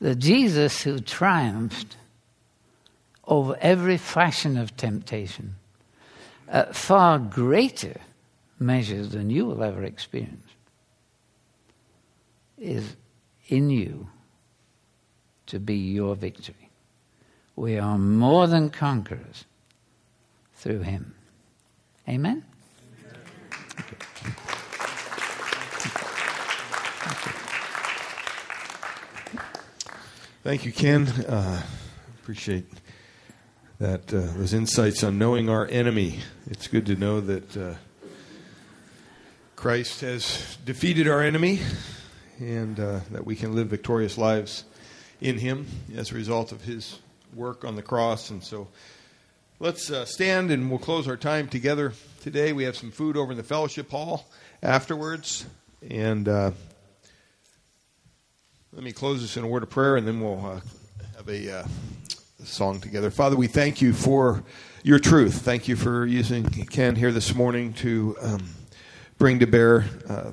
The 0.00 0.14
Jesus 0.14 0.82
who 0.82 0.98
triumphed 0.98 1.96
over 3.24 3.56
every 3.60 3.96
fashion 3.96 4.56
of 4.56 4.76
temptation 4.76 5.56
at 6.48 6.74
far 6.74 7.18
greater 7.18 8.00
measures 8.58 9.10
than 9.10 9.30
you 9.30 9.46
will 9.46 9.62
ever 9.62 9.84
experience 9.84 10.48
is 12.58 12.96
in 13.48 13.70
you 13.70 14.08
to 15.46 15.58
be 15.58 15.76
your 15.76 16.14
victory. 16.14 16.70
We 17.56 17.78
are 17.78 17.98
more 17.98 18.46
than 18.46 18.70
conquerors 18.70 19.44
through 20.54 20.80
him. 20.80 21.14
Amen? 22.08 22.44
Amen. 23.78 23.98
Thank 30.44 30.64
you, 30.64 30.72
Ken. 30.72 31.06
Uh, 31.06 31.62
appreciate 32.20 32.66
that 33.78 34.12
uh, 34.12 34.22
those 34.36 34.52
insights 34.52 35.04
on 35.04 35.16
knowing 35.16 35.48
our 35.48 35.68
enemy. 35.68 36.18
It's 36.50 36.66
good 36.66 36.84
to 36.86 36.96
know 36.96 37.20
that 37.20 37.56
uh, 37.56 37.74
Christ 39.54 40.00
has 40.00 40.58
defeated 40.64 41.06
our 41.06 41.22
enemy, 41.22 41.60
and 42.40 42.80
uh, 42.80 43.00
that 43.12 43.24
we 43.24 43.36
can 43.36 43.54
live 43.54 43.68
victorious 43.68 44.18
lives 44.18 44.64
in 45.20 45.38
Him 45.38 45.64
as 45.94 46.10
a 46.10 46.16
result 46.16 46.50
of 46.50 46.64
His 46.64 46.98
work 47.36 47.64
on 47.64 47.76
the 47.76 47.82
cross. 47.82 48.30
And 48.30 48.42
so, 48.42 48.66
let's 49.60 49.92
uh, 49.92 50.04
stand 50.06 50.50
and 50.50 50.68
we'll 50.70 50.80
close 50.80 51.06
our 51.06 51.16
time 51.16 51.46
together 51.46 51.92
today. 52.20 52.52
We 52.52 52.64
have 52.64 52.76
some 52.76 52.90
food 52.90 53.16
over 53.16 53.30
in 53.30 53.38
the 53.38 53.44
fellowship 53.44 53.92
hall 53.92 54.26
afterwards, 54.60 55.46
and 55.88 56.26
uh, 56.26 56.50
let 58.74 58.82
me 58.82 58.92
close 58.92 59.20
this 59.20 59.36
in 59.36 59.44
a 59.44 59.46
word 59.46 59.62
of 59.62 59.68
prayer, 59.68 59.96
and 59.96 60.08
then 60.08 60.18
we'll 60.18 60.46
uh, 60.46 60.60
have 61.14 61.28
a 61.28 61.58
uh, 61.58 61.66
song 62.42 62.80
together. 62.80 63.10
Father, 63.10 63.36
we 63.36 63.46
thank 63.46 63.82
you 63.82 63.92
for 63.92 64.42
your 64.82 64.98
truth. 64.98 65.42
Thank 65.42 65.68
you 65.68 65.76
for 65.76 66.06
using 66.06 66.44
Ken 66.44 66.96
here 66.96 67.12
this 67.12 67.34
morning 67.34 67.74
to 67.74 68.16
um, 68.22 68.48
bring 69.18 69.40
to 69.40 69.46
bear 69.46 69.84
uh, 70.08 70.32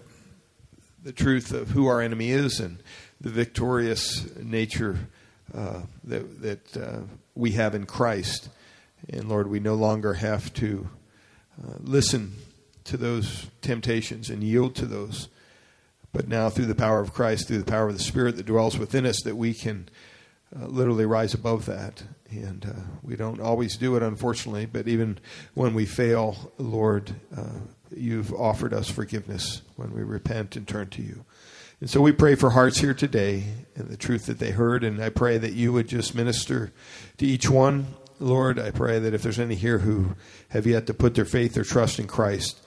the 1.03 1.11
truth 1.11 1.51
of 1.51 1.71
who 1.71 1.87
our 1.87 1.99
enemy 1.99 2.31
is 2.31 2.61
and 2.61 2.81
the 3.19 3.29
victorious 3.29 4.33
nature 4.37 4.97
uh, 5.53 5.81
that, 6.05 6.41
that 6.41 6.77
uh, 6.77 6.99
we 7.35 7.51
have 7.51 7.75
in 7.75 7.85
Christ. 7.85 8.47
And 9.09 9.27
Lord, 9.27 9.47
we 9.47 9.59
no 9.59 9.75
longer 9.75 10.13
have 10.13 10.53
to 10.53 10.87
uh, 11.61 11.73
listen 11.81 12.37
to 12.85 12.95
those 12.95 13.47
temptations 13.61 14.29
and 14.29 14.41
yield 14.41 14.75
to 14.75 14.85
those 14.85 15.27
but 16.11 16.27
now, 16.27 16.49
through 16.49 16.65
the 16.65 16.75
power 16.75 16.99
of 16.99 17.13
Christ, 17.13 17.47
through 17.47 17.59
the 17.59 17.71
power 17.71 17.87
of 17.87 17.97
the 17.97 18.03
Spirit 18.03 18.37
that 18.37 18.45
dwells 18.45 18.77
within 18.77 19.05
us, 19.05 19.21
that 19.23 19.35
we 19.35 19.53
can 19.53 19.89
uh, 20.55 20.65
literally 20.65 21.05
rise 21.05 21.33
above 21.33 21.65
that. 21.67 22.03
And 22.31 22.65
uh, 22.65 22.81
we 23.03 23.15
don't 23.15 23.39
always 23.39 23.77
do 23.77 23.95
it, 23.95 24.03
unfortunately, 24.03 24.65
but 24.65 24.87
even 24.87 25.19
when 25.53 25.73
we 25.73 25.85
fail, 25.85 26.51
Lord, 26.57 27.13
uh, 27.35 27.59
you've 27.95 28.33
offered 28.33 28.73
us 28.73 28.89
forgiveness 28.89 29.61
when 29.75 29.93
we 29.93 30.03
repent 30.03 30.55
and 30.55 30.67
turn 30.67 30.89
to 30.89 31.01
you. 31.01 31.25
And 31.81 31.89
so 31.89 32.01
we 32.01 32.11
pray 32.11 32.35
for 32.35 32.49
hearts 32.49 32.79
here 32.79 32.93
today 32.93 33.43
and 33.75 33.87
the 33.87 33.97
truth 33.97 34.25
that 34.25 34.39
they 34.39 34.51
heard. 34.51 34.83
And 34.83 35.01
I 35.01 35.09
pray 35.09 35.37
that 35.37 35.53
you 35.53 35.71
would 35.73 35.87
just 35.87 36.13
minister 36.13 36.73
to 37.17 37.25
each 37.25 37.49
one. 37.49 37.87
Lord, 38.19 38.59
I 38.59 38.71
pray 38.71 38.99
that 38.99 39.13
if 39.13 39.23
there's 39.23 39.39
any 39.39 39.55
here 39.55 39.79
who 39.79 40.15
have 40.49 40.67
yet 40.67 40.87
to 40.87 40.93
put 40.93 41.15
their 41.15 41.25
faith 41.25 41.57
or 41.57 41.63
trust 41.63 41.99
in 41.99 42.07
Christ, 42.07 42.59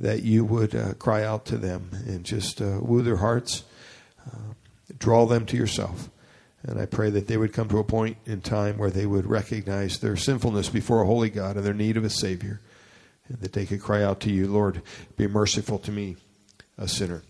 that 0.00 0.22
you 0.22 0.44
would 0.44 0.74
uh, 0.74 0.94
cry 0.94 1.24
out 1.24 1.44
to 1.46 1.56
them 1.56 1.90
and 2.06 2.24
just 2.24 2.62
uh, 2.62 2.78
woo 2.80 3.02
their 3.02 3.16
hearts, 3.16 3.64
uh, 4.26 4.54
draw 4.98 5.26
them 5.26 5.44
to 5.46 5.56
yourself. 5.56 6.08
And 6.62 6.80
I 6.80 6.86
pray 6.86 7.10
that 7.10 7.26
they 7.26 7.36
would 7.36 7.52
come 7.52 7.68
to 7.68 7.78
a 7.78 7.84
point 7.84 8.16
in 8.26 8.40
time 8.40 8.78
where 8.78 8.90
they 8.90 9.06
would 9.06 9.26
recognize 9.26 9.98
their 9.98 10.16
sinfulness 10.16 10.68
before 10.68 11.02
a 11.02 11.06
holy 11.06 11.30
God 11.30 11.56
and 11.56 11.64
their 11.64 11.74
need 11.74 11.96
of 11.96 12.04
a 12.04 12.10
Savior, 12.10 12.60
and 13.28 13.38
that 13.40 13.52
they 13.52 13.66
could 13.66 13.80
cry 13.80 14.02
out 14.02 14.20
to 14.20 14.30
you, 14.30 14.46
Lord, 14.46 14.82
be 15.16 15.26
merciful 15.26 15.78
to 15.80 15.92
me, 15.92 16.16
a 16.76 16.88
sinner. 16.88 17.22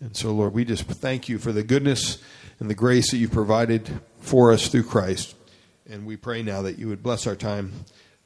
And 0.00 0.16
so, 0.16 0.32
Lord, 0.32 0.54
we 0.54 0.64
just 0.64 0.84
thank 0.84 1.28
you 1.28 1.38
for 1.38 1.52
the 1.52 1.62
goodness 1.62 2.18
and 2.58 2.70
the 2.70 2.74
grace 2.74 3.10
that 3.10 3.18
you've 3.18 3.32
provided 3.32 4.00
for 4.20 4.52
us 4.52 4.68
through 4.68 4.84
Christ. 4.84 5.34
And 5.88 6.06
we 6.06 6.16
pray 6.16 6.42
now 6.42 6.62
that 6.62 6.78
you 6.78 6.88
would 6.88 7.02
bless 7.02 7.26
our 7.26 7.36
time 7.36 7.72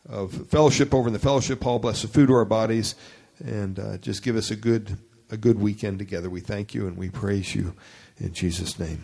of 0.08 0.48
fellowship 0.48 0.94
over 0.94 1.08
in 1.08 1.14
the 1.14 1.18
fellowship 1.18 1.62
hall, 1.62 1.78
bless 1.78 2.02
the 2.02 2.08
food 2.08 2.28
to 2.28 2.34
our 2.34 2.44
bodies 2.44 2.94
and 3.40 3.78
uh, 3.78 3.98
just 3.98 4.22
give 4.22 4.36
us 4.36 4.50
a 4.50 4.56
good 4.56 4.98
a 5.30 5.36
good 5.36 5.58
weekend 5.58 5.98
together. 5.98 6.28
We 6.28 6.40
thank 6.40 6.74
you 6.74 6.86
and 6.86 6.96
we 6.96 7.10
praise 7.10 7.54
you 7.54 7.74
in 8.18 8.32
Jesus' 8.32 8.78
name. 8.78 9.02